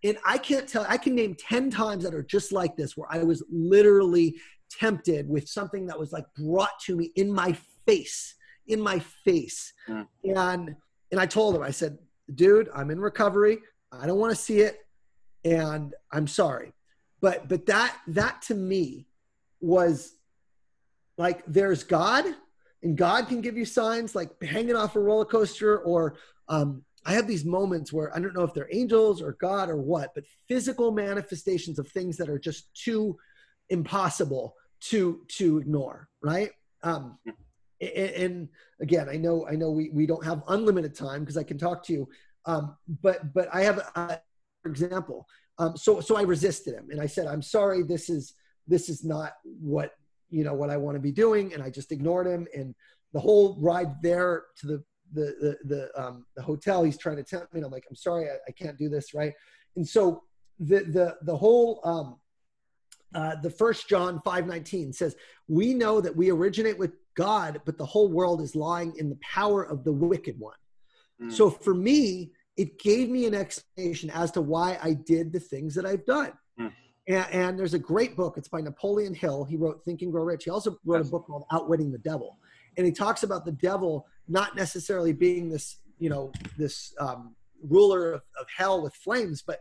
And 0.03 0.17
I 0.25 0.37
can't 0.37 0.67
tell, 0.67 0.85
I 0.87 0.97
can 0.97 1.15
name 1.15 1.35
10 1.35 1.69
times 1.69 2.03
that 2.03 2.13
are 2.13 2.23
just 2.23 2.51
like 2.51 2.75
this, 2.75 2.97
where 2.97 3.07
I 3.09 3.23
was 3.23 3.43
literally 3.49 4.35
tempted 4.79 5.27
with 5.27 5.47
something 5.47 5.85
that 5.87 5.99
was 5.99 6.11
like 6.11 6.25
brought 6.37 6.79
to 6.85 6.95
me 6.95 7.11
in 7.15 7.31
my 7.31 7.57
face, 7.85 8.35
in 8.67 8.79
my 8.79 8.99
face. 8.99 9.73
Mm. 9.87 10.07
And, 10.23 10.75
and 11.11 11.21
I 11.21 11.25
told 11.25 11.55
him, 11.55 11.63
I 11.63 11.71
said, 11.71 11.97
dude, 12.33 12.69
I'm 12.73 12.91
in 12.91 12.99
recovery. 12.99 13.59
I 13.91 14.07
don't 14.07 14.19
want 14.19 14.31
to 14.31 14.41
see 14.41 14.61
it 14.61 14.79
and 15.45 15.93
I'm 16.11 16.27
sorry. 16.27 16.73
But 17.21 17.47
but 17.47 17.65
that 17.67 17.97
that 18.07 18.41
to 18.43 18.55
me 18.55 19.07
was 19.61 20.15
like 21.17 21.43
there's 21.45 21.83
God 21.83 22.25
and 22.81 22.97
God 22.97 23.27
can 23.27 23.41
give 23.41 23.55
you 23.55 23.65
signs 23.65 24.15
like 24.15 24.41
hanging 24.43 24.75
off 24.75 24.95
a 24.95 24.99
roller 24.99 25.25
coaster 25.25 25.79
or 25.79 26.17
um, 26.49 26.83
I 27.05 27.13
have 27.13 27.27
these 27.27 27.45
moments 27.45 27.93
where 27.93 28.15
I 28.15 28.19
don't 28.19 28.33
know 28.33 28.43
if 28.43 28.53
they're 28.53 28.69
angels 28.71 29.21
or 29.21 29.37
God 29.39 29.69
or 29.69 29.77
what, 29.77 30.13
but 30.15 30.25
physical 30.47 30.91
manifestations 30.91 31.79
of 31.79 31.87
things 31.87 32.17
that 32.17 32.29
are 32.29 32.39
just 32.39 32.73
too 32.73 33.17
impossible 33.69 34.55
to 34.89 35.21
to 35.29 35.57
ignore, 35.57 36.09
right? 36.21 36.51
Um, 36.83 37.17
and, 37.81 38.47
again, 38.81 39.09
I 39.09 39.17
know 39.17 39.47
I 39.47 39.55
know 39.55 39.71
we 39.71 39.89
we 39.89 40.05
don't 40.05 40.23
have 40.23 40.43
unlimited 40.47 40.95
time 40.95 41.21
because 41.21 41.37
I 41.37 41.43
can 41.43 41.57
talk 41.57 41.83
to 41.85 41.93
you, 41.93 42.09
um, 42.45 42.75
but 43.01 43.33
but 43.33 43.47
I 43.53 43.61
have 43.61 43.79
a, 43.95 44.19
example. 44.65 45.27
Um, 45.59 45.75
so 45.77 45.99
so 45.99 46.15
I 46.17 46.21
resisted 46.21 46.73
him 46.73 46.87
and 46.89 47.01
I 47.01 47.05
said, 47.05 47.27
I'm 47.27 47.41
sorry, 47.41 47.83
this 47.83 48.09
is 48.09 48.33
this 48.67 48.89
is 48.89 49.03
not 49.03 49.33
what 49.43 49.91
you 50.29 50.43
know 50.43 50.53
what 50.53 50.69
I 50.69 50.77
want 50.77 50.95
to 50.95 51.01
be 51.01 51.11
doing, 51.11 51.53
and 51.53 51.61
I 51.61 51.69
just 51.69 51.91
ignored 51.91 52.27
him. 52.27 52.47
And 52.55 52.73
the 53.13 53.19
whole 53.19 53.57
ride 53.59 54.01
there 54.01 54.45
to 54.57 54.67
the 54.67 54.83
the 55.13 55.35
the 55.41 55.57
the, 55.65 56.01
um, 56.01 56.25
the 56.35 56.41
hotel, 56.41 56.83
he's 56.83 56.97
trying 56.97 57.17
to 57.17 57.23
tempt 57.23 57.53
me. 57.53 57.59
And 57.59 57.65
I'm 57.65 57.71
like, 57.71 57.85
I'm 57.89 57.95
sorry, 57.95 58.29
I, 58.29 58.35
I 58.47 58.51
can't 58.51 58.77
do 58.77 58.89
this, 58.89 59.13
right? 59.13 59.33
And 59.75 59.87
so 59.87 60.23
the 60.59 60.79
the 60.83 61.17
the 61.23 61.35
whole 61.35 61.81
um, 61.83 62.17
uh, 63.13 63.35
the 63.41 63.49
first 63.49 63.87
John 63.87 64.21
5:19 64.25 64.93
says, 64.93 65.15
"We 65.47 65.73
know 65.73 66.01
that 66.01 66.15
we 66.15 66.31
originate 66.31 66.77
with 66.77 66.93
God, 67.15 67.61
but 67.65 67.77
the 67.77 67.85
whole 67.85 68.09
world 68.09 68.41
is 68.41 68.55
lying 68.55 68.93
in 68.97 69.09
the 69.09 69.19
power 69.21 69.63
of 69.63 69.83
the 69.83 69.91
wicked 69.91 70.39
one." 70.39 70.57
Mm. 71.21 71.31
So 71.31 71.49
for 71.49 71.73
me, 71.73 72.31
it 72.57 72.79
gave 72.79 73.09
me 73.09 73.25
an 73.25 73.33
explanation 73.33 74.09
as 74.11 74.31
to 74.31 74.41
why 74.41 74.77
I 74.81 74.93
did 74.93 75.31
the 75.31 75.39
things 75.39 75.75
that 75.75 75.85
I've 75.85 76.05
done. 76.05 76.33
Mm. 76.59 76.71
And, 77.07 77.25
and, 77.31 77.59
there's 77.59 77.73
a 77.73 77.79
great 77.79 78.15
book. 78.15 78.37
It's 78.37 78.47
by 78.47 78.61
Napoleon 78.61 79.13
Hill. 79.13 79.43
He 79.43 79.57
wrote 79.57 79.83
Think 79.83 80.01
and 80.03 80.11
Grow 80.11 80.23
Rich. 80.23 80.45
He 80.45 80.49
also 80.49 80.77
wrote 80.85 81.01
a 81.01 81.09
book 81.09 81.25
called 81.27 81.45
Outwitting 81.51 81.91
the 81.91 81.97
Devil. 81.97 82.37
And 82.77 82.85
he 82.85 82.91
talks 82.91 83.23
about 83.23 83.45
the 83.45 83.51
devil 83.51 84.07
not 84.27 84.55
necessarily 84.55 85.13
being 85.13 85.49
this, 85.49 85.77
you 85.99 86.09
know, 86.09 86.31
this 86.57 86.93
um, 86.99 87.35
ruler 87.67 88.13
of, 88.13 88.21
of, 88.39 88.47
hell 88.55 88.81
with 88.81 88.95
flames, 88.95 89.41
but 89.41 89.59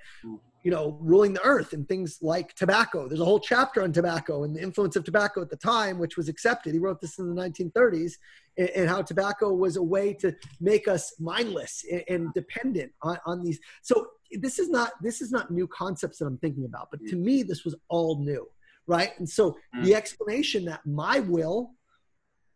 you 0.62 0.70
know, 0.70 0.96
ruling 1.00 1.32
the 1.32 1.42
earth 1.42 1.72
and 1.72 1.88
things 1.88 2.18
like 2.22 2.54
tobacco. 2.54 3.08
There's 3.08 3.20
a 3.20 3.24
whole 3.24 3.40
chapter 3.40 3.82
on 3.82 3.92
tobacco 3.92 4.44
and 4.44 4.54
the 4.54 4.62
influence 4.62 4.94
of 4.94 5.04
tobacco 5.04 5.42
at 5.42 5.50
the 5.50 5.56
time, 5.56 5.98
which 5.98 6.16
was 6.16 6.28
accepted. 6.28 6.72
He 6.72 6.78
wrote 6.78 7.00
this 7.00 7.18
in 7.18 7.34
the 7.34 7.40
1930s, 7.40 8.12
and, 8.56 8.68
and 8.70 8.88
how 8.88 9.02
tobacco 9.02 9.52
was 9.52 9.76
a 9.76 9.82
way 9.82 10.14
to 10.14 10.34
make 10.60 10.86
us 10.86 11.14
mindless 11.18 11.84
and, 11.90 12.04
and 12.08 12.34
dependent 12.34 12.92
on, 13.02 13.18
on 13.26 13.42
these. 13.42 13.58
So 13.82 14.06
this 14.30 14.58
is 14.58 14.68
not 14.68 14.92
this 15.02 15.20
is 15.20 15.30
not 15.30 15.50
new 15.50 15.66
concepts 15.66 16.18
that 16.18 16.26
I'm 16.26 16.38
thinking 16.38 16.64
about, 16.64 16.88
but 16.90 17.00
to 17.06 17.16
me, 17.16 17.42
this 17.42 17.64
was 17.64 17.74
all 17.88 18.22
new, 18.22 18.46
right? 18.86 19.10
And 19.18 19.28
so 19.28 19.56
the 19.82 19.92
mm. 19.92 19.96
explanation 19.96 20.64
that 20.66 20.86
my 20.86 21.20
will 21.20 21.72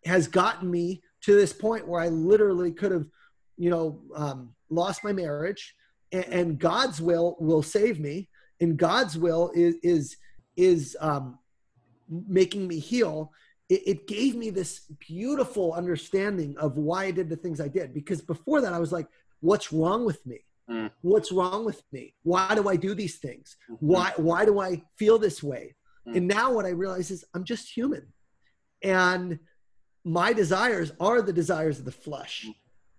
has 0.05 0.29
gotten 0.29 0.71
me 0.71 1.03
to 1.23 1.35
this 1.35 1.53
point 1.53 1.89
where 1.89 2.01
I 2.01 2.09
literally 2.09 2.71
could 2.71 2.93
have, 2.93 3.07
you 3.57 3.71
know, 3.71 4.01
um, 4.15 4.55
lost 4.71 5.03
my 5.03 5.13
marriage 5.13 5.75
and, 6.13 6.25
and 6.27 6.59
God's 6.59 7.01
will 7.01 7.37
will 7.41 7.63
save 7.63 8.01
me, 8.01 8.29
and 8.61 8.77
God's 8.77 9.19
will 9.19 9.51
is 9.55 9.77
is 9.83 10.17
is 10.57 10.97
um, 11.01 11.39
making 12.09 12.67
me 12.67 12.79
heal. 12.79 13.33
It, 13.69 13.83
it 13.87 14.07
gave 14.07 14.37
me 14.37 14.51
this 14.51 14.81
beautiful 15.01 15.73
understanding 15.73 16.57
of 16.59 16.77
why 16.77 17.05
I 17.07 17.11
did 17.11 17.29
the 17.29 17.37
things 17.37 17.61
I 17.61 17.69
did. 17.69 17.93
Because 17.93 18.23
before 18.23 18.61
that, 18.61 18.73
I 18.73 18.79
was 18.79 18.93
like, 18.93 19.09
"What's 19.41 19.73
wrong 19.73 20.05
with 20.05 20.25
me? 20.27 20.39
Mm. 20.71 20.91
What's 21.03 21.31
wrong 21.33 21.65
with 21.65 21.83
me? 21.93 22.15
Why 22.23 22.55
do 22.55 22.69
I 22.69 22.77
do 22.77 22.95
these 22.95 23.17
things? 23.17 23.57
Mm-hmm. 23.71 23.87
Why 23.87 24.13
why 24.17 24.45
do 24.45 24.61
I 24.61 24.83
feel 24.97 25.19
this 25.19 25.43
way?" 25.43 25.75
Mm. 26.09 26.17
And 26.17 26.29
now 26.29 26.53
what 26.53 26.67
I 26.67 26.71
realize 26.71 27.11
is 27.11 27.25
I'm 27.35 27.45
just 27.45 27.69
human, 27.77 28.13
and 28.83 29.39
my 30.05 30.33
desires 30.33 30.93
are 31.01 31.21
the 31.21 31.33
desires 31.33 31.81
of 31.81 31.85
the 31.85 31.93
flesh. 31.93 32.47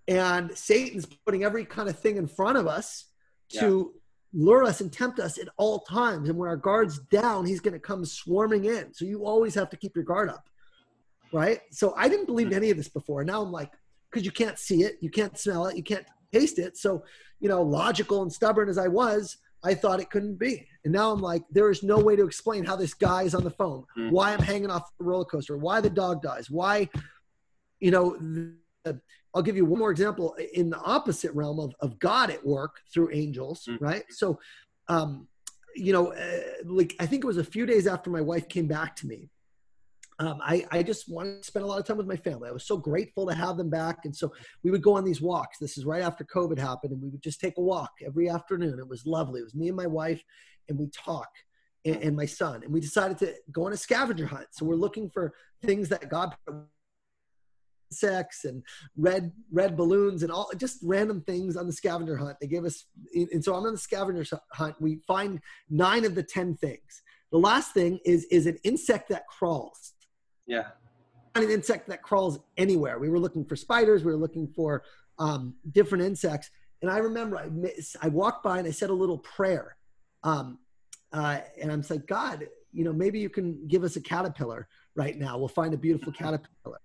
Mm 0.09 0.13
and 0.13 0.57
Satan's 0.57 1.05
putting 1.25 1.43
every 1.43 1.65
kind 1.65 1.89
of 1.89 1.99
thing 1.99 2.17
in 2.17 2.27
front 2.27 2.57
of 2.57 2.67
us 2.67 3.05
to 3.49 3.91
yeah. 3.93 4.43
lure 4.45 4.63
us 4.63 4.81
and 4.81 4.91
tempt 4.91 5.19
us 5.19 5.37
at 5.37 5.49
all 5.57 5.79
times. 5.79 6.29
And 6.29 6.37
when 6.37 6.49
our 6.49 6.57
guard's 6.57 6.99
down, 6.99 7.45
he's 7.45 7.59
going 7.59 7.73
to 7.73 7.79
come 7.79 8.05
swarming 8.05 8.65
in. 8.65 8.93
So 8.93 9.05
you 9.05 9.25
always 9.25 9.53
have 9.55 9.69
to 9.71 9.77
keep 9.77 9.95
your 9.95 10.05
guard 10.05 10.29
up. 10.29 10.49
Right. 11.33 11.61
So 11.71 11.93
I 11.97 12.07
didn't 12.07 12.25
believe 12.25 12.53
any 12.53 12.69
of 12.69 12.77
this 12.77 12.87
before. 12.87 13.23
Now 13.23 13.41
I'm 13.41 13.51
like, 13.51 13.71
because 14.09 14.25
you 14.25 14.31
can't 14.31 14.57
see 14.57 14.83
it, 14.83 14.97
you 15.01 15.09
can't 15.09 15.37
smell 15.37 15.67
it, 15.67 15.75
you 15.75 15.83
can't 15.83 16.05
taste 16.31 16.57
it. 16.57 16.77
So, 16.77 17.03
you 17.41 17.49
know, 17.49 17.61
logical 17.61 18.21
and 18.21 18.31
stubborn 18.31 18.69
as 18.69 18.77
I 18.77 18.87
was, 18.87 19.37
I 19.63 19.73
thought 19.73 19.99
it 19.99 20.09
couldn't 20.09 20.35
be. 20.39 20.65
And 20.85 20.93
now 20.93 21.11
I'm 21.11 21.21
like, 21.21 21.43
there 21.51 21.69
is 21.69 21.83
no 21.83 21.99
way 21.99 22.15
to 22.15 22.25
explain 22.25 22.63
how 22.63 22.77
this 22.77 22.93
guy 22.93 23.23
is 23.23 23.35
on 23.35 23.43
the 23.43 23.51
phone, 23.51 23.83
mm. 23.97 24.11
why 24.11 24.31
I'm 24.31 24.39
hanging 24.39 24.69
off 24.69 24.89
the 24.97 25.03
roller 25.03 25.25
coaster, 25.25 25.57
why 25.57 25.81
the 25.81 25.89
dog 25.89 26.21
dies, 26.21 26.49
why, 26.49 26.89
you 27.81 27.91
know, 27.91 28.15
the, 28.17 29.01
I'll 29.37 29.43
give 29.43 29.55
you 29.55 29.65
one 29.65 29.77
more 29.77 29.91
example 29.91 30.35
in 30.53 30.71
the 30.71 30.79
opposite 30.79 31.31
realm 31.35 31.59
of, 31.59 31.75
of 31.79 31.99
God 31.99 32.31
at 32.31 32.43
work 32.43 32.77
through 32.91 33.11
angels, 33.13 33.65
mm-hmm. 33.69 33.85
right? 33.85 34.03
So, 34.09 34.39
um, 34.87 35.27
you 35.75 35.93
know, 35.93 36.11
uh, 36.11 36.39
like 36.65 36.95
I 36.99 37.05
think 37.05 37.23
it 37.23 37.27
was 37.27 37.37
a 37.37 37.43
few 37.43 37.67
days 37.67 37.85
after 37.85 38.09
my 38.09 38.19
wife 38.19 38.49
came 38.49 38.67
back 38.67 38.95
to 38.95 39.07
me. 39.07 39.29
Um, 40.17 40.39
I, 40.43 40.65
I 40.71 40.81
just 40.81 41.07
wanted 41.07 41.43
to 41.43 41.47
spend 41.47 41.63
a 41.63 41.67
lot 41.67 41.79
of 41.79 41.85
time 41.85 41.97
with 41.97 42.07
my 42.07 42.15
family. 42.15 42.49
I 42.49 42.51
was 42.51 42.65
so 42.65 42.77
grateful 42.77 43.27
to 43.27 43.35
have 43.35 43.57
them 43.57 43.69
back. 43.69 44.05
And 44.05 44.15
so 44.15 44.33
we 44.63 44.71
would 44.71 44.81
go 44.81 44.95
on 44.95 45.05
these 45.05 45.21
walks. 45.21 45.59
This 45.59 45.77
is 45.77 45.85
right 45.85 46.01
after 46.01 46.23
COVID 46.23 46.57
happened. 46.57 46.93
And 46.93 47.01
we 47.03 47.09
would 47.09 47.21
just 47.21 47.39
take 47.39 47.59
a 47.59 47.61
walk 47.61 47.91
every 48.03 48.27
afternoon. 48.27 48.79
It 48.79 48.89
was 48.89 49.05
lovely. 49.05 49.41
It 49.41 49.43
was 49.43 49.53
me 49.53 49.67
and 49.67 49.77
my 49.77 49.85
wife, 49.85 50.23
and 50.67 50.79
we 50.79 50.87
talk 50.87 51.29
and, 51.85 51.97
and 51.97 52.15
my 52.15 52.25
son. 52.25 52.63
And 52.63 52.73
we 52.73 52.79
decided 52.79 53.19
to 53.19 53.35
go 53.51 53.67
on 53.67 53.73
a 53.73 53.77
scavenger 53.77 54.25
hunt. 54.25 54.47
So 54.49 54.65
we're 54.65 54.73
looking 54.73 55.11
for 55.11 55.33
things 55.63 55.89
that 55.89 56.09
God 56.09 56.35
insects 57.89 58.45
and 58.45 58.63
red 58.95 59.31
red 59.51 59.77
balloons 59.77 60.23
and 60.23 60.31
all 60.31 60.49
just 60.57 60.79
random 60.83 61.21
things 61.21 61.55
on 61.55 61.67
the 61.67 61.73
scavenger 61.73 62.17
hunt. 62.17 62.37
They 62.39 62.47
gave 62.47 62.65
us, 62.65 62.85
and 63.13 63.43
so 63.43 63.55
I'm 63.55 63.65
on 63.65 63.73
the 63.73 63.77
scavenger 63.77 64.25
hunt. 64.53 64.75
We 64.79 64.99
find 65.07 65.39
nine 65.69 66.05
of 66.05 66.15
the 66.15 66.23
ten 66.23 66.55
things. 66.55 67.01
The 67.31 67.39
last 67.39 67.73
thing 67.73 67.99
is 68.05 68.25
is 68.25 68.45
an 68.45 68.57
insect 68.63 69.09
that 69.09 69.27
crawls. 69.27 69.93
Yeah, 70.45 70.67
an 71.35 71.49
insect 71.49 71.87
that 71.89 72.01
crawls 72.01 72.39
anywhere. 72.57 72.99
We 72.99 73.09
were 73.09 73.19
looking 73.19 73.45
for 73.45 73.55
spiders. 73.55 74.03
We 74.03 74.11
were 74.11 74.19
looking 74.19 74.47
for 74.47 74.83
um, 75.19 75.55
different 75.71 76.03
insects. 76.03 76.49
And 76.81 76.91
I 76.91 76.97
remember 76.99 77.37
I, 77.37 77.49
I 78.01 78.07
walked 78.09 78.43
by 78.43 78.59
and 78.59 78.67
I 78.67 78.71
said 78.71 78.89
a 78.89 78.93
little 78.93 79.17
prayer. 79.17 79.75
Um, 80.23 80.59
uh, 81.11 81.39
and 81.59 81.71
I'm 81.71 81.83
like, 81.89 82.05
God, 82.05 82.47
you 82.71 82.83
know, 82.83 82.93
maybe 82.93 83.19
you 83.19 83.29
can 83.29 83.67
give 83.67 83.83
us 83.83 83.95
a 83.95 84.01
caterpillar 84.01 84.67
right 84.95 85.17
now. 85.17 85.37
We'll 85.37 85.47
find 85.47 85.73
a 85.73 85.77
beautiful 85.77 86.11
caterpillar 86.21 86.79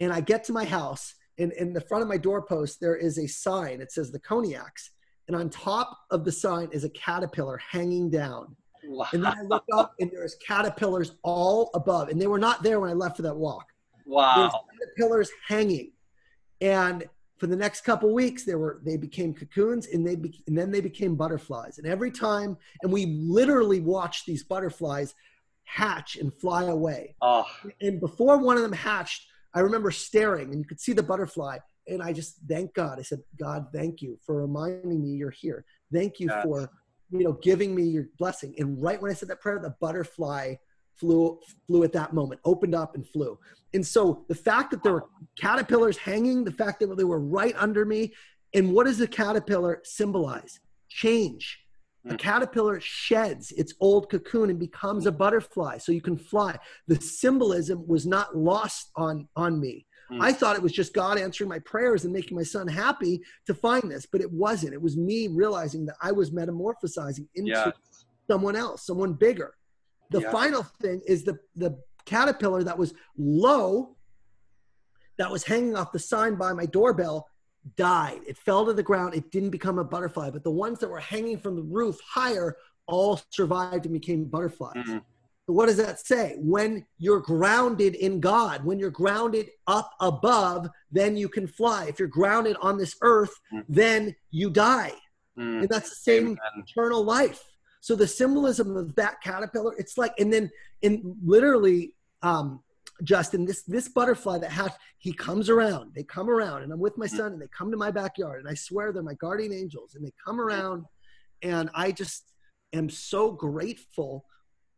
and 0.00 0.12
I 0.12 0.20
get 0.20 0.44
to 0.44 0.52
my 0.52 0.64
house, 0.64 1.14
and 1.38 1.52
in 1.52 1.72
the 1.72 1.80
front 1.80 2.02
of 2.02 2.08
my 2.08 2.16
doorpost, 2.16 2.80
there 2.80 2.96
is 2.96 3.18
a 3.18 3.26
sign. 3.26 3.80
It 3.80 3.92
says 3.92 4.10
the 4.10 4.20
Koniaks. 4.20 4.90
And 5.26 5.36
on 5.36 5.48
top 5.48 5.98
of 6.10 6.24
the 6.24 6.32
sign 6.32 6.68
is 6.70 6.84
a 6.84 6.90
caterpillar 6.90 7.56
hanging 7.56 8.10
down. 8.10 8.54
Wow. 8.86 9.06
And 9.12 9.24
then 9.24 9.32
I 9.32 9.42
look 9.42 9.64
up, 9.72 9.94
and 9.98 10.10
there's 10.12 10.36
caterpillars 10.46 11.12
all 11.22 11.70
above. 11.74 12.08
And 12.08 12.20
they 12.20 12.26
were 12.26 12.38
not 12.38 12.62
there 12.62 12.78
when 12.80 12.90
I 12.90 12.92
left 12.92 13.16
for 13.16 13.22
that 13.22 13.34
walk. 13.34 13.66
Wow. 14.06 14.36
There's 14.36 14.52
caterpillars 14.78 15.30
hanging. 15.48 15.92
And 16.60 17.08
for 17.38 17.46
the 17.46 17.56
next 17.56 17.80
couple 17.80 18.12
weeks, 18.12 18.44
they 18.44 18.54
were 18.54 18.80
they 18.84 18.96
became 18.96 19.34
cocoons, 19.34 19.88
and 19.88 20.06
they 20.06 20.14
be, 20.14 20.42
and 20.46 20.56
then 20.56 20.70
they 20.70 20.80
became 20.80 21.16
butterflies. 21.16 21.78
And 21.78 21.86
every 21.86 22.10
time, 22.10 22.56
and 22.82 22.92
we 22.92 23.06
literally 23.06 23.80
watched 23.80 24.26
these 24.26 24.44
butterflies 24.44 25.14
hatch 25.64 26.16
and 26.16 26.32
fly 26.32 26.64
away. 26.64 27.16
Oh. 27.22 27.46
And 27.80 27.98
before 27.98 28.38
one 28.38 28.56
of 28.56 28.62
them 28.62 28.72
hatched, 28.72 29.26
I 29.54 29.60
remember 29.60 29.90
staring 29.90 30.50
and 30.50 30.58
you 30.58 30.64
could 30.64 30.80
see 30.80 30.92
the 30.92 31.02
butterfly. 31.02 31.58
And 31.86 32.02
I 32.02 32.12
just 32.12 32.38
thank 32.48 32.74
God. 32.74 32.98
I 32.98 33.02
said, 33.02 33.22
God, 33.38 33.66
thank 33.72 34.02
you 34.02 34.18
for 34.24 34.40
reminding 34.40 35.02
me 35.02 35.10
you're 35.10 35.30
here. 35.30 35.64
Thank 35.92 36.18
you 36.18 36.28
yes. 36.30 36.42
for, 36.44 36.70
you 37.10 37.24
know, 37.24 37.32
giving 37.42 37.74
me 37.74 37.84
your 37.84 38.06
blessing. 38.18 38.54
And 38.58 38.82
right 38.82 39.00
when 39.00 39.10
I 39.10 39.14
said 39.14 39.28
that 39.28 39.40
prayer, 39.40 39.58
the 39.58 39.74
butterfly 39.80 40.54
flew 40.96 41.40
flew 41.66 41.82
at 41.82 41.92
that 41.92 42.12
moment, 42.12 42.40
opened 42.44 42.74
up 42.74 42.94
and 42.94 43.06
flew. 43.06 43.38
And 43.74 43.86
so 43.86 44.24
the 44.28 44.34
fact 44.34 44.70
that 44.70 44.82
there 44.82 44.92
were 44.92 45.06
caterpillars 45.38 45.96
hanging, 45.96 46.44
the 46.44 46.52
fact 46.52 46.80
that 46.80 46.96
they 46.96 47.04
were 47.04 47.20
right 47.20 47.54
under 47.58 47.84
me, 47.84 48.12
and 48.54 48.72
what 48.72 48.86
does 48.86 48.98
the 48.98 49.08
caterpillar 49.08 49.80
symbolize? 49.84 50.60
Change. 50.88 51.63
A 52.06 52.14
mm. 52.14 52.18
caterpillar 52.18 52.80
sheds 52.80 53.52
its 53.52 53.74
old 53.80 54.10
cocoon 54.10 54.50
and 54.50 54.58
becomes 54.58 55.06
a 55.06 55.12
butterfly 55.12 55.78
so 55.78 55.92
you 55.92 56.02
can 56.02 56.18
fly. 56.18 56.58
The 56.86 57.00
symbolism 57.00 57.86
was 57.86 58.06
not 58.06 58.36
lost 58.36 58.90
on, 58.96 59.28
on 59.36 59.58
me. 59.60 59.86
Mm. 60.12 60.20
I 60.20 60.32
thought 60.32 60.56
it 60.56 60.62
was 60.62 60.72
just 60.72 60.92
God 60.92 61.18
answering 61.18 61.48
my 61.48 61.60
prayers 61.60 62.04
and 62.04 62.12
making 62.12 62.36
my 62.36 62.42
son 62.42 62.68
happy 62.68 63.22
to 63.46 63.54
find 63.54 63.90
this, 63.90 64.06
but 64.06 64.20
it 64.20 64.30
wasn't. 64.30 64.74
It 64.74 64.82
was 64.82 64.96
me 64.96 65.28
realizing 65.28 65.86
that 65.86 65.96
I 66.02 66.12
was 66.12 66.30
metamorphosizing 66.30 67.26
into 67.34 67.52
yes. 67.52 67.72
someone 68.30 68.56
else, 68.56 68.84
someone 68.84 69.14
bigger. 69.14 69.54
The 70.10 70.20
yeah. 70.20 70.30
final 70.30 70.62
thing 70.82 71.00
is 71.06 71.24
the, 71.24 71.38
the 71.56 71.78
caterpillar 72.04 72.62
that 72.64 72.76
was 72.76 72.92
low, 73.16 73.96
that 75.16 75.30
was 75.30 75.44
hanging 75.44 75.76
off 75.76 75.92
the 75.92 75.98
sign 75.98 76.34
by 76.34 76.52
my 76.52 76.66
doorbell, 76.66 77.28
died. 77.76 78.20
It 78.26 78.36
fell 78.36 78.66
to 78.66 78.72
the 78.72 78.82
ground. 78.82 79.14
It 79.14 79.30
didn't 79.30 79.50
become 79.50 79.78
a 79.78 79.84
butterfly, 79.84 80.30
but 80.30 80.44
the 80.44 80.50
ones 80.50 80.78
that 80.80 80.88
were 80.88 81.00
hanging 81.00 81.38
from 81.38 81.56
the 81.56 81.62
roof 81.62 81.98
higher 82.06 82.56
all 82.86 83.20
survived 83.30 83.86
and 83.86 83.92
became 83.92 84.24
butterflies. 84.24 84.76
Mm-hmm. 84.76 84.98
So 85.46 85.52
what 85.52 85.66
does 85.66 85.76
that 85.76 86.00
say? 86.00 86.36
When 86.38 86.86
you're 86.98 87.20
grounded 87.20 87.96
in 87.96 88.18
God, 88.20 88.64
when 88.64 88.78
you're 88.78 88.90
grounded 88.90 89.50
up 89.66 89.92
above, 90.00 90.68
then 90.90 91.16
you 91.16 91.28
can 91.28 91.46
fly. 91.46 91.86
If 91.86 91.98
you're 91.98 92.08
grounded 92.08 92.56
on 92.62 92.78
this 92.78 92.96
earth, 93.02 93.34
mm-hmm. 93.52 93.72
then 93.72 94.14
you 94.30 94.48
die. 94.50 94.92
Mm-hmm. 95.38 95.60
And 95.60 95.68
that's 95.68 95.90
the 95.90 95.96
same 95.96 96.24
Amen. 96.24 96.38
eternal 96.66 97.04
life. 97.04 97.44
So 97.80 97.94
the 97.94 98.06
symbolism 98.06 98.76
of 98.76 98.94
that 98.94 99.20
caterpillar, 99.20 99.74
it's 99.76 99.98
like, 99.98 100.14
and 100.18 100.32
then 100.32 100.50
in 100.80 101.16
literally 101.22 101.94
um, 102.22 102.62
Justin, 103.02 103.44
this 103.44 103.62
this 103.62 103.88
butterfly 103.88 104.38
that 104.38 104.50
has 104.50 104.70
he 104.98 105.12
comes 105.12 105.50
around. 105.50 105.92
They 105.94 106.04
come 106.04 106.30
around, 106.30 106.62
and 106.62 106.72
I'm 106.72 106.78
with 106.78 106.96
my 106.96 107.06
son, 107.06 107.32
and 107.32 107.42
they 107.42 107.48
come 107.48 107.70
to 107.70 107.76
my 107.76 107.90
backyard, 107.90 108.40
and 108.40 108.48
I 108.48 108.54
swear 108.54 108.92
they're 108.92 109.02
my 109.02 109.14
guardian 109.14 109.52
angels, 109.52 109.94
and 109.94 110.04
they 110.04 110.12
come 110.24 110.40
around, 110.40 110.84
and 111.42 111.70
I 111.74 111.90
just 111.90 112.32
am 112.72 112.88
so 112.88 113.32
grateful. 113.32 114.26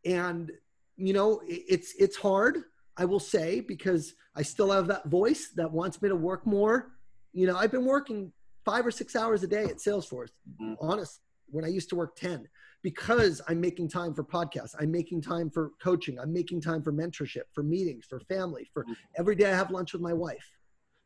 And 0.03 0.51
you 0.95 1.13
know, 1.13 1.41
it's 1.47 1.93
it's 1.99 2.17
hard, 2.17 2.63
I 2.97 3.05
will 3.05 3.19
say, 3.19 3.59
because 3.59 4.15
I 4.35 4.41
still 4.41 4.71
have 4.71 4.87
that 4.87 5.07
voice 5.07 5.49
that 5.55 5.71
wants 5.71 6.01
me 6.01 6.09
to 6.09 6.15
work 6.15 6.45
more. 6.45 6.93
You 7.33 7.45
know, 7.45 7.55
I've 7.55 7.71
been 7.71 7.85
working 7.85 8.31
five 8.65 8.85
or 8.85 8.91
six 8.91 9.15
hours 9.15 9.43
a 9.43 9.47
day 9.47 9.65
at 9.65 9.77
Salesforce. 9.77 10.29
Mm-hmm. 10.59 10.73
Honest, 10.81 11.19
when 11.49 11.63
I 11.63 11.67
used 11.67 11.89
to 11.89 11.95
work 11.95 12.15
ten, 12.15 12.47
because 12.87 13.41
I'm 13.49 13.59
making 13.59 13.89
time 13.89 14.13
for 14.13 14.23
podcasts, 14.23 14.73
I'm 14.79 14.89
making 14.89 15.21
time 15.21 15.49
for 15.49 15.71
coaching, 15.83 16.17
I'm 16.17 16.31
making 16.31 16.61
time 16.61 16.81
for 16.81 16.93
mentorship, 16.93 17.41
for 17.53 17.61
meetings, 17.61 18.05
for 18.05 18.21
family, 18.21 18.65
for 18.73 18.83
mm-hmm. 18.83 18.93
every 19.19 19.35
day 19.35 19.51
I 19.51 19.55
have 19.57 19.71
lunch 19.71 19.91
with 19.91 20.01
my 20.01 20.13
wife. 20.13 20.49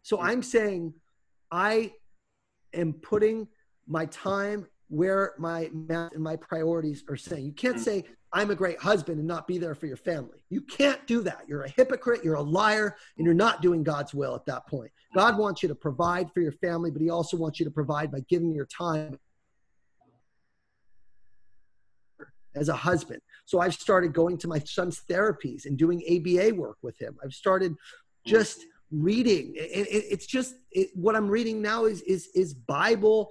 So 0.04 0.18
mm-hmm. 0.18 0.28
I'm 0.28 0.44
saying 0.44 0.94
I 1.50 1.94
am 2.76 2.94
putting 2.94 3.48
my 3.88 4.06
time 4.06 4.68
where 4.90 5.34
my 5.40 5.72
and 5.90 6.20
my 6.20 6.36
priorities 6.36 7.04
are 7.10 7.18
saying. 7.18 7.46
You 7.46 7.54
can't 7.54 7.78
mm-hmm. 7.78 7.84
say 7.84 8.06
I'm 8.32 8.52
a 8.52 8.56
great 8.56 8.80
husband 8.80 9.18
and 9.18 9.28
not 9.28 9.48
be 9.48 9.58
there 9.58 9.74
for 9.74 9.88
your 9.88 9.98
family. 9.98 10.38
You 10.52 10.62
can't 10.62 11.04
do 11.08 11.24
that. 11.24 11.46
You're 11.48 11.64
a 11.64 11.70
hypocrite, 11.70 12.24
you're 12.24 12.36
a 12.36 12.44
liar, 12.44 12.96
and 13.18 13.26
you're 13.26 13.34
not 13.34 13.64
doing 13.64 13.82
God's 13.82 14.14
will 14.14 14.36
at 14.36 14.46
that 14.46 14.68
point. 14.68 14.92
God 15.16 15.36
wants 15.36 15.64
you 15.64 15.70
to 15.70 15.76
provide 15.76 16.32
for 16.32 16.42
your 16.42 16.52
family, 16.52 16.92
but 16.92 17.02
he 17.02 17.10
also 17.10 17.38
wants 17.38 17.60
you 17.60 17.66
to 17.66 17.72
provide 17.72 18.12
by 18.12 18.20
giving 18.30 18.54
your 18.54 18.68
time 18.68 19.18
as 22.56 22.70
a 22.70 22.76
husband. 22.76 23.22
So 23.46 23.60
I've 23.60 23.74
started 23.74 24.14
going 24.14 24.38
to 24.40 24.48
my 24.48 24.60
son's 24.60 25.02
therapies 25.10 25.66
and 25.66 25.78
doing 25.78 26.02
ABA 26.10 26.56
work 26.56 26.78
with 26.82 27.00
him. 27.00 27.18
I've 27.24 27.34
started 27.34 27.76
just 28.26 28.66
reading. 28.92 29.54
it's 29.56 30.26
just 30.26 30.56
it, 30.72 30.90
what 30.94 31.16
I'm 31.16 31.28
reading 31.28 31.62
now 31.62 31.86
is 31.86 32.02
is 32.02 32.30
is 32.36 32.54
Bible 32.54 33.30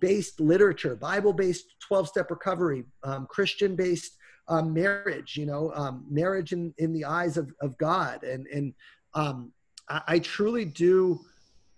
based 0.00 0.40
literature, 0.40 0.94
Bible 0.94 1.32
based 1.32 1.74
12 1.80 2.08
step 2.08 2.30
recovery, 2.30 2.84
um, 3.02 3.26
Christian 3.28 3.76
based 3.76 4.16
um, 4.48 4.72
marriage. 4.72 5.36
You 5.36 5.46
know, 5.46 5.72
um, 5.74 6.06
marriage 6.08 6.52
in 6.52 6.74
in 6.78 6.92
the 6.92 7.04
eyes 7.04 7.36
of 7.36 7.52
of 7.60 7.76
God, 7.78 8.22
and 8.22 8.46
and 8.46 8.74
um, 9.14 9.52
I, 9.88 10.02
I 10.06 10.18
truly 10.20 10.64
do 10.64 11.20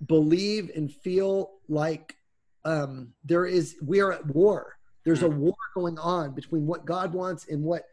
believe 0.06 0.70
and 0.74 0.92
feel 0.92 1.52
like 1.68 2.16
um, 2.64 3.12
there 3.24 3.46
is 3.46 3.76
we 3.82 4.00
are 4.00 4.12
at 4.12 4.26
war. 4.26 4.76
There's 5.04 5.22
a 5.22 5.28
mm. 5.28 5.36
war 5.36 5.56
going 5.74 5.98
on 5.98 6.34
between 6.34 6.66
what 6.66 6.84
God 6.84 7.12
wants 7.12 7.48
and 7.48 7.62
what 7.62 7.84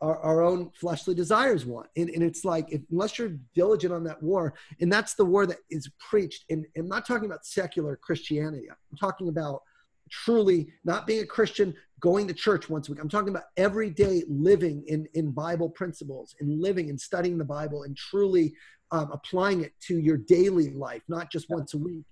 our, 0.00 0.18
our 0.18 0.42
own 0.42 0.70
fleshly 0.74 1.14
desires 1.14 1.64
want. 1.64 1.88
And, 1.96 2.10
and 2.10 2.22
it's 2.22 2.44
like, 2.44 2.70
if, 2.70 2.82
unless 2.90 3.18
you're 3.18 3.38
diligent 3.54 3.92
on 3.92 4.04
that 4.04 4.22
war, 4.22 4.54
and 4.80 4.92
that's 4.92 5.14
the 5.14 5.24
war 5.24 5.46
that 5.46 5.58
is 5.70 5.90
preached. 5.98 6.44
And, 6.50 6.66
and 6.74 6.84
I'm 6.84 6.88
not 6.88 7.06
talking 7.06 7.26
about 7.26 7.46
secular 7.46 7.96
Christianity. 7.96 8.66
I'm 8.68 8.98
talking 8.98 9.28
about 9.28 9.62
truly 10.10 10.68
not 10.84 11.06
being 11.06 11.22
a 11.22 11.26
Christian, 11.26 11.74
going 12.00 12.28
to 12.28 12.34
church 12.34 12.68
once 12.68 12.88
a 12.88 12.92
week. 12.92 13.00
I'm 13.00 13.08
talking 13.08 13.30
about 13.30 13.44
every 13.56 13.90
day 13.90 14.22
living 14.28 14.84
in, 14.86 15.08
in 15.14 15.30
Bible 15.30 15.70
principles 15.70 16.36
and 16.40 16.60
living 16.60 16.90
and 16.90 17.00
studying 17.00 17.38
the 17.38 17.44
Bible 17.44 17.84
and 17.84 17.96
truly 17.96 18.54
um, 18.92 19.10
applying 19.12 19.62
it 19.62 19.72
to 19.88 19.98
your 19.98 20.18
daily 20.18 20.70
life, 20.70 21.02
not 21.08 21.32
just 21.32 21.48
once 21.48 21.74
a 21.74 21.78
week, 21.78 22.04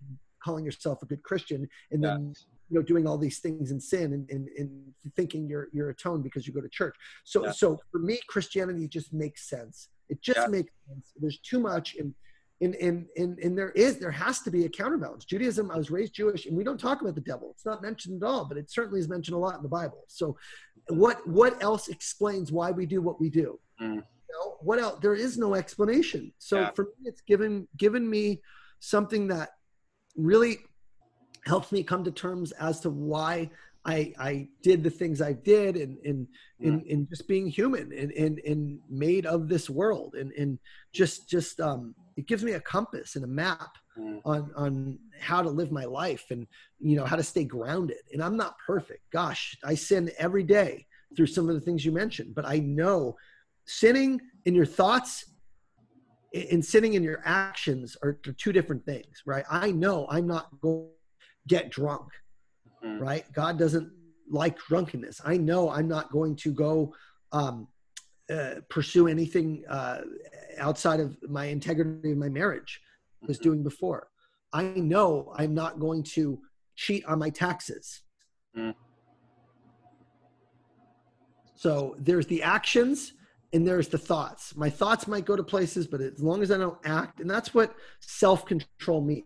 calling 0.42 0.64
yourself 0.64 1.02
a 1.02 1.06
good 1.06 1.22
Christian 1.22 1.68
and 1.90 2.02
then 2.02 2.34
you 2.74 2.80
know 2.80 2.84
doing 2.84 3.06
all 3.06 3.18
these 3.18 3.38
things 3.38 3.70
in 3.70 3.80
sin 3.80 4.12
and, 4.12 4.28
and, 4.30 4.48
and 4.58 4.70
thinking 5.16 5.48
you're 5.48 5.68
you're 5.72 5.90
atoned 5.90 6.24
because 6.24 6.46
you 6.46 6.52
go 6.52 6.60
to 6.60 6.68
church. 6.68 6.94
So 7.24 7.50
so 7.52 7.78
for 7.90 7.98
me, 7.98 8.18
Christianity 8.28 8.88
just 8.88 9.12
makes 9.12 9.48
sense. 9.48 9.88
It 10.08 10.20
just 10.20 10.50
makes 10.50 10.72
sense. 10.88 11.12
There's 11.16 11.38
too 11.38 11.60
much 11.60 11.96
and 11.98 12.14
and, 12.60 12.76
and, 12.76 13.06
and, 13.16 13.38
and 13.40 13.58
there 13.58 13.70
is 13.70 13.98
there 13.98 14.12
has 14.12 14.40
to 14.42 14.50
be 14.50 14.64
a 14.64 14.68
counterbalance 14.68 15.24
judaism 15.24 15.72
i 15.72 15.76
was 15.76 15.90
raised 15.90 16.14
jewish 16.14 16.46
and 16.46 16.56
we 16.56 16.62
don't 16.62 16.78
talk 16.78 17.02
about 17.02 17.16
the 17.16 17.20
devil 17.20 17.50
it's 17.50 17.66
not 17.66 17.82
mentioned 17.82 18.22
at 18.22 18.26
all 18.26 18.44
but 18.44 18.56
it 18.56 18.70
certainly 18.70 19.00
is 19.00 19.08
mentioned 19.08 19.34
a 19.34 19.38
lot 19.38 19.56
in 19.56 19.62
the 19.62 19.68
bible 19.68 20.04
so 20.06 20.36
what 20.88 21.26
what 21.26 21.60
else 21.60 21.88
explains 21.88 22.52
why 22.52 22.70
we 22.70 22.86
do 22.86 23.02
what 23.02 23.20
we 23.20 23.28
do 23.28 23.58
mm 23.82 24.00
know, 24.34 24.56
what 24.60 24.78
else? 24.78 24.98
There 25.00 25.14
is 25.14 25.38
no 25.38 25.54
explanation. 25.54 26.32
So 26.38 26.60
yeah. 26.60 26.70
for 26.70 26.84
me, 26.84 26.90
it's 27.04 27.20
given 27.22 27.68
given 27.76 28.08
me 28.08 28.40
something 28.80 29.28
that 29.28 29.50
really 30.16 30.58
helps 31.46 31.72
me 31.72 31.82
come 31.82 32.04
to 32.04 32.10
terms 32.10 32.52
as 32.52 32.80
to 32.80 32.90
why 32.90 33.50
I, 33.86 34.14
I 34.18 34.48
did 34.62 34.82
the 34.82 34.90
things 34.90 35.20
I 35.20 35.34
did 35.34 35.76
and 35.76 35.98
in 35.98 36.26
in, 36.58 36.80
in, 36.80 36.86
in 36.86 37.08
just 37.08 37.28
being 37.28 37.46
human 37.46 37.92
and, 37.92 38.10
and, 38.12 38.38
and 38.38 38.78
made 38.88 39.26
of 39.26 39.48
this 39.48 39.68
world 39.68 40.14
and, 40.14 40.32
and 40.32 40.58
just 40.92 41.28
just 41.28 41.60
um, 41.60 41.94
it 42.16 42.26
gives 42.26 42.42
me 42.42 42.52
a 42.52 42.60
compass 42.60 43.16
and 43.16 43.24
a 43.24 43.28
map 43.28 43.76
mm. 43.98 44.20
on 44.24 44.50
on 44.56 44.98
how 45.20 45.42
to 45.42 45.50
live 45.50 45.70
my 45.70 45.84
life 45.84 46.24
and 46.30 46.46
you 46.80 46.96
know 46.96 47.04
how 47.04 47.16
to 47.16 47.22
stay 47.22 47.44
grounded 47.44 47.98
and 48.12 48.22
I'm 48.22 48.36
not 48.36 48.56
perfect 48.66 49.02
gosh 49.10 49.56
I 49.62 49.74
sin 49.74 50.10
every 50.18 50.44
day 50.44 50.86
through 51.14 51.26
some 51.26 51.48
of 51.48 51.54
the 51.54 51.60
things 51.60 51.84
you 51.84 51.92
mentioned 51.92 52.34
but 52.34 52.46
I 52.46 52.60
know 52.60 53.16
sinning 53.66 54.20
in 54.46 54.54
your 54.54 54.66
thoughts 54.66 55.26
and 56.34 56.64
sinning 56.64 56.94
in 56.94 57.02
your 57.02 57.20
actions 57.24 57.96
are 58.02 58.14
two 58.14 58.52
different 58.52 58.84
things, 58.84 59.22
right? 59.24 59.44
I 59.48 59.70
know 59.70 60.06
I'm 60.10 60.26
not 60.26 60.60
going 60.60 60.88
get 61.48 61.70
drunk, 61.70 62.08
mm-hmm. 62.84 63.02
right? 63.02 63.24
God 63.32 63.58
doesn't 63.58 63.90
like 64.30 64.58
drunkenness. 64.58 65.20
I 65.24 65.36
know 65.36 65.70
I'm 65.70 65.88
not 65.88 66.10
going 66.10 66.36
to 66.36 66.52
go 66.52 66.94
um, 67.32 67.68
uh, 68.30 68.56
pursue 68.68 69.06
anything 69.08 69.64
uh, 69.68 70.00
outside 70.58 71.00
of 71.00 71.16
my 71.28 71.46
integrity 71.46 72.12
of 72.12 72.18
my 72.18 72.28
marriage 72.28 72.80
was 73.26 73.36
mm-hmm. 73.36 73.44
doing 73.44 73.62
before. 73.62 74.08
I 74.52 74.62
know 74.62 75.32
I'm 75.36 75.54
not 75.54 75.80
going 75.80 76.04
to 76.14 76.38
cheat 76.76 77.04
on 77.06 77.18
my 77.18 77.30
taxes. 77.30 78.02
Mm. 78.56 78.74
So 81.56 81.96
there's 81.98 82.26
the 82.26 82.42
actions 82.42 83.14
and 83.52 83.66
there's 83.66 83.88
the 83.88 83.98
thoughts. 83.98 84.56
My 84.56 84.70
thoughts 84.70 85.06
might 85.06 85.24
go 85.24 85.36
to 85.36 85.42
places, 85.42 85.86
but 85.86 86.00
as 86.00 86.20
long 86.22 86.42
as 86.42 86.50
I 86.50 86.58
don't 86.58 86.78
act, 86.84 87.20
and 87.20 87.30
that's 87.30 87.54
what 87.54 87.74
self-control 88.00 89.00
means. 89.00 89.24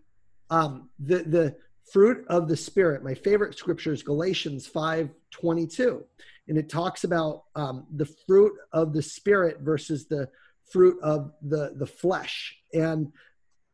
Um, 0.51 0.89
the 0.97 1.17
the 1.23 1.55
fruit 1.91 2.25
of 2.27 2.47
the 2.47 2.57
spirit. 2.57 3.03
My 3.03 3.13
favorite 3.13 3.57
scripture 3.57 3.93
is 3.93 4.03
Galatians 4.03 4.67
five 4.67 5.09
twenty 5.31 5.67
two, 5.67 6.03
and 6.47 6.57
it 6.57 6.69
talks 6.69 7.03
about 7.03 7.43
um, 7.55 7.85
the 7.95 8.05
fruit 8.27 8.53
of 8.73 8.93
the 8.93 9.01
spirit 9.01 9.59
versus 9.61 10.07
the 10.07 10.29
fruit 10.71 10.97
of 11.01 11.31
the 11.41 11.73
the 11.75 11.87
flesh, 11.87 12.57
and 12.73 13.11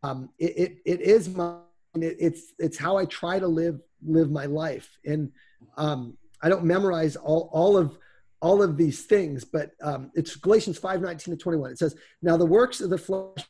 um, 0.04 0.30
it, 0.40 0.58
it, 0.58 0.78
it 0.86 1.02
is 1.02 1.30
my 1.30 1.58
it, 1.96 2.18
it's 2.20 2.54
it's 2.60 2.78
how 2.78 2.98
I 2.98 3.06
try 3.06 3.40
to 3.40 3.48
live 3.48 3.80
live 4.06 4.32
my 4.32 4.46
life, 4.46 4.98
and 5.06 5.32
um, 5.78 6.18
I 6.42 6.50
don't 6.50 6.64
memorize 6.64 7.16
all 7.16 7.50
all 7.52 7.78
of 7.78 7.98
all 8.42 8.62
of 8.62 8.78
these 8.78 9.06
things, 9.06 9.44
but 9.44 9.72
um, 9.82 10.12
it's 10.14 10.36
Galatians 10.36 10.78
5 10.78 11.02
19 11.02 11.36
to 11.36 11.42
21. 11.42 11.72
It 11.72 11.80
says, 11.80 11.96
Now 12.22 12.38
the 12.38 12.46
works 12.46 12.80
of 12.80 12.92
the 12.92 12.98
flesh 12.98 13.44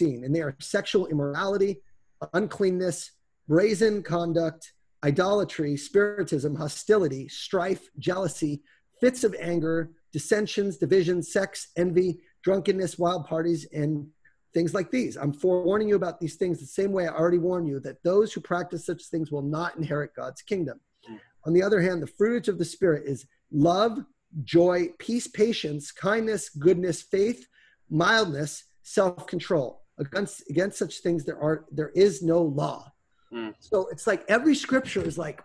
and 0.00 0.34
they 0.34 0.40
are 0.40 0.54
sexual 0.60 1.06
immorality, 1.08 1.82
uncleanness, 2.32 3.10
brazen 3.48 4.02
conduct, 4.02 4.72
idolatry, 5.04 5.76
spiritism, 5.76 6.54
hostility, 6.54 7.28
strife, 7.28 7.88
jealousy, 7.98 8.62
fits 9.00 9.24
of 9.24 9.34
anger, 9.40 9.90
dissensions, 10.12 10.76
divisions, 10.76 11.32
sex, 11.32 11.68
envy, 11.76 12.20
drunkenness, 12.42 12.98
wild 12.98 13.26
parties, 13.26 13.66
and 13.72 14.06
things 14.54 14.74
like 14.74 14.90
these. 14.90 15.16
I'm 15.16 15.32
forewarning 15.32 15.88
you 15.88 15.96
about 15.96 16.20
these 16.20 16.36
things 16.36 16.58
the 16.58 16.66
same 16.66 16.92
way 16.92 17.06
I 17.06 17.12
already 17.12 17.38
warned 17.38 17.68
you 17.68 17.80
that 17.80 18.02
those 18.02 18.32
who 18.32 18.40
practice 18.40 18.86
such 18.86 19.04
things 19.04 19.30
will 19.30 19.42
not 19.42 19.76
inherit 19.76 20.14
God's 20.14 20.42
kingdom. 20.42 20.80
On 21.46 21.52
the 21.52 21.62
other 21.62 21.80
hand, 21.80 22.02
the 22.02 22.06
fruit 22.06 22.48
of 22.48 22.58
the 22.58 22.64
Spirit 22.64 23.04
is 23.06 23.26
love, 23.50 24.00
joy, 24.44 24.88
peace, 24.98 25.26
patience, 25.26 25.92
kindness, 25.92 26.50
goodness, 26.50 27.02
faith, 27.02 27.46
mildness, 27.88 28.64
self-control. 28.82 29.82
Against 29.98 30.48
against 30.48 30.78
such 30.78 31.00
things 31.00 31.24
there 31.24 31.40
are 31.40 31.64
there 31.72 31.90
is 31.90 32.22
no 32.22 32.42
law. 32.42 32.92
Mm. 33.32 33.54
So 33.60 33.88
it's 33.88 34.06
like 34.06 34.24
every 34.28 34.54
scripture 34.54 35.02
is 35.02 35.18
like 35.18 35.42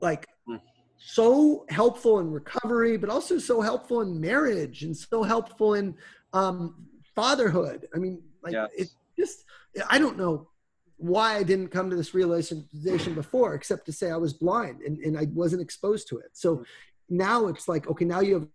like 0.00 0.26
mm. 0.48 0.60
so 0.96 1.64
helpful 1.68 2.18
in 2.18 2.30
recovery, 2.30 2.96
but 2.96 3.08
also 3.08 3.38
so 3.38 3.60
helpful 3.60 4.00
in 4.00 4.20
marriage 4.20 4.82
and 4.82 4.96
so 4.96 5.22
helpful 5.22 5.74
in 5.74 5.94
um, 6.32 6.86
fatherhood. 7.14 7.88
I 7.94 7.98
mean, 7.98 8.22
like 8.42 8.54
yes. 8.54 8.70
it 8.76 8.88
just 9.18 9.44
I 9.88 9.98
don't 9.98 10.18
know 10.18 10.48
why 10.96 11.34
I 11.36 11.42
didn't 11.42 11.68
come 11.68 11.90
to 11.90 11.96
this 11.96 12.14
realization 12.14 12.68
before, 13.14 13.54
except 13.54 13.86
to 13.86 13.92
say 13.92 14.10
I 14.10 14.16
was 14.16 14.32
blind 14.32 14.82
and, 14.82 14.98
and 14.98 15.18
I 15.18 15.26
wasn't 15.32 15.60
exposed 15.60 16.08
to 16.08 16.18
it. 16.18 16.30
So 16.34 16.58
mm 16.58 16.64
now 17.12 17.46
it's 17.46 17.68
like 17.68 17.86
okay 17.88 18.04
now 18.04 18.20
you 18.20 18.34
have 18.34 18.48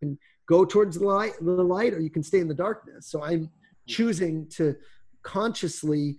and 0.00 0.18
go 0.48 0.64
towards 0.64 0.98
the 0.98 1.04
light 1.04 1.32
the 1.40 1.50
light 1.50 1.92
or 1.92 2.00
you 2.00 2.10
can 2.10 2.22
stay 2.22 2.40
in 2.40 2.48
the 2.48 2.54
darkness 2.54 3.06
so 3.06 3.22
i'm 3.22 3.50
choosing 3.86 4.48
to 4.48 4.74
consciously 5.22 6.16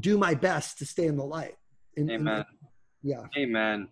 do 0.00 0.18
my 0.18 0.34
best 0.34 0.78
to 0.78 0.86
stay 0.86 1.06
in 1.06 1.16
the 1.16 1.24
light. 1.24 1.56
Amen. 1.98 2.44
Yeah. 3.02 3.24
Amen. 3.36 3.88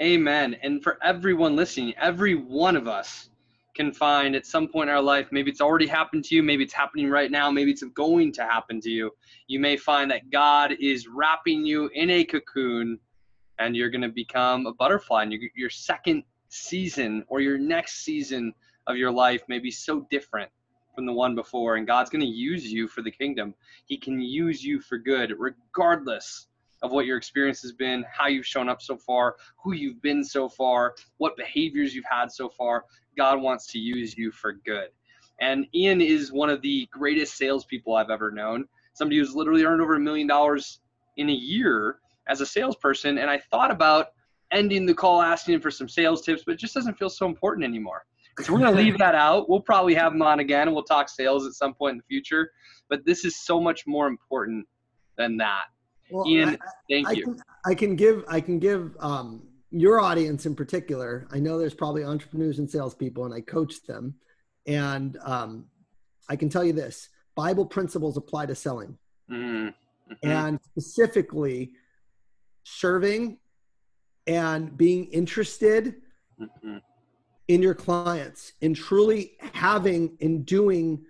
Amen. 0.00 0.56
And 0.62 0.82
for 0.82 0.98
everyone 1.02 1.56
listening 1.56 1.94
every 2.00 2.34
one 2.34 2.76
of 2.76 2.88
us 2.88 3.28
can 3.74 3.92
find 3.92 4.34
at 4.36 4.46
some 4.46 4.68
point 4.68 4.90
in 4.90 4.94
our 4.94 5.02
life 5.02 5.28
maybe 5.30 5.50
it's 5.50 5.60
already 5.60 5.86
happened 5.86 6.22
to 6.22 6.34
you 6.34 6.42
maybe 6.42 6.62
it's 6.62 6.74
happening 6.74 7.08
right 7.08 7.30
now 7.30 7.50
maybe 7.50 7.70
it's 7.70 7.82
going 7.94 8.32
to 8.32 8.42
happen 8.42 8.80
to 8.80 8.90
you. 8.90 9.10
You 9.46 9.60
may 9.60 9.76
find 9.76 10.10
that 10.10 10.30
god 10.30 10.74
is 10.80 11.08
wrapping 11.08 11.64
you 11.64 11.90
in 11.94 12.10
a 12.10 12.24
cocoon 12.24 12.98
and 13.58 13.76
you're 13.76 13.90
going 13.90 14.02
to 14.02 14.08
become 14.08 14.66
a 14.66 14.74
butterfly 14.74 15.22
and 15.22 15.32
your, 15.32 15.42
your 15.54 15.70
second 15.70 16.22
season 16.48 17.24
or 17.28 17.40
your 17.40 17.58
next 17.58 18.04
season 18.04 18.52
of 18.86 18.96
your 18.96 19.10
life 19.10 19.42
may 19.48 19.58
be 19.58 19.70
so 19.70 20.06
different 20.10 20.50
from 20.94 21.06
the 21.06 21.12
one 21.12 21.34
before 21.34 21.76
and 21.76 21.86
god's 21.86 22.10
going 22.10 22.20
to 22.20 22.26
use 22.26 22.70
you 22.70 22.86
for 22.86 23.02
the 23.02 23.10
kingdom 23.10 23.54
he 23.86 23.96
can 23.96 24.20
use 24.20 24.64
you 24.64 24.80
for 24.80 24.98
good 24.98 25.34
regardless 25.38 26.48
of 26.82 26.90
what 26.90 27.06
your 27.06 27.16
experience 27.16 27.62
has 27.62 27.72
been 27.72 28.04
how 28.12 28.26
you've 28.26 28.46
shown 28.46 28.68
up 28.68 28.82
so 28.82 28.96
far 28.96 29.36
who 29.62 29.72
you've 29.72 30.00
been 30.02 30.24
so 30.24 30.48
far 30.48 30.94
what 31.18 31.36
behaviors 31.36 31.94
you've 31.94 32.04
had 32.10 32.30
so 32.30 32.48
far 32.48 32.84
god 33.16 33.40
wants 33.40 33.66
to 33.66 33.78
use 33.78 34.16
you 34.16 34.30
for 34.30 34.54
good 34.64 34.88
and 35.40 35.66
ian 35.74 36.00
is 36.00 36.32
one 36.32 36.50
of 36.50 36.60
the 36.62 36.88
greatest 36.90 37.36
salespeople 37.36 37.94
i've 37.94 38.10
ever 38.10 38.30
known 38.30 38.66
somebody 38.94 39.18
who's 39.18 39.34
literally 39.34 39.64
earned 39.64 39.80
over 39.80 39.94
a 39.94 40.00
million 40.00 40.26
dollars 40.26 40.80
in 41.16 41.28
a 41.28 41.32
year 41.32 41.98
as 42.28 42.40
a 42.40 42.46
salesperson. 42.46 43.18
And 43.18 43.30
I 43.30 43.38
thought 43.38 43.70
about 43.70 44.08
ending 44.50 44.86
the 44.86 44.94
call 44.94 45.22
asking 45.22 45.54
him 45.54 45.60
for 45.60 45.70
some 45.70 45.88
sales 45.88 46.22
tips, 46.22 46.42
but 46.44 46.52
it 46.52 46.58
just 46.58 46.74
doesn't 46.74 46.98
feel 46.98 47.10
so 47.10 47.26
important 47.26 47.64
anymore. 47.64 48.04
So 48.40 48.52
we're 48.52 48.60
going 48.60 48.74
to 48.76 48.82
leave 48.82 48.98
that 48.98 49.14
out. 49.14 49.48
We'll 49.48 49.60
probably 49.60 49.94
have 49.94 50.12
him 50.12 50.22
on 50.22 50.40
again 50.40 50.68
and 50.68 50.74
we'll 50.74 50.84
talk 50.84 51.08
sales 51.08 51.46
at 51.46 51.52
some 51.52 51.74
point 51.74 51.92
in 51.92 51.98
the 51.98 52.04
future. 52.04 52.50
But 52.88 53.04
this 53.04 53.24
is 53.24 53.36
so 53.44 53.60
much 53.60 53.86
more 53.86 54.06
important 54.06 54.66
than 55.16 55.36
that. 55.38 55.64
Well, 56.10 56.26
Ian, 56.26 56.50
I, 56.50 56.58
thank 56.90 57.08
I 57.08 57.12
you. 57.12 57.24
Can, 57.24 57.42
I 57.64 57.74
can 57.74 57.96
give 57.96 58.24
I 58.28 58.40
can 58.40 58.58
give 58.58 58.94
um, 59.00 59.42
your 59.72 60.00
audience 60.00 60.44
in 60.44 60.54
particular, 60.54 61.26
I 61.32 61.38
know 61.38 61.58
there's 61.58 61.74
probably 61.74 62.04
entrepreneurs 62.04 62.58
and 62.58 62.70
salespeople, 62.70 63.24
and 63.24 63.34
I 63.34 63.40
coach 63.40 63.82
them. 63.84 64.14
And 64.66 65.16
um, 65.24 65.64
I 66.28 66.36
can 66.36 66.48
tell 66.50 66.62
you 66.62 66.74
this 66.74 67.08
Bible 67.34 67.64
principles 67.64 68.16
apply 68.16 68.46
to 68.46 68.54
selling. 68.54 68.98
Mm-hmm. 69.30 69.68
mm-hmm. 69.68 70.28
And 70.28 70.60
specifically, 70.62 71.72
serving 72.64 73.38
and 74.26 74.76
being 74.76 75.06
interested 75.06 75.96
mm-hmm. 76.40 76.76
In 77.48 77.62
your 77.62 77.74
clients, 77.74 78.52
in 78.60 78.74
truly 78.74 79.32
having, 79.52 80.16
in 80.20 80.42
doing, 80.44 81.04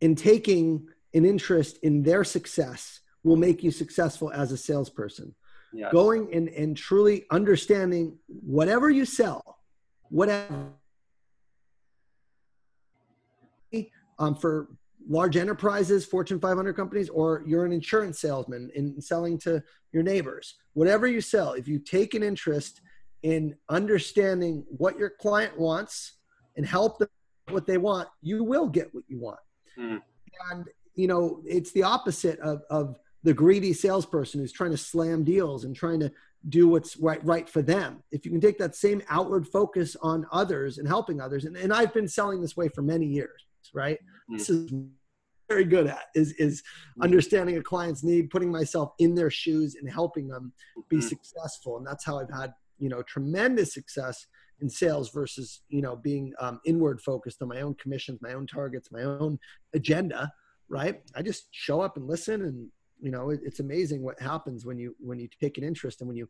in 0.00 0.14
taking 0.14 0.88
an 1.14 1.24
interest 1.24 1.78
in 1.82 2.02
their 2.02 2.24
success 2.24 3.00
will 3.22 3.36
make 3.36 3.62
you 3.62 3.70
successful 3.70 4.30
as 4.30 4.52
a 4.52 4.56
salesperson. 4.56 5.34
Yes. 5.72 5.92
Going 5.92 6.32
and, 6.32 6.48
and 6.48 6.76
truly 6.76 7.24
understanding 7.30 8.18
whatever 8.26 8.90
you 8.90 9.04
sell, 9.04 9.58
whatever. 10.08 10.72
Um, 14.18 14.34
for 14.34 14.68
large 15.08 15.36
enterprises, 15.36 16.06
Fortune 16.06 16.40
500 16.40 16.74
companies, 16.74 17.08
or 17.10 17.42
you're 17.46 17.66
an 17.66 17.72
insurance 17.72 18.18
salesman 18.18 18.70
in 18.74 19.00
selling 19.00 19.38
to 19.40 19.62
your 19.92 20.02
neighbors, 20.02 20.54
whatever 20.72 21.06
you 21.06 21.20
sell, 21.20 21.52
if 21.52 21.68
you 21.68 21.78
take 21.78 22.14
an 22.14 22.22
interest 22.22 22.80
in 23.22 23.56
understanding 23.68 24.64
what 24.68 24.98
your 24.98 25.10
client 25.10 25.58
wants 25.58 26.18
and 26.56 26.66
help 26.66 26.98
them 26.98 27.08
what 27.50 27.66
they 27.66 27.78
want, 27.78 28.08
you 28.22 28.42
will 28.44 28.68
get 28.68 28.94
what 28.94 29.04
you 29.08 29.20
want. 29.20 29.38
Mm. 29.78 30.02
And 30.50 30.64
you 30.94 31.06
know, 31.06 31.42
it's 31.44 31.72
the 31.72 31.82
opposite 31.82 32.38
of, 32.40 32.62
of 32.70 32.98
the 33.22 33.34
greedy 33.34 33.72
salesperson 33.72 34.40
who's 34.40 34.52
trying 34.52 34.70
to 34.70 34.76
slam 34.76 35.24
deals 35.24 35.64
and 35.64 35.76
trying 35.76 36.00
to 36.00 36.10
do 36.48 36.68
what's 36.68 36.96
right 36.96 37.24
right 37.24 37.48
for 37.48 37.62
them. 37.62 38.02
If 38.12 38.24
you 38.24 38.30
can 38.30 38.40
take 38.40 38.58
that 38.58 38.76
same 38.76 39.02
outward 39.08 39.46
focus 39.48 39.96
on 40.00 40.26
others 40.32 40.78
and 40.78 40.86
helping 40.86 41.20
others, 41.20 41.44
and, 41.44 41.56
and 41.56 41.72
I've 41.72 41.92
been 41.92 42.08
selling 42.08 42.40
this 42.40 42.56
way 42.56 42.68
for 42.68 42.82
many 42.82 43.06
years, 43.06 43.46
right? 43.74 43.98
Mm-hmm. 43.98 44.36
This 44.36 44.50
is 44.50 44.70
very 45.48 45.64
good 45.64 45.86
at 45.86 46.04
is 46.14 46.32
is 46.32 46.62
mm-hmm. 46.62 47.02
understanding 47.02 47.56
a 47.58 47.62
client's 47.62 48.04
need, 48.04 48.30
putting 48.30 48.50
myself 48.50 48.92
in 48.98 49.14
their 49.14 49.30
shoes 49.30 49.74
and 49.74 49.90
helping 49.90 50.28
them 50.28 50.52
be 50.88 50.96
mm-hmm. 50.96 51.08
successful. 51.08 51.78
And 51.78 51.86
that's 51.86 52.04
how 52.04 52.20
I've 52.20 52.32
had, 52.32 52.54
you 52.78 52.88
know, 52.88 53.02
tremendous 53.02 53.74
success 53.74 54.26
in 54.60 54.68
sales 54.70 55.10
versus, 55.10 55.62
you 55.68 55.82
know, 55.82 55.96
being 55.96 56.32
um, 56.40 56.60
inward 56.64 57.00
focused 57.00 57.42
on 57.42 57.48
my 57.48 57.60
own 57.60 57.74
commissions, 57.74 58.20
my 58.22 58.32
own 58.32 58.46
targets, 58.46 58.90
my 58.90 59.02
own 59.02 59.38
agenda, 59.74 60.32
right? 60.68 61.02
I 61.14 61.22
just 61.22 61.48
show 61.50 61.80
up 61.80 61.96
and 61.96 62.06
listen 62.06 62.42
and 62.42 62.68
you 62.98 63.10
know 63.10 63.28
it, 63.28 63.40
it's 63.44 63.60
amazing 63.60 64.02
what 64.02 64.18
happens 64.20 64.64
when 64.64 64.78
you 64.78 64.96
when 64.98 65.18
you 65.18 65.28
take 65.38 65.58
an 65.58 65.64
interest 65.64 66.00
and 66.00 66.08
when 66.08 66.16
you 66.16 66.26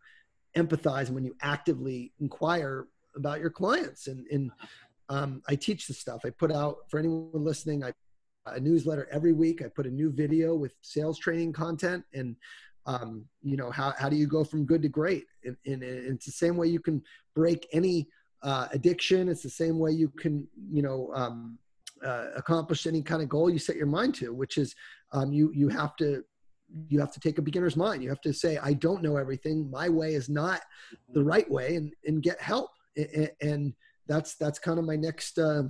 empathize 0.57 1.07
and 1.07 1.15
when 1.15 1.25
you 1.25 1.37
actively 1.41 2.13
inquire 2.21 2.89
about 3.15 3.41
your 3.41 3.51
clients. 3.51 4.09
And 4.09 4.27
and 4.31 4.51
um, 5.09 5.43
i 5.49 5.55
teach 5.55 5.87
this 5.87 5.99
stuff. 5.99 6.23
I 6.25 6.31
put 6.31 6.51
out 6.51 6.79
for 6.89 6.99
anyone 6.99 7.31
listening 7.33 7.85
i 7.85 7.93
a 8.49 8.61
newsletter 8.61 9.09
every 9.11 9.33
week. 9.33 9.63
I 9.63 9.69
put 9.69 9.87
a 9.87 9.91
new 9.91 10.11
video 10.11 10.55
with 10.55 10.73
sales 10.81 11.19
training 11.19 11.53
content 11.53 12.05
and 12.15 12.37
um, 12.87 13.25
you 13.43 13.57
know 13.57 13.71
how, 13.71 13.93
how 13.99 14.09
do 14.09 14.17
you 14.17 14.27
go 14.27 14.45
from 14.45 14.65
good 14.65 14.83
to 14.83 14.89
great 14.89 15.25
and, 15.45 15.57
and, 15.67 15.83
and 15.83 16.15
it's 16.15 16.27
the 16.27 16.33
same 16.33 16.57
way 16.57 16.67
you 16.67 16.81
can 16.81 17.03
break 17.35 17.69
any 17.73 18.09
uh, 18.43 18.69
addiction 18.73 19.29
it's 19.29 19.43
the 19.43 19.51
same 19.51 19.79
way 19.79 19.91
you 19.91 20.09
can 20.09 20.47
you 20.71 20.83
know 20.83 21.11
um, 21.15 21.59
uh, 22.05 22.27
accomplish 22.37 22.87
any 22.87 23.03
kind 23.03 23.23
of 23.23 23.29
goal 23.29 23.51
you 23.51 23.59
set 23.59 23.77
your 23.77 23.87
mind 23.87 24.15
to 24.15 24.33
which 24.33 24.59
is 24.59 24.75
um, 25.13 25.33
you 25.33 25.51
you 25.53 25.69
have 25.69 25.97
to 25.97 26.23
you 26.89 27.01
have 27.01 27.13
to 27.13 27.21
take 27.21 27.39
a 27.39 27.43
beginner's 27.43 27.77
mind. 27.77 28.03
You 28.03 28.09
have 28.09 28.21
to 28.23 28.33
say, 28.33 28.59
I 28.59 28.73
don't 28.73 29.03
know 29.03 29.17
everything. 29.17 29.71
My 29.71 29.89
way 29.89 30.15
is 30.15 30.29
not 30.29 30.63
the 31.13 31.23
right 31.23 31.49
way 31.51 31.77
and, 31.77 31.93
and 32.05 32.23
get 32.23 32.41
help. 32.41 32.71
And 33.41 33.75
that's, 34.07 34.37
that's 34.37 34.59
kind 34.59 34.79
of 34.79 34.85
my 34.85 34.97
next, 34.97 35.39
uh, 35.39 35.65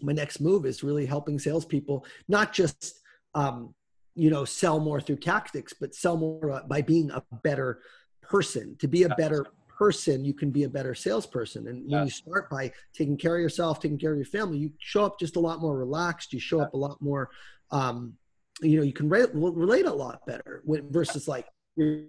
my 0.00 0.12
next 0.12 0.40
move 0.40 0.66
is 0.66 0.82
really 0.82 1.06
helping 1.06 1.38
salespeople, 1.38 2.04
not 2.28 2.52
just, 2.52 3.00
um, 3.34 3.74
you 4.18 4.30
know, 4.30 4.44
sell 4.44 4.80
more 4.80 5.00
through 5.00 5.16
tactics, 5.16 5.72
but 5.72 5.94
sell 5.94 6.16
more 6.16 6.50
uh, 6.50 6.62
by 6.66 6.82
being 6.82 7.10
a 7.12 7.22
better 7.42 7.80
person. 8.22 8.76
To 8.80 8.88
be 8.88 9.04
a 9.04 9.08
better 9.10 9.46
person, 9.78 10.24
you 10.24 10.34
can 10.34 10.50
be 10.50 10.64
a 10.64 10.68
better 10.68 10.94
salesperson. 10.94 11.68
And 11.68 11.88
when 11.88 12.04
you 12.04 12.10
start 12.10 12.50
by 12.50 12.72
taking 12.92 13.16
care 13.16 13.36
of 13.36 13.40
yourself, 13.40 13.80
taking 13.80 13.98
care 13.98 14.10
of 14.10 14.18
your 14.18 14.26
family, 14.26 14.58
you 14.58 14.72
show 14.78 15.04
up 15.04 15.20
just 15.20 15.36
a 15.36 15.40
lot 15.40 15.60
more 15.60 15.78
relaxed. 15.78 16.32
You 16.32 16.40
show 16.40 16.60
up 16.60 16.74
a 16.74 16.76
lot 16.76 17.00
more, 17.00 17.30
um, 17.70 18.14
you 18.60 18.76
know 18.76 18.82
you 18.82 18.92
can 18.92 19.08
re- 19.08 19.26
relate 19.32 19.86
a 19.86 19.92
lot 19.92 20.26
better 20.26 20.62
versus 20.66 21.28
like 21.28 21.46
you're, 21.76 22.06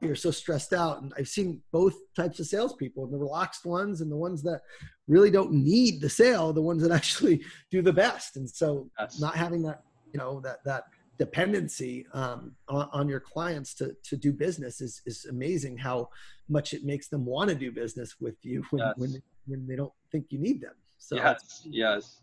you're 0.00 0.14
so 0.14 0.30
stressed 0.30 0.72
out. 0.72 1.02
And 1.02 1.12
i've 1.18 1.28
seen 1.28 1.60
both 1.72 1.94
types 2.14 2.40
of 2.40 2.46
salespeople 2.46 3.06
the 3.06 3.18
relaxed 3.18 3.64
ones 3.64 4.00
and 4.00 4.10
the 4.10 4.16
ones 4.16 4.42
that 4.42 4.60
really 5.06 5.30
don't 5.30 5.52
need 5.52 6.00
the 6.00 6.10
sale 6.10 6.52
the 6.52 6.62
ones 6.62 6.82
that 6.82 6.92
actually 7.00 7.42
do 7.70 7.82
the 7.82 7.92
best. 7.92 8.36
And 8.36 8.48
so 8.48 8.90
yes. 8.98 9.20
not 9.20 9.36
having 9.36 9.62
that 9.62 9.82
you 10.12 10.18
know 10.18 10.40
that 10.40 10.64
that 10.64 10.84
dependency 11.18 12.06
um, 12.14 12.52
on, 12.68 12.88
on, 12.92 13.08
your 13.08 13.18
clients 13.18 13.74
to, 13.74 13.92
to 14.04 14.16
do 14.16 14.32
business 14.32 14.80
is, 14.80 15.02
is 15.04 15.24
amazing 15.24 15.76
how 15.76 16.08
much 16.48 16.72
it 16.72 16.84
makes 16.84 17.08
them 17.08 17.26
want 17.26 17.50
to 17.50 17.56
do 17.56 17.72
business 17.72 18.14
with 18.20 18.36
you 18.42 18.62
when, 18.70 18.78
yes. 18.86 18.94
when, 18.96 19.22
when 19.46 19.66
they 19.66 19.74
don't 19.74 19.92
think 20.12 20.26
you 20.30 20.38
need 20.38 20.60
them. 20.60 20.74
So 20.98 21.16
yes 21.16 21.66
yes. 21.68 22.20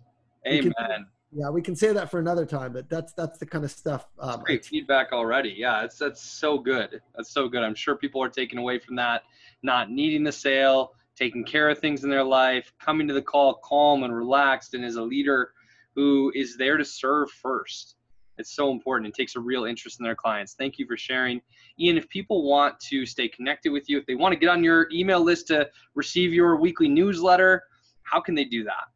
amen 0.48 1.08
yeah, 1.36 1.50
we 1.50 1.62
can 1.62 1.76
say 1.76 1.92
that 1.92 2.10
for 2.10 2.20
another 2.20 2.46
time, 2.46 2.72
but 2.72 2.90
that's 2.90 3.12
that's 3.12 3.38
the 3.38 3.46
kind 3.46 3.66
of 3.66 3.72
stuff. 3.72 4.08
Um, 4.20 4.42
great 4.42 4.64
feedback 4.64 5.12
already. 5.12 5.54
Yeah, 5.58 5.84
it's 5.84 5.98
that's 5.98 6.22
so 6.22 6.58
good. 6.58 7.02
That's 7.14 7.30
so 7.30 7.50
good. 7.50 7.62
I'm 7.62 7.76
sure 7.76 7.96
people 7.96 8.24
are 8.24 8.30
taking 8.30 8.58
away 8.58 8.80
from 8.80 8.96
that, 8.96 9.24
not 9.62 9.92
needing 9.92 10.24
the 10.24 10.32
sale, 10.32 10.94
taking 11.18 11.44
care 11.44 11.70
of 11.70 11.80
things 11.80 12.06
in 12.06 12.10
their 12.10 12.24
life, 12.24 12.72
coming 12.80 13.06
to 13.10 13.14
the 13.14 13.22
call 13.22 13.56
calm 13.56 14.04
and 14.04 14.16
relaxed, 14.16 14.76
and 14.76 14.86
as 14.86 14.96
a 14.96 15.02
leader 15.02 15.52
who 15.94 16.32
is 16.34 16.56
there 16.56 16.78
to 16.78 16.86
serve 16.86 17.30
first. 17.32 17.96
It's 18.38 18.56
so 18.56 18.72
important. 18.72 19.10
It 19.10 19.16
takes 19.16 19.36
a 19.36 19.40
real 19.40 19.66
interest 19.66 20.00
in 20.00 20.06
their 20.06 20.16
clients. 20.16 20.56
Thank 20.58 20.78
you 20.78 20.86
for 20.86 20.98
sharing. 20.98 21.42
Ian, 21.80 21.98
if 21.98 22.08
people 22.10 22.44
want 22.44 22.80
to 22.90 23.06
stay 23.06 23.28
connected 23.28 23.72
with 23.72 23.90
you, 23.90 23.98
if 23.98 24.06
they 24.06 24.16
want 24.16 24.34
to 24.34 24.40
get 24.40 24.50
on 24.50 24.64
your 24.64 24.88
email 24.92 25.22
list 25.22 25.48
to 25.48 25.70
receive 25.96 26.34
your 26.34 26.58
weekly 26.58 26.88
newsletter, 26.90 27.64
how 28.04 28.22
can 28.22 28.36
they 28.36 28.46
do 28.46 28.64
that? 28.66 28.88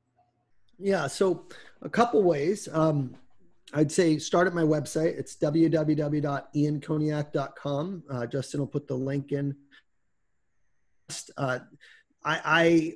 Yeah, 0.78 1.08
so 1.08 1.46
a 1.82 1.90
couple 1.90 2.22
ways. 2.24 2.68
Um, 2.72 3.16
I'd 3.74 3.92
say 3.92 4.18
start 4.18 4.48
at 4.48 4.54
my 4.54 4.64
website. 4.64 5.18
It's 5.18 5.36
www.iankoniak.com. 5.36 8.04
Uh, 8.10 8.26
Justin 8.26 8.60
will 8.60 8.68
put 8.68 8.88
the 8.88 8.96
link 8.96 9.32
in. 9.32 9.56
Uh, 11.38 11.60
I, 12.24 12.42
I, 12.46 12.94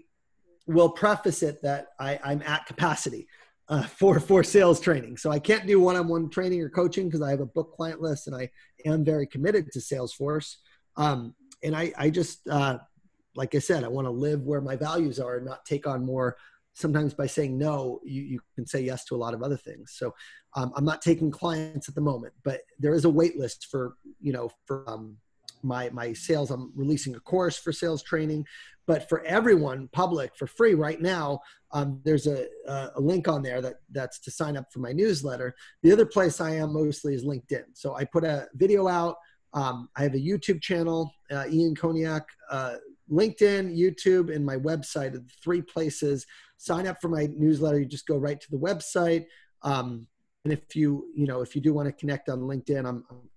will 0.66 0.90
preface 0.90 1.44
it 1.44 1.62
that 1.62 1.88
I, 2.00 2.18
I'm 2.24 2.42
at 2.44 2.66
capacity 2.66 3.28
uh, 3.68 3.84
for 3.84 4.22
for 4.22 4.46
sales 4.46 4.80
training. 4.80 5.18
So 5.18 5.30
I 5.30 5.38
can't 5.38 5.68
do 5.68 5.78
one-on-one 5.80 6.30
training 6.30 6.62
or 6.62 6.70
coaching 6.70 7.08
because 7.08 7.22
I 7.22 7.32
have 7.32 7.42
a 7.42 7.46
book 7.46 7.76
client 7.76 8.02
list 8.02 8.28
and 8.28 8.36
I 8.36 8.50
am 8.86 9.04
very 9.04 9.28
committed 9.28 9.74
to 9.74 9.80
Salesforce. 9.80 10.56
Um, 10.96 11.36
and 11.64 11.76
I, 11.76 11.92
I 11.98 12.10
just 12.10 12.48
uh, 12.48 12.78
like 13.36 13.56
I 13.56 13.60
said, 13.60 13.84
I 13.84 13.88
want 13.88 14.06
to 14.06 14.12
live 14.12 14.44
where 14.44 14.62
my 14.62 14.76
values 14.76 15.20
are 15.20 15.38
and 15.38 15.46
not 15.46 15.66
take 15.66 15.88
on 15.88 16.06
more 16.06 16.38
sometimes 16.74 17.14
by 17.14 17.28
saying 17.28 17.58
no, 17.58 18.00
you, 18.04 18.22
you 18.22 18.40
can 18.56 18.66
say 18.66 18.82
yes 18.82 19.06
to 19.06 19.16
a 19.16 19.18
lot 19.18 19.34
of 19.34 19.44
other 19.44 19.58
things. 19.58 19.94
So 19.96 20.14
um, 20.56 20.72
I'm 20.76 20.86
not 20.86 21.02
taking 21.02 21.32
clients 21.32 21.88
at 21.90 21.96
the 21.96 22.02
moment, 22.02 22.34
but 22.44 22.62
there 22.80 22.94
is 22.94 23.06
a 23.06 23.10
wait 23.10 23.38
list 23.38 23.68
for, 23.70 23.96
you 24.20 24.34
know, 24.34 24.50
for 24.66 24.90
um, 24.90 25.18
my, 25.62 25.90
my 25.92 26.14
sales. 26.14 26.52
I'm 26.52 26.72
releasing 26.76 27.16
a 27.16 27.20
course 27.20 27.58
for 27.58 27.72
sales 27.72 28.04
training, 28.04 28.46
but 28.86 29.08
for 29.08 29.24
everyone 29.24 29.88
public 29.94 30.36
for 30.36 30.48
free 30.48 30.74
right 30.74 31.02
now, 31.02 31.40
um, 31.72 32.02
there's 32.04 32.28
a, 32.28 32.48
a 32.68 33.00
link 33.00 33.28
on 33.28 33.42
there 33.42 33.62
that 33.62 33.76
that's 33.92 34.20
to 34.20 34.32
sign 34.32 34.58
up 34.58 34.72
for 34.72 34.80
my 34.80 34.92
newsletter. 34.92 35.56
The 35.82 35.92
other 35.92 36.06
place 36.06 36.40
I 36.40 36.52
am 36.56 36.74
mostly 36.74 37.16
is 37.16 37.24
LinkedIn. 37.24 37.64
So 37.74 37.96
I 37.96 38.04
put 38.06 38.24
a 38.24 38.48
video 38.54 38.88
out. 38.88 39.16
Um, 39.54 39.90
I 39.96 40.04
have 40.04 40.14
a 40.16 40.20
YouTube 40.20 40.62
channel, 40.62 41.12
uh, 41.32 41.46
Ian 41.50 41.76
Koniak, 41.76 42.24
uh, 42.50 42.76
LinkedIn, 43.12 43.78
YouTube, 43.78 44.34
and 44.34 44.46
my 44.46 44.56
website 44.56 45.14
are 45.14 45.20
the 45.20 45.26
three 45.44 45.62
places 45.62 46.26
sign 46.58 46.88
up 46.88 47.02
for 47.02 47.10
my 47.10 47.28
newsletter. 47.36 47.80
You 47.80 47.86
just 47.86 48.08
go 48.08 48.18
right 48.18 48.40
to 48.40 48.52
the 48.52 48.58
website. 48.58 49.26
Um, 49.64 50.08
and 50.46 50.54
if 50.54 50.76
you, 50.76 51.10
you 51.14 51.28
know, 51.28 51.42
if 51.42 51.56
you 51.56 51.62
do 51.62 51.74
want 51.74 51.88
to 51.88 51.92
connect 51.92 52.30
on 52.30 52.40
LinkedIn, 52.40 52.88
I'm, 52.88 53.04
I'm 53.10 53.30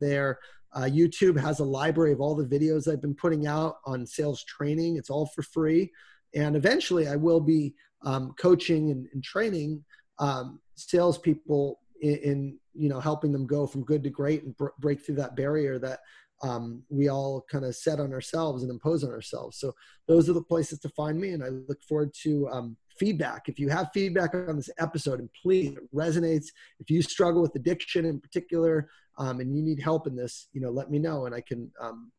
there. 0.00 0.38
Uh, 0.74 0.82
YouTube 0.82 1.38
has 1.38 1.60
a 1.60 1.64
library 1.64 2.12
of 2.12 2.20
all 2.20 2.34
the 2.34 2.44
videos 2.44 2.90
I've 2.90 3.02
been 3.02 3.14
putting 3.14 3.46
out 3.46 3.76
on 3.84 4.06
sales 4.06 4.42
training. 4.44 4.96
It's 4.96 5.10
all 5.10 5.26
for 5.26 5.42
free. 5.42 5.92
And 6.34 6.56
eventually 6.56 7.08
I 7.08 7.16
will 7.16 7.40
be 7.40 7.74
um, 8.04 8.34
coaching 8.38 8.90
and, 8.90 9.06
and 9.12 9.22
training 9.22 9.84
um, 10.18 10.60
salespeople 10.74 11.78
in, 12.00 12.16
in, 12.16 12.58
you 12.74 12.88
know, 12.88 13.00
helping 13.00 13.32
them 13.32 13.46
go 13.46 13.66
from 13.66 13.84
good 13.84 14.02
to 14.02 14.10
great 14.10 14.42
and 14.42 14.56
br- 14.56 14.68
break 14.80 15.04
through 15.04 15.16
that 15.16 15.36
barrier 15.36 15.78
that 15.78 16.00
um, 16.42 16.82
we 16.88 17.08
all 17.08 17.44
kind 17.50 17.64
of 17.64 17.76
set 17.76 18.00
on 18.00 18.12
ourselves 18.12 18.62
and 18.62 18.70
impose 18.70 19.04
on 19.04 19.10
ourselves. 19.10 19.58
So 19.58 19.72
those 20.08 20.28
are 20.28 20.32
the 20.32 20.42
places 20.42 20.80
to 20.80 20.88
find 20.90 21.18
me, 21.18 21.30
and 21.30 21.42
I 21.42 21.48
look 21.48 21.82
forward 21.88 22.12
to 22.22 22.48
um, 22.48 22.76
feedback. 22.98 23.48
If 23.48 23.58
you 23.58 23.68
have 23.68 23.90
feedback 23.94 24.34
on 24.34 24.56
this 24.56 24.70
episode, 24.78 25.20
and 25.20 25.30
please 25.40 25.72
it 25.72 25.94
resonates. 25.94 26.46
If 26.80 26.90
you 26.90 27.02
struggle 27.02 27.42
with 27.42 27.54
addiction 27.54 28.04
in 28.04 28.20
particular, 28.20 28.88
um, 29.18 29.40
and 29.40 29.54
you 29.56 29.62
need 29.62 29.80
help 29.80 30.06
in 30.06 30.16
this, 30.16 30.48
you 30.52 30.60
know, 30.60 30.70
let 30.70 30.90
me 30.90 30.98
know, 30.98 31.26
and 31.26 31.34
I 31.34 31.42
can, 31.42 31.70
um, 31.80 32.10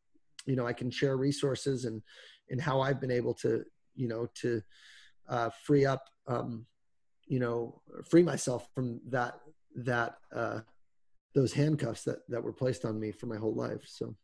you 0.45 0.55
know, 0.55 0.65
I 0.65 0.74
can 0.74 0.89
share 0.89 1.17
resources 1.17 1.86
and 1.86 2.01
and 2.49 2.61
how 2.61 2.82
I've 2.82 3.01
been 3.01 3.11
able 3.11 3.34
to, 3.36 3.63
you 3.95 4.07
know, 4.07 4.28
to 4.41 4.61
uh, 5.28 5.49
free 5.65 5.86
up, 5.86 6.09
um, 6.28 6.65
you 7.26 7.39
know, 7.39 7.82
free 8.09 8.24
myself 8.24 8.67
from 8.76 9.01
that 9.09 9.39
that 9.76 10.15
uh, 10.34 10.59
those 11.34 11.53
handcuffs 11.53 12.03
that 12.03 12.27
that 12.29 12.43
were 12.43 12.53
placed 12.53 12.86
on 12.86 12.99
me 12.99 13.11
for 13.11 13.25
my 13.25 13.38
whole 13.38 13.53
life. 13.53 13.84
So. 13.86 14.15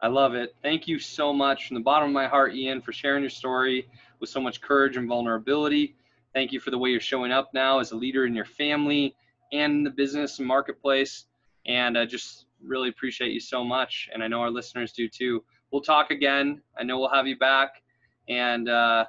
I 0.00 0.08
love 0.08 0.34
it. 0.34 0.54
Thank 0.62 0.86
you 0.86 0.98
so 0.98 1.32
much 1.32 1.66
from 1.66 1.76
the 1.76 1.82
bottom 1.82 2.08
of 2.08 2.12
my 2.12 2.26
heart, 2.26 2.54
Ian, 2.54 2.82
for 2.82 2.92
sharing 2.92 3.22
your 3.22 3.30
story 3.30 3.88
with 4.20 4.28
so 4.28 4.38
much 4.38 4.60
courage 4.60 4.98
and 4.98 5.08
vulnerability. 5.08 5.96
Thank 6.34 6.52
you 6.52 6.60
for 6.60 6.70
the 6.70 6.76
way 6.76 6.90
you're 6.90 7.00
showing 7.00 7.32
up 7.32 7.54
now 7.54 7.78
as 7.78 7.92
a 7.92 7.96
leader 7.96 8.26
in 8.26 8.34
your 8.34 8.44
family 8.44 9.14
and 9.52 9.72
in 9.72 9.84
the 9.84 9.90
business 9.90 10.40
and 10.40 10.48
marketplace. 10.48 11.24
And 11.64 11.96
I 11.96 12.04
just 12.04 12.46
really 12.62 12.90
appreciate 12.90 13.32
you 13.32 13.40
so 13.40 13.64
much. 13.64 14.10
And 14.12 14.22
I 14.22 14.28
know 14.28 14.40
our 14.40 14.50
listeners 14.50 14.92
do 14.92 15.08
too. 15.08 15.42
We'll 15.70 15.80
talk 15.80 16.10
again. 16.10 16.60
I 16.78 16.82
know 16.82 16.98
we'll 16.98 17.08
have 17.08 17.26
you 17.26 17.38
back. 17.38 17.82
And 18.28 18.68
uh, 18.68 19.06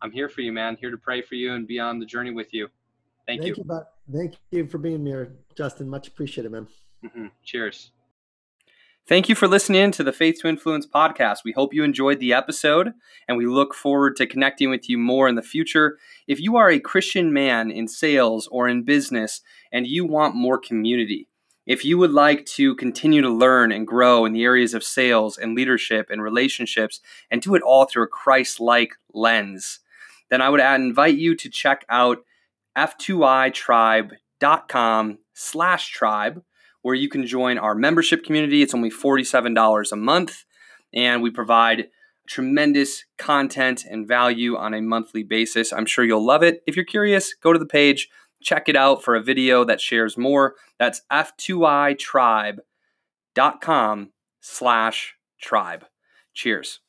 I'm 0.00 0.10
here 0.10 0.28
for 0.28 0.40
you, 0.40 0.52
man. 0.52 0.76
Here 0.80 0.90
to 0.90 0.98
pray 0.98 1.22
for 1.22 1.36
you 1.36 1.54
and 1.54 1.68
be 1.68 1.78
on 1.78 2.00
the 2.00 2.06
journey 2.06 2.32
with 2.32 2.52
you. 2.52 2.68
Thank, 3.26 3.42
you. 3.42 3.54
Thank 3.54 3.58
you. 3.58 3.64
you. 3.68 3.82
Thank 4.10 4.34
you 4.50 4.66
for 4.66 4.78
being 4.78 5.06
here, 5.06 5.32
Justin. 5.56 5.88
Much 5.88 6.08
appreciated, 6.08 6.52
man. 6.52 6.66
Mm-hmm. 7.04 7.26
Cheers. 7.44 7.90
Thank 9.08 9.28
you 9.28 9.34
for 9.34 9.48
listening 9.48 9.90
to 9.92 10.04
the 10.04 10.12
Faith 10.12 10.38
to 10.40 10.48
Influence 10.48 10.86
podcast. 10.86 11.38
We 11.44 11.50
hope 11.52 11.74
you 11.74 11.82
enjoyed 11.82 12.20
the 12.20 12.32
episode 12.32 12.92
and 13.26 13.36
we 13.36 13.46
look 13.46 13.74
forward 13.74 14.14
to 14.16 14.28
connecting 14.28 14.70
with 14.70 14.88
you 14.88 14.96
more 14.96 15.28
in 15.28 15.34
the 15.34 15.42
future. 15.42 15.98
If 16.28 16.40
you 16.40 16.56
are 16.56 16.70
a 16.70 16.78
Christian 16.78 17.32
man 17.32 17.70
in 17.72 17.88
sales 17.88 18.48
or 18.52 18.68
in 18.68 18.84
business 18.84 19.40
and 19.72 19.88
you 19.88 20.06
want 20.06 20.36
more 20.36 20.56
community, 20.56 21.26
if 21.66 21.84
you 21.84 21.98
would 21.98 22.12
like 22.12 22.46
to 22.46 22.76
continue 22.76 23.22
to 23.22 23.28
learn 23.28 23.72
and 23.72 23.88
grow 23.88 24.24
in 24.24 24.32
the 24.32 24.44
areas 24.44 24.72
of 24.72 24.84
sales 24.84 25.36
and 25.36 25.56
leadership 25.56 26.08
and 26.08 26.22
relationships 26.22 27.00
and 27.28 27.42
do 27.42 27.56
it 27.56 27.62
all 27.62 27.86
through 27.86 28.04
a 28.04 28.08
Christ 28.08 28.60
like 28.60 28.92
lens, 29.12 29.80
then 30.30 30.40
I 30.40 30.48
would 30.48 30.60
invite 30.60 31.16
you 31.16 31.34
to 31.34 31.50
check 31.50 31.84
out 31.88 32.18
f2itribe.com 32.76 35.18
slash 35.34 35.90
tribe 35.90 36.42
where 36.82 36.94
you 36.94 37.08
can 37.08 37.26
join 37.26 37.56
our 37.58 37.74
membership 37.74 38.22
community. 38.24 38.62
It's 38.62 38.74
only 38.74 38.90
$47 38.90 39.92
a 39.92 39.96
month, 39.96 40.44
and 40.92 41.22
we 41.22 41.30
provide 41.30 41.88
tremendous 42.28 43.06
content 43.18 43.84
and 43.88 44.06
value 44.06 44.54
on 44.56 44.74
a 44.74 44.82
monthly 44.82 45.22
basis. 45.22 45.72
I'm 45.72 45.86
sure 45.86 46.04
you'll 46.04 46.24
love 46.24 46.42
it. 46.42 46.62
If 46.66 46.76
you're 46.76 46.84
curious, 46.84 47.34
go 47.34 47.52
to 47.52 47.58
the 47.58 47.66
page, 47.66 48.08
check 48.42 48.68
it 48.68 48.76
out 48.76 49.02
for 49.02 49.14
a 49.14 49.22
video 49.22 49.64
that 49.64 49.80
shares 49.80 50.18
more. 50.18 50.56
That's 50.78 51.00
f2itribe.com 51.10 54.10
slash 54.40 55.14
tribe. 55.40 55.84
Cheers. 56.34 56.81